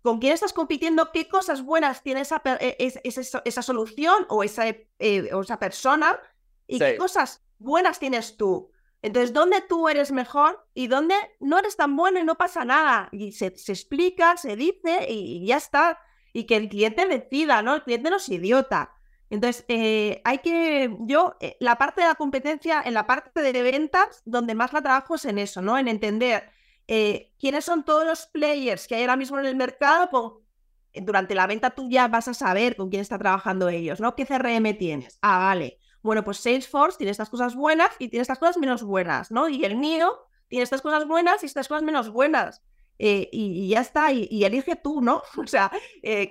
¿Con 0.02 0.20
quién 0.20 0.34
estás 0.34 0.54
compitiendo? 0.54 1.12
¿Qué 1.12 1.28
cosas 1.28 1.62
buenas 1.62 2.02
tiene 2.02 2.22
esa, 2.22 2.42
e, 2.60 2.94
esa, 3.04 3.62
solución 3.62 4.26
o 4.30 4.44
esa, 4.44 4.68
eh, 4.68 4.86
esa 5.00 5.60
persona? 5.60 6.20
¿Y 6.66 6.80
qué 6.80 6.98
cosas 6.98 7.44
buenas 7.60 8.00
tienes 8.00 8.38
tú? 8.38 8.72
Entonces, 9.02 9.34
¿dónde 9.34 9.62
tú 9.62 9.88
eres 9.90 10.12
mejor 10.12 10.68
y 10.74 10.88
dónde 10.88 11.16
no 11.40 11.60
eres 11.60 11.78
tan 11.78 11.96
bueno 11.96 12.20
y 12.20 12.24
no 12.24 12.36
pasa 12.36 12.66
nada? 12.66 13.10
Y 13.12 13.32
se, 13.32 13.48
explica, 13.48 14.38
se 14.38 14.56
dice 14.56 15.06
y, 15.10 15.46
ya 15.46 15.58
está. 15.58 16.00
Y 16.38 16.44
que 16.44 16.56
el 16.56 16.70
cliente 16.70 17.08
decida, 17.08 17.64
¿no? 17.64 17.74
El 17.74 17.82
cliente 17.82 18.12
no 18.12 18.18
es 18.18 18.30
idiota. 18.30 18.94
Entonces, 19.32 19.66
eh, 19.70 20.22
hay 20.24 20.38
que, 20.38 20.96
yo, 21.00 21.36
eh, 21.40 21.58
la 21.60 21.80
parte 21.80 22.02
de 22.02 22.08
la 22.08 22.14
competencia, 22.14 22.80
en 22.86 22.94
la 22.94 23.08
parte 23.08 23.42
de 23.42 23.64
ventas, 23.64 24.22
donde 24.24 24.54
más 24.54 24.72
la 24.72 24.84
trabajo 24.84 25.16
es 25.16 25.26
en 25.26 25.40
eso, 25.40 25.64
¿no? 25.64 25.80
En 25.80 25.88
entender 25.88 26.48
eh, 26.88 27.34
quiénes 27.40 27.66
son 27.66 27.84
todos 27.84 28.06
los 28.06 28.28
players 28.28 28.88
que 28.88 28.94
hay 28.94 29.02
ahora 29.02 29.16
mismo 29.16 29.40
en 29.40 29.48
el 29.48 29.56
mercado. 29.56 30.10
Pues, 30.12 31.04
durante 31.06 31.34
la 31.34 31.48
venta 31.48 31.72
tú 31.72 31.90
ya 31.90 32.08
vas 32.08 32.28
a 32.28 32.36
saber 32.36 32.76
con 32.76 32.92
quién 32.92 33.02
está 33.02 33.18
trabajando 33.18 33.68
ellos, 33.70 34.00
¿no? 34.00 34.16
¿Qué 34.16 34.28
CRM 34.28 34.78
tienes? 34.78 35.18
Ah, 35.24 35.40
vale. 35.40 35.80
Bueno, 36.04 36.24
pues 36.24 36.38
Salesforce 36.38 37.00
tiene 37.00 37.10
estas 37.10 37.32
cosas 37.32 37.56
buenas 37.56 37.90
y 37.98 38.10
tiene 38.10 38.22
estas 38.22 38.38
cosas 38.38 38.58
menos 38.58 38.84
buenas, 38.84 39.32
¿no? 39.32 39.50
Y 39.50 39.66
el 39.66 39.76
mío 39.76 40.30
tiene 40.50 40.62
estas 40.64 40.84
cosas 40.84 41.08
buenas 41.08 41.42
y 41.42 41.48
estas 41.48 41.68
cosas 41.68 41.82
menos 41.82 42.10
buenas. 42.12 42.62
Y, 42.98 43.70
ya 43.70 43.82
está, 43.82 44.12
y, 44.12 44.44
elige 44.44 44.76
tú, 44.76 45.02
¿no? 45.02 45.22
O 45.38 45.48
sea, 45.48 45.72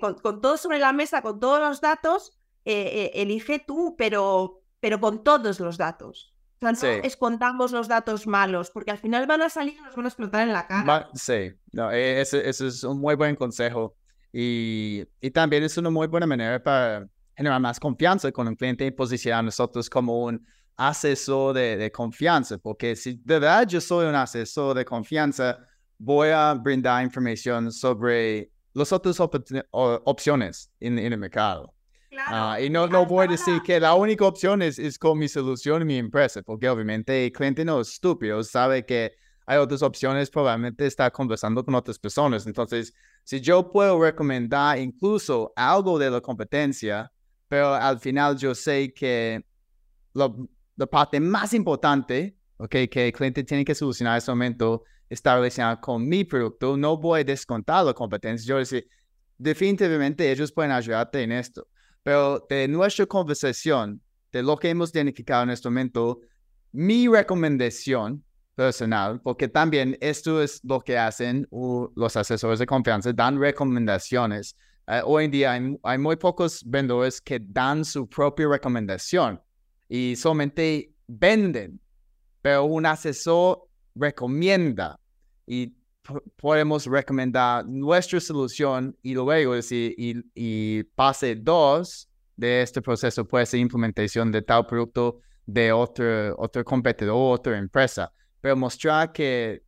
con, 0.01 0.14
con, 0.14 0.41
todo 0.41 0.57
sobre 0.57 0.79
la 0.79 0.93
mesa, 0.93 1.23
con 1.23 1.41
todos 1.41 1.61
los 1.61 1.81
datos, 1.81 2.37
eh, 2.67 3.12
eh, 3.14 3.23
elige 3.23 3.61
tú, 3.61 3.95
pero, 3.97 4.61
pero 4.81 4.99
con 5.01 5.23
todos 5.23 5.61
los 5.61 5.79
datos. 5.79 6.35
O 6.61 6.75
sea, 6.75 6.99
no 6.99 7.05
escondamos 7.05 7.71
los 7.71 7.87
datos 7.87 8.27
malos, 8.27 8.73
porque 8.73 8.91
al 8.91 8.99
final 8.99 9.25
van 9.29 9.43
a 9.43 9.49
salir 9.49 9.75
y 9.79 9.83
nos 9.83 9.95
van 9.95 10.07
a 10.07 10.09
explotar 10.09 10.49
en 10.49 10.53
la 10.53 10.67
cara. 10.67 11.09
sí, 11.14 11.53
no, 11.71 11.93
e, 11.93 12.21
ese, 12.21 12.49
es 12.49 12.83
un 12.83 12.99
muy 12.99 13.14
buen 13.14 13.37
consejo. 13.37 13.95
Y, 14.33 15.05
y, 15.21 15.31
también 15.31 15.62
es 15.62 15.79
una 15.79 15.91
muy 15.91 16.09
buena 16.09 16.27
manera 16.27 16.61
para 16.61 17.07
generar 17.37 17.61
más 17.61 17.79
confianza 17.79 18.33
con 18.33 18.49
el 18.49 18.57
cliente 18.57 18.85
y 18.85 18.91
posicionar 18.91 19.41
a 19.41 19.43
nosotros 19.45 19.89
como 19.89 20.25
un 20.25 20.45
asesor 20.77 21.55
de, 21.55 21.77
de, 21.77 21.93
confianza, 21.93 22.59
porque 22.59 22.97
si 22.97 23.14
de 23.25 23.39
verdad 23.39 23.67
yo 23.67 23.81
soy 23.81 24.07
un 24.07 24.14
asesor 24.17 24.77
de 24.77 24.85
confianza, 24.85 25.61
voy 25.99 26.28
a 26.28 26.55
brindar 26.55 27.03
información 27.03 27.72
sobre 27.72 28.51
las 28.74 28.92
otras 28.92 29.18
opciones 29.70 30.70
en, 30.80 30.99
en 30.99 31.12
el 31.12 31.18
mercado. 31.18 31.72
Ah, 32.18 32.59
y 32.61 32.70
no, 32.70 32.86
no 32.86 33.05
voy 33.05 33.26
a 33.26 33.30
decir 33.30 33.61
que 33.62 33.78
la 33.78 33.94
única 33.94 34.24
opción 34.24 34.62
es, 34.62 34.78
es 34.78 34.99
con 34.99 35.18
mi 35.18 35.28
solución 35.28 35.82
y 35.82 35.84
mi 35.84 35.99
empresa, 35.99 36.42
porque 36.42 36.68
obviamente 36.68 37.26
el 37.26 37.32
cliente 37.32 37.64
no 37.64 37.80
es 37.80 37.92
estúpido, 37.92 38.42
sabe 38.42 38.84
que 38.86 39.12
hay 39.47 39.59
otras 39.59 39.82
opciones, 39.82 40.30
probablemente 40.30 40.86
estar 40.86 41.12
conversando 41.12 41.64
con 41.64 41.74
otras 41.74 41.99
personas. 41.99 42.47
Entonces, 42.47 42.92
si 43.22 43.40
yo 43.40 43.70
puedo 43.70 44.01
recomendar 44.03 44.78
incluso 44.78 45.53
algo 45.57 45.99
de 45.99 46.11
la 46.11 46.20
competencia, 46.20 47.12
pero 47.49 47.74
al 47.74 48.01
final 48.01 48.36
yo 48.36 48.55
sé 48.55 48.92
que 48.92 49.44
la 50.14 50.86
parte 50.90 51.20
más 51.20 51.53
importante 51.55 52.36
okay, 52.57 52.88
que 52.88 53.07
el 53.07 53.12
cliente 53.12 53.44
tiene 53.44 53.64
que 53.64 53.74
solucionar 53.74 54.14
en 54.14 54.18
ese 54.18 54.30
momento 54.30 54.84
relacionada 55.09 55.80
con 55.80 56.07
mi 56.07 56.24
producto, 56.24 56.76
no 56.76 56.96
voy 56.96 57.20
a 57.20 57.24
descontar 57.24 57.84
la 57.84 57.94
competencia. 57.94 58.46
Yo 58.48 58.59
decir, 58.59 58.88
definitivamente 59.38 60.30
ellos 60.30 60.52
pueden 60.52 60.72
ayudarte 60.72 61.22
en 61.22 61.32
esto. 61.32 61.68
Pero 62.02 62.46
de 62.48 62.68
nuestra 62.68 63.07
conversación, 63.07 64.00
de 64.32 64.42
lo 64.42 64.57
que 64.57 64.70
hemos 64.70 64.94
identificado 64.94 65.42
en 65.42 65.50
este 65.50 65.68
momento, 65.68 66.20
mi 66.72 67.09
recomendación 67.09 68.22
personal, 68.54 69.20
porque 69.20 69.48
también 69.48 69.96
esto 70.00 70.42
es 70.42 70.61
lo 70.64 70.80
que 70.80 70.98
hacen 70.98 71.46
los 71.50 72.16
asesores 72.16 72.59
de 72.59 72.66
confianza, 72.66 73.12
dan 73.12 73.38
recomendaciones. 73.38 74.57
Eh, 74.88 75.02
hoy 75.04 75.26
en 75.26 75.30
día 75.30 75.52
hay, 75.82 75.98
muy 75.98 76.16
pocos 76.16 76.62
vendedores 76.64 77.20
que 77.20 77.38
dan 77.40 77.84
su 77.84 78.09
propia 78.09 78.48
recomendación 78.48 79.40
y 79.88 80.16
solamente 80.16 80.92
venden, 81.07 81.80
pero 82.40 82.64
un 82.64 82.86
asesor 82.86 83.66
recomienda 83.97 85.01
y 85.47 85.74
podemos 86.36 86.86
recomendar 86.86 87.66
nuestra 87.66 88.20
solución 88.20 88.97
y 89.03 89.14
luego 89.14 89.55
decir, 89.55 89.94
y, 89.99 90.22
y 90.34 90.84
pase 90.94 91.34
dos 91.34 92.09
de 92.36 92.62
este 92.62 92.80
proceso 92.80 93.26
puede 93.26 93.47
ser 93.47 93.59
implementación 93.59 94.30
de 94.30 94.42
tal 94.42 94.66
producto 94.66 95.20
de 95.47 95.72
otro, 95.72 96.34
otro 96.38 96.64
competidor, 96.64 97.34
otra 97.34 97.59
empresa 97.59 98.12
pero 98.47 98.55
mostrar 98.55 99.12
que 99.12 99.64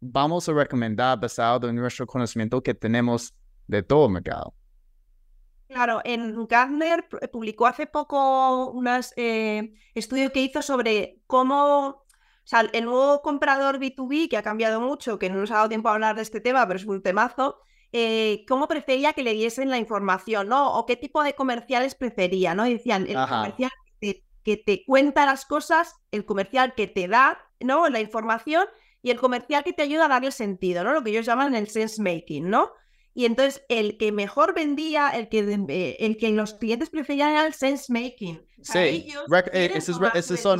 vamos 0.00 0.48
a 0.48 0.52
recomendar 0.52 1.20
basado 1.20 1.68
en 1.68 1.76
nuestro 1.76 2.08
conocimiento 2.08 2.60
que 2.60 2.74
tenemos 2.74 3.32
de 3.68 3.84
todo 3.84 4.06
el 4.06 4.14
mercado. 4.14 4.52
Claro, 5.68 6.00
en 6.02 6.44
Gartner 6.48 7.08
publicó 7.30 7.68
hace 7.68 7.86
poco 7.86 8.72
un 8.72 8.88
eh, 9.14 9.72
estudio 9.94 10.32
que 10.32 10.42
hizo 10.42 10.60
sobre 10.60 11.20
cómo, 11.28 12.04
o 12.44 12.48
sea, 12.50 12.60
el 12.72 12.84
nuevo 12.84 13.22
comprador 13.22 13.78
B2B, 13.78 14.28
que 14.28 14.36
ha 14.36 14.42
cambiado 14.42 14.80
mucho, 14.80 15.18
que 15.18 15.30
no 15.30 15.36
nos 15.36 15.50
ha 15.50 15.56
dado 15.56 15.68
tiempo 15.68 15.88
a 15.88 15.94
hablar 15.94 16.16
de 16.16 16.22
este 16.22 16.40
tema, 16.40 16.66
pero 16.66 16.78
es 16.78 16.86
un 16.86 17.02
temazo, 17.02 17.58
eh, 17.92 18.44
cómo 18.48 18.68
prefería 18.68 19.12
que 19.12 19.22
le 19.22 19.32
diesen 19.32 19.70
la 19.70 19.78
información, 19.78 20.48
¿no? 20.48 20.74
O 20.74 20.86
qué 20.86 20.96
tipo 20.96 21.22
de 21.22 21.34
comerciales 21.34 21.94
prefería, 21.94 22.54
¿no? 22.54 22.64
decían, 22.64 23.06
el 23.08 23.16
comercial 23.16 23.70
que 24.42 24.56
te 24.56 24.84
cuenta 24.86 25.26
las 25.26 25.44
cosas, 25.44 25.96
el 26.10 26.24
comercial 26.24 26.74
que 26.74 26.86
te 26.86 27.08
da 27.08 27.38
¿no? 27.60 27.88
La 27.88 28.00
información 28.00 28.66
y 29.02 29.10
el 29.10 29.20
comercial 29.20 29.62
que 29.64 29.72
te 29.72 29.82
ayuda 29.82 30.06
a 30.06 30.08
darle 30.08 30.32
sentido, 30.32 30.82
¿no? 30.82 30.92
Lo 30.92 31.02
que 31.02 31.10
ellos 31.10 31.26
llaman 31.26 31.54
el 31.54 31.68
sense 31.68 32.02
making, 32.02 32.50
¿no? 32.50 32.72
Y 33.20 33.26
entonces 33.26 33.62
el 33.68 33.98
que 33.98 34.12
mejor 34.12 34.54
vendía, 34.54 35.10
el 35.10 35.28
que, 35.28 35.40
eh, 35.68 35.96
el 36.00 36.16
que 36.16 36.30
los 36.30 36.54
clientes 36.54 36.88
preferían 36.88 37.32
era 37.32 37.46
el 37.46 37.52
sense 37.52 37.92
making. 37.92 38.42
sí, 38.62 39.12
eh, 39.52 39.72
esos, 39.74 39.96
son 40.40 40.58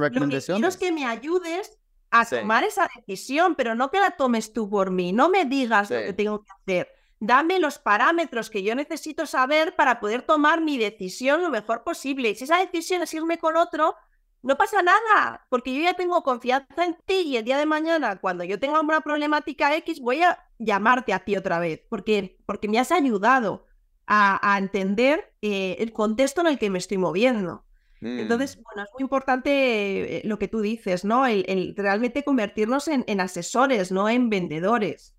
recomendaciones. 0.00 0.62
Lo 0.62 0.78
que 0.78 0.86
que 0.86 0.92
me 0.92 1.04
ayudes 1.04 1.76
a 2.12 2.24
tomar 2.24 2.62
esa 2.62 2.88
decisión, 2.94 3.56
pero 3.56 3.74
no 3.74 3.90
que 3.90 3.98
la 3.98 4.12
tomes 4.12 4.52
tú 4.52 4.70
por 4.70 4.92
mí. 4.92 5.12
No 5.12 5.28
me 5.28 5.44
digas 5.44 5.90
lo 5.90 5.96
que 5.96 6.12
tengo 6.12 6.44
que 6.44 6.52
hacer. 6.52 6.88
Dame 7.18 7.58
los 7.58 7.80
parámetros 7.80 8.48
que 8.48 8.62
yo 8.62 8.76
necesito 8.76 9.26
saber 9.26 9.74
para 9.74 9.98
poder 9.98 10.22
tomar 10.22 10.60
mi 10.60 10.78
decisión 10.78 11.42
lo 11.42 11.50
mejor 11.50 11.82
posible. 11.82 12.30
Y 12.30 12.36
si 12.36 12.44
esa 12.44 12.58
decisión 12.58 13.02
es 13.02 13.12
irme 13.12 13.38
con 13.38 13.56
otro, 13.56 13.96
no 14.42 14.56
pasa 14.56 14.82
nada, 14.82 15.46
porque 15.48 15.74
yo 15.74 15.82
ya 15.82 15.94
tengo 15.94 16.22
confianza 16.22 16.84
en 16.84 16.96
ti 17.04 17.22
y 17.26 17.36
el 17.36 17.44
día 17.44 17.58
de 17.58 17.66
mañana, 17.66 18.16
cuando 18.20 18.44
yo 18.44 18.58
tenga 18.58 18.80
una 18.80 19.00
problemática 19.00 19.76
X, 19.76 20.00
voy 20.00 20.22
a 20.22 20.38
llamarte 20.58 21.12
a 21.12 21.24
ti 21.24 21.36
otra 21.36 21.58
vez, 21.58 21.82
porque, 21.88 22.38
porque 22.46 22.68
me 22.68 22.78
has 22.78 22.90
ayudado 22.90 23.66
a, 24.06 24.58
entender 24.58 25.32
eh, 25.40 25.76
el 25.78 25.92
contexto 25.92 26.40
en 26.40 26.48
el 26.48 26.58
que 26.58 26.68
me 26.68 26.78
estoy 26.78 26.98
moviendo. 26.98 27.64
Entonces, 28.00 28.56
mm. 28.56 28.62
bueno, 28.62 28.82
es 28.82 28.88
muy 28.94 29.02
importante 29.02 30.18
eh, 30.18 30.22
lo 30.24 30.38
que 30.38 30.48
tú 30.48 30.60
dices, 30.62 31.04
¿no? 31.04 31.26
El, 31.26 31.74
realmente 31.76 32.24
convertirnos 32.24 32.88
en, 32.88 33.20
asesores, 33.20 33.92
no 33.92 34.08
en 34.08 34.30
vendedores. 34.30 35.14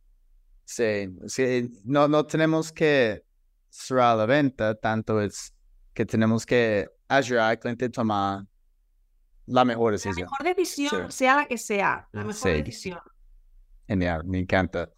Sí, 0.65 1.09
sí, 1.27 1.71
no, 1.85 2.07
no 2.07 2.25
tenemos 2.25 2.71
que 2.71 3.23
cerrar 3.69 4.17
la 4.17 4.25
venta, 4.25 4.75
tanto 4.75 5.21
es 5.21 5.53
que 5.93 6.05
tenemos 6.05 6.45
que 6.45 6.89
ayudar 7.07 7.51
al 7.51 7.59
cliente 7.59 7.85
a 7.85 7.89
tomar 7.89 8.45
la 9.45 9.65
mejor 9.65 9.93
decisión. 9.93 10.27
La 10.31 10.43
mejor 10.43 10.55
decisión, 10.55 11.11
sea 11.11 11.35
la 11.35 11.45
que 11.45 11.57
sea, 11.57 12.07
la 12.11 12.23
mejor 12.23 12.51
decisión. 12.51 12.99
Genial, 13.87 14.23
me 14.25 14.39
encanta. 14.39 14.89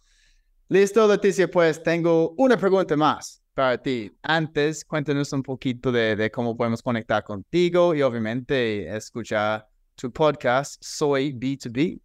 Listo, 0.68 1.06
Leticia, 1.06 1.50
pues 1.50 1.82
tengo 1.82 2.34
una 2.38 2.56
pregunta 2.56 2.96
más 2.96 3.42
para 3.52 3.76
ti. 3.78 4.10
Antes, 4.22 4.84
cuéntanos 4.84 5.32
un 5.32 5.42
poquito 5.42 5.92
de, 5.92 6.16
de 6.16 6.30
cómo 6.30 6.56
podemos 6.56 6.82
conectar 6.82 7.22
contigo 7.22 7.94
y 7.94 8.02
obviamente 8.02 8.94
escuchar 8.94 9.68
tu 9.94 10.12
podcast, 10.12 10.82
Soy 10.82 11.32
B2B. 11.32 12.00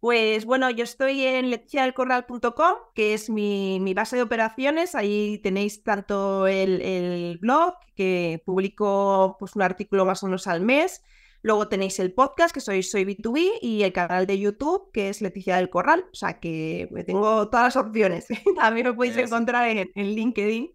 Pues 0.00 0.46
bueno, 0.46 0.70
yo 0.70 0.82
estoy 0.82 1.24
en 1.26 1.50
leticiadelcorral.com, 1.50 2.74
que 2.94 3.12
es 3.12 3.28
mi, 3.28 3.78
mi, 3.80 3.92
base 3.92 4.16
de 4.16 4.22
operaciones. 4.22 4.94
Ahí 4.94 5.38
tenéis 5.42 5.82
tanto 5.82 6.46
el, 6.46 6.80
el, 6.80 7.38
blog, 7.38 7.74
que 7.94 8.42
publico 8.46 9.36
pues, 9.38 9.54
un 9.56 9.62
artículo 9.62 10.06
más 10.06 10.22
o 10.22 10.26
menos 10.26 10.46
al 10.46 10.62
mes. 10.62 11.02
Luego 11.42 11.68
tenéis 11.68 11.98
el 12.00 12.14
podcast, 12.14 12.54
que 12.54 12.60
soy 12.60 12.82
Soy 12.82 13.04
B2B, 13.04 13.58
y 13.60 13.82
el 13.82 13.92
canal 13.92 14.26
de 14.26 14.38
YouTube, 14.38 14.90
que 14.90 15.10
es 15.10 15.20
Leticia 15.20 15.56
del 15.56 15.68
Corral. 15.68 16.06
O 16.10 16.14
sea 16.14 16.40
que 16.40 16.88
tengo 17.06 17.50
todas 17.50 17.74
las 17.74 17.84
opciones. 17.84 18.26
También 18.56 18.86
lo 18.86 18.96
podéis 18.96 19.18
encontrar 19.18 19.68
en, 19.68 19.90
en, 19.94 20.14
LinkedIn 20.14 20.72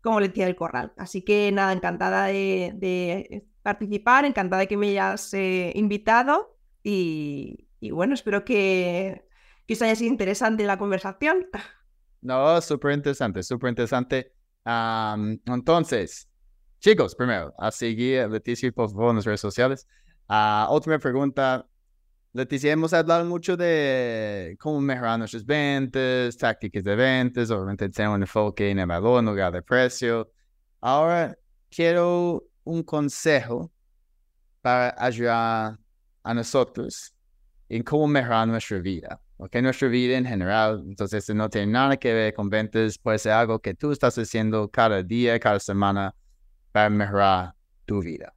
como 0.00 0.20
Leticia 0.20 0.46
del 0.46 0.56
Corral. 0.56 0.92
Así 0.96 1.22
que 1.22 1.50
nada, 1.50 1.72
encantada 1.72 2.26
de, 2.26 2.72
de 2.76 3.46
participar, 3.62 4.24
encantada 4.24 4.60
de 4.60 4.68
que 4.68 4.76
me 4.76 4.90
hayas 4.90 5.34
eh, 5.34 5.72
invitado. 5.74 6.56
Y, 6.84 7.66
y 7.80 7.90
bueno, 7.90 8.14
espero 8.14 8.44
que, 8.44 9.24
que 9.66 9.74
os 9.74 9.82
haya 9.82 9.96
sido 9.96 10.10
interesante 10.10 10.64
la 10.64 10.78
conversación. 10.78 11.46
No, 12.20 12.60
súper 12.60 12.92
interesante, 12.92 13.42
súper 13.42 13.70
interesante. 13.70 14.32
entonces, 15.46 16.28
chicos, 16.78 17.14
primero, 17.14 17.54
a 17.58 17.70
seguir 17.70 18.20
a 18.20 18.28
Leticia, 18.28 18.70
por 18.72 18.90
favor, 18.90 19.10
en 19.10 19.16
las 19.16 19.24
redes 19.24 19.40
sociales. 19.40 19.86
Uh, 20.28 20.72
última 20.72 20.98
pregunta. 20.98 21.66
Leticia, 22.32 22.70
hemos 22.70 22.92
hablado 22.92 23.24
mucho 23.24 23.56
de 23.56 24.56
cómo 24.60 24.80
mejorar 24.80 25.18
nuestras 25.18 25.44
ventas, 25.44 26.36
tácticas 26.36 26.84
de 26.84 26.94
ventas, 26.94 27.50
obviamente 27.50 27.88
tener 27.88 28.10
un 28.10 28.22
enfoque 28.22 28.70
en 28.70 28.78
el 28.78 28.86
valor 28.86 29.18
en 29.18 29.26
lugar 29.26 29.52
de 29.52 29.62
precio. 29.62 30.30
Ahora 30.80 31.36
quiero 31.70 32.44
un 32.62 32.84
consejo 32.84 33.72
para 34.60 34.94
ayudar 35.02 35.78
a 36.22 36.34
nosotros 36.34 37.14
en 37.70 37.84
cómo 37.84 38.08
mejorar 38.08 38.48
nuestra 38.48 38.78
vida, 38.78 39.20
¿ok? 39.36 39.56
Nuestra 39.62 39.86
vida 39.88 40.18
en 40.18 40.26
general, 40.26 40.82
entonces 40.86 41.32
no 41.32 41.48
tiene 41.48 41.68
nada 41.68 41.96
que 41.96 42.12
ver 42.12 42.34
con 42.34 42.50
ventas, 42.50 42.98
puede 42.98 43.18
ser 43.18 43.32
algo 43.32 43.60
que 43.60 43.74
tú 43.74 43.92
estás 43.92 44.18
haciendo 44.18 44.68
cada 44.68 45.04
día, 45.04 45.38
cada 45.38 45.60
semana 45.60 46.12
para 46.72 46.90
mejorar 46.90 47.54
tu 47.86 48.02
vida. 48.02 48.34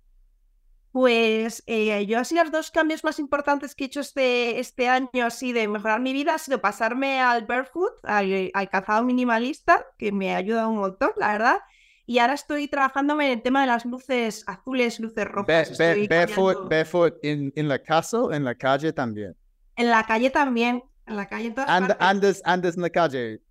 Pues 0.91 1.63
eh, 1.65 2.05
yo 2.05 2.19
así 2.19 2.35
los 2.35 2.51
dos 2.51 2.69
cambios 2.69 3.03
más 3.03 3.17
importantes 3.17 3.73
que 3.73 3.85
he 3.85 3.87
hecho 3.87 4.01
este, 4.01 4.59
este 4.59 4.87
año 4.87 5.25
así 5.25 5.51
de 5.51 5.67
mejorar 5.67 5.99
mi 5.99 6.13
vida 6.13 6.35
ha 6.35 6.37
sido 6.37 6.61
pasarme 6.61 7.19
al 7.19 7.47
barefoot, 7.47 7.93
al, 8.03 8.51
al 8.53 8.69
calzado 8.69 9.03
minimalista, 9.03 9.83
que 9.97 10.11
me 10.11 10.35
ayuda 10.35 10.67
un 10.67 10.77
montón, 10.77 11.09
la 11.17 11.31
verdad, 11.31 11.57
y 12.05 12.19
ahora 12.19 12.33
estoy 12.33 12.67
trabajando 12.67 13.19
en 13.21 13.31
el 13.31 13.41
tema 13.41 13.61
de 13.61 13.67
las 13.67 13.85
luces 13.85 14.43
azules, 14.47 14.99
luces 14.99 15.25
rojas. 15.25 15.77
barefoot, 15.77 16.69
barefoot 16.69 17.15
en, 17.23 17.67
la 17.67 17.79
casa, 17.79 18.19
en 18.31 18.43
la 18.43 18.55
calle 18.55 18.91
también. 18.91 19.35
En 19.75 19.89
la 19.89 20.03
calle 20.05 20.29
también, 20.29 20.83
en 21.07 21.15
la 21.15 21.27
calle 21.27 21.47
en 21.47 21.55
todas 21.55 21.69
andes, 21.99 22.41
andes 22.45 22.75
en 22.75 22.81
la 22.81 22.89
calle. 22.89 23.41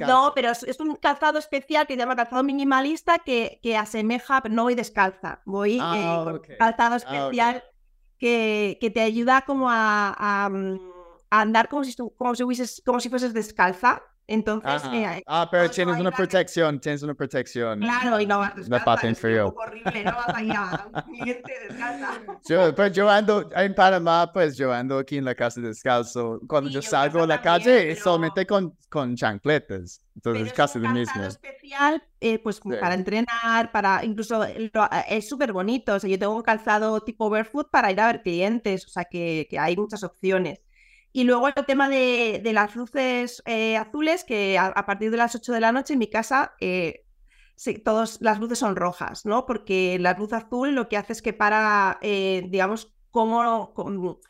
No, 0.00 0.32
pero 0.34 0.50
es, 0.50 0.80
un 0.80 0.96
calzado 0.96 1.38
especial 1.38 1.86
que 1.86 1.94
se 1.94 1.98
llama 1.98 2.16
calzado 2.16 2.42
minimalista 2.42 3.20
que, 3.20 3.60
que 3.62 3.76
asemeja, 3.76 4.42
pero 4.42 4.54
no 4.54 4.64
voy 4.64 4.74
descalza, 4.74 5.40
voy 5.44 5.78
ah, 5.80 6.34
eh, 6.44 6.56
calzado 6.58 6.94
ah, 6.94 6.96
especial 6.96 7.64
que, 8.18 8.76
que, 8.80 8.90
te 8.90 9.00
ayuda 9.00 9.42
como 9.42 9.70
a, 9.70 10.14
a, 10.18 10.48
mm, 10.48 10.80
andar 11.30 11.68
como 11.68 11.84
si, 11.84 11.94
como 11.94 12.34
si, 12.34 12.82
como 12.84 12.98
si 12.98 13.08
fueses 13.08 13.32
descalza 13.32 14.02
Entonces, 14.30 14.82
eh, 14.92 15.22
ah, 15.26 15.48
pero 15.50 15.64
todo 15.64 15.72
tienes 15.74 15.94
ahí 15.94 16.00
una 16.02 16.10
protección, 16.12 16.78
tienes 16.80 17.02
una 17.02 17.14
protección. 17.14 17.80
Claro, 17.80 18.20
y 18.20 18.26
no 18.26 18.40
vas 18.40 18.52
un 18.58 19.08
inferior. 19.08 19.46
poco 19.46 19.62
horrible, 19.62 20.04
no 20.04 20.12
vas 20.12 20.28
ahí 20.34 20.50
a 20.50 20.86
cliente 21.06 21.52
descalza. 21.66 22.20
Yo, 22.46 22.74
pues 22.74 22.92
yo 22.92 23.08
ando 23.08 23.48
en 23.56 23.74
Panamá, 23.74 24.30
pues 24.30 24.54
yo 24.58 24.70
ando 24.70 24.98
aquí 24.98 25.16
en 25.16 25.24
la 25.24 25.34
casa 25.34 25.62
descalzo. 25.62 26.40
Cuando 26.46 26.68
Sí, 26.68 26.74
yo 26.74 26.80
yo 26.82 26.90
salgo 26.90 27.22
a 27.22 27.26
la 27.26 27.40
también, 27.40 27.64
calle 27.76 27.90
es 27.90 27.94
pero- 27.98 28.04
solamente 28.04 28.46
con, 28.46 28.76
con 28.90 29.16
chancletas. 29.16 30.02
Entonces 30.14 30.42
Pero 30.42 30.46
es 30.46 30.52
casi 30.52 30.78
un 30.78 30.84
lo 30.84 30.90
mismo. 30.90 31.22
especial, 31.22 32.02
eh, 32.20 32.38
pues 32.38 32.56
Sí. 32.56 32.68
para 32.80 32.94
entrenar, 32.94 33.72
para 33.72 34.04
incluso 34.04 34.44
lo- 34.74 34.88
es 35.08 35.26
súper 35.26 35.54
bonito. 35.54 35.94
O 35.94 36.00
sea, 36.00 36.10
yo 36.10 36.18
tengo 36.18 36.36
un 36.36 36.42
calzado 36.42 37.00
tipo 37.00 37.30
barefoot 37.30 37.70
para 37.70 37.90
ir 37.92 38.00
a 38.00 38.08
ver 38.08 38.22
clientes, 38.22 38.84
o 38.84 38.88
sea 38.90 39.04
que, 39.06 39.46
que 39.48 39.58
hay 39.58 39.74
muchas 39.76 40.02
opciones. 40.04 40.60
Y 41.18 41.24
luego 41.24 41.48
el 41.48 41.54
tema 41.66 41.88
de, 41.88 42.40
de 42.44 42.52
las 42.52 42.76
luces 42.76 43.42
eh, 43.46 43.76
azules, 43.76 44.24
que 44.24 44.58
a, 44.58 44.66
a 44.66 44.86
partir 44.86 45.10
de 45.10 45.16
las 45.16 45.34
8 45.34 45.52
de 45.52 45.60
la 45.60 45.72
noche 45.72 45.94
en 45.94 45.98
mi 45.98 46.08
casa 46.10 46.54
eh, 46.60 47.04
sí, 47.56 47.74
todas 47.78 48.20
las 48.20 48.38
luces 48.40 48.58
son 48.60 48.76
rojas, 48.76 49.26
¿no? 49.26 49.46
Porque 49.46 49.98
la 50.00 50.12
luz 50.14 50.32
azul 50.32 50.74
lo 50.74 50.88
que 50.88 50.96
hace 50.96 51.12
es 51.14 51.22
que 51.22 51.32
para, 51.32 51.98
eh, 52.02 52.44
digamos, 52.48 52.94
cómo, 53.10 53.72
cómo- 53.74 54.10
o 54.10 54.20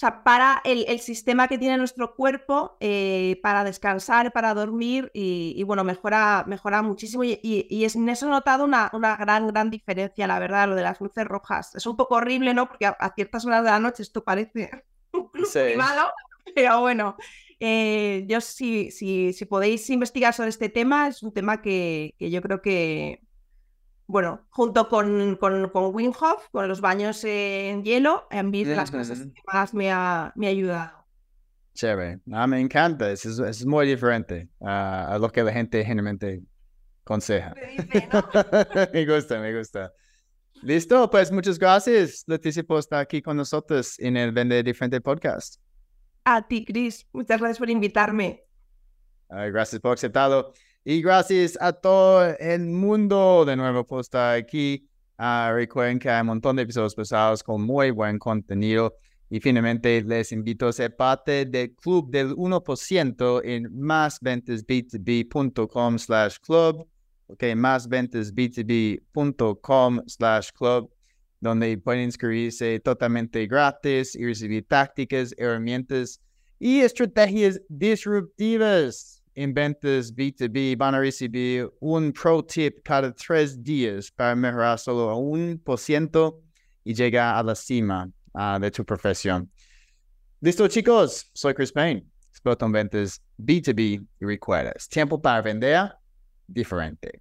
sea, 0.00 0.24
para 0.24 0.62
el, 0.64 0.86
el 0.88 1.00
sistema 1.00 1.46
que 1.48 1.58
tiene 1.58 1.76
nuestro 1.76 2.14
cuerpo 2.16 2.76
eh, 2.80 3.38
para 3.42 3.64
descansar, 3.64 4.32
para 4.32 4.54
dormir 4.54 5.10
y, 5.12 5.52
y, 5.56 5.62
bueno, 5.64 5.84
mejora, 5.84 6.44
mejora 6.46 6.80
muchísimo 6.82 7.22
y, 7.24 7.38
y- 7.42 7.66
y 7.68 7.84
en 7.84 8.08
eso 8.08 8.26
he 8.26 8.30
notado 8.30 8.64
una, 8.64 8.88
una 8.94 9.16
gran, 9.16 9.46
gran 9.48 9.68
diferencia, 9.70 10.26
la 10.26 10.38
verdad, 10.38 10.68
lo 10.68 10.74
de 10.76 10.82
las 10.84 11.00
luces 11.00 11.26
rojas. 11.26 11.74
Es 11.74 11.84
un 11.86 11.96
poco 11.96 12.14
horrible, 12.16 12.54
¿no? 12.54 12.66
Porque 12.68 12.86
a, 12.86 12.90
a 12.98 13.12
ciertas 13.14 13.44
horas 13.44 13.62
de 13.64 13.70
la 13.70 13.80
noche 13.80 14.02
esto 14.02 14.24
parece 14.24 14.70
Sí. 15.44 15.60
privado, 15.64 16.10
pero 16.54 16.80
bueno, 16.80 17.16
eh, 17.58 18.24
yo 18.28 18.40
si, 18.40 18.90
si, 18.90 19.32
si 19.32 19.44
podéis 19.44 19.88
investigar 19.90 20.32
sobre 20.34 20.48
este 20.48 20.68
tema, 20.68 21.08
es 21.08 21.22
un 21.22 21.32
tema 21.32 21.60
que, 21.60 22.14
que 22.18 22.30
yo 22.30 22.40
creo 22.40 22.62
que, 22.62 23.22
bueno, 24.06 24.46
junto 24.50 24.88
con, 24.88 25.36
con, 25.36 25.68
con 25.68 25.94
Wim 25.94 26.12
Hof, 26.18 26.48
con 26.50 26.68
los 26.68 26.80
baños 26.80 27.22
en 27.24 27.84
hielo, 27.84 28.26
a 28.30 28.42
mí 28.42 28.64
las 28.64 28.90
cosas 28.90 29.20
que 29.20 29.42
más 29.52 29.74
me 29.74 29.90
ha, 29.90 30.32
me 30.36 30.46
ha 30.46 30.50
ayudado. 30.50 31.00
Chévere. 31.74 32.20
Ah, 32.32 32.46
me 32.46 32.60
encanta. 32.60 33.10
Es, 33.10 33.24
es, 33.24 33.64
muy 33.64 33.86
diferente 33.86 34.48
ah, 34.60 35.08
a 35.12 35.18
lo 35.18 35.30
que 35.30 35.42
la 35.42 35.52
gente 35.52 35.84
generalmente 35.84 36.42
aconseja. 37.04 37.54
Me 37.54 37.82
dice, 37.82 38.08
¿no? 38.12 38.22
me 38.92 39.06
gusta, 39.06 39.38
me 39.38 39.56
gusta. 39.56 39.92
Listo, 40.62 41.08
pues 41.08 41.32
muchas 41.32 41.58
gracias, 41.58 42.24
Leticia, 42.26 42.62
por 42.62 42.80
estar 42.80 43.00
aquí 43.00 43.22
con 43.22 43.36
nosotros 43.36 43.98
en 43.98 44.16
el 44.16 44.32
Vende 44.32 44.62
Diferente 44.62 45.00
podcast. 45.00 45.56
A 46.24 46.46
ti, 46.46 46.64
Chris, 46.64 47.06
muchas 47.12 47.40
gracias 47.40 47.58
por 47.58 47.70
invitarme. 47.70 48.44
Ah, 49.28 49.46
gracias 49.46 49.80
por 49.80 49.94
aceptarlo. 49.94 50.52
Y 50.84 51.02
gracias 51.02 51.58
a 51.60 51.72
todo 51.72 52.24
el 52.38 52.66
mundo 52.66 53.44
de 53.44 53.56
nuevo 53.56 53.84
por 53.86 54.00
estar 54.00 54.36
aquí. 54.36 54.88
Ah, 55.18 55.50
recuerden 55.54 55.98
que 55.98 56.08
hay 56.08 56.22
un 56.22 56.28
montón 56.28 56.56
de 56.56 56.62
episodios 56.62 56.94
pasados 56.94 57.42
con 57.42 57.60
muy 57.62 57.90
buen 57.90 58.18
contenido. 58.18 58.96
Y 59.28 59.40
finalmente 59.40 60.02
les 60.02 60.32
invito 60.32 60.66
a 60.66 60.72
ser 60.72 60.96
parte 60.96 61.44
del 61.44 61.74
club 61.76 62.10
del 62.10 62.34
1% 62.34 63.42
en 63.44 63.70
másventasb2b.com 63.72 65.98
slash 65.98 66.38
club. 66.38 66.88
Ok, 67.28 67.44
másventasb2b.com 67.54 70.00
slash 70.06 70.50
club, 70.50 70.90
donde 71.40 71.76
pueden 71.78 72.02
inscribirse 72.02 72.78
totalmente 72.80 73.46
gratis 73.46 74.14
y 74.14 74.24
recibir 74.24 74.66
tácticas, 74.68 75.34
herramientas 75.38 76.20
y 76.58 76.80
estrategias 76.80 77.60
disruptivas 77.68 79.22
en 79.34 79.54
ventas 79.54 80.14
B2B. 80.14 80.76
Van 80.76 80.94
a 80.94 81.00
recibir 81.00 81.70
un 81.80 82.12
pro 82.12 82.44
tip 82.44 82.82
cada 82.84 83.12
tres 83.12 83.62
días 83.62 84.10
para 84.10 84.36
mejorar 84.36 84.78
solo 84.78 85.16
un 85.16 85.58
por 85.64 85.78
ciento 85.78 86.42
y 86.84 86.94
llegar 86.94 87.36
a 87.36 87.42
la 87.42 87.54
cima 87.54 88.10
ah, 88.34 88.58
de 88.60 88.70
tu 88.70 88.84
profesión. 88.84 89.50
Listo, 90.40 90.68
chicos. 90.68 91.30
Soy 91.32 91.54
Chris 91.54 91.72
Payne, 91.72 92.04
experto 92.30 92.66
en 92.66 92.72
ventas 92.72 93.22
B2B 93.38 94.06
y 94.20 94.24
recuerda, 94.24 94.72
tiempo 94.90 95.20
para 95.20 95.40
vender 95.42 95.92
diferente. 96.46 97.20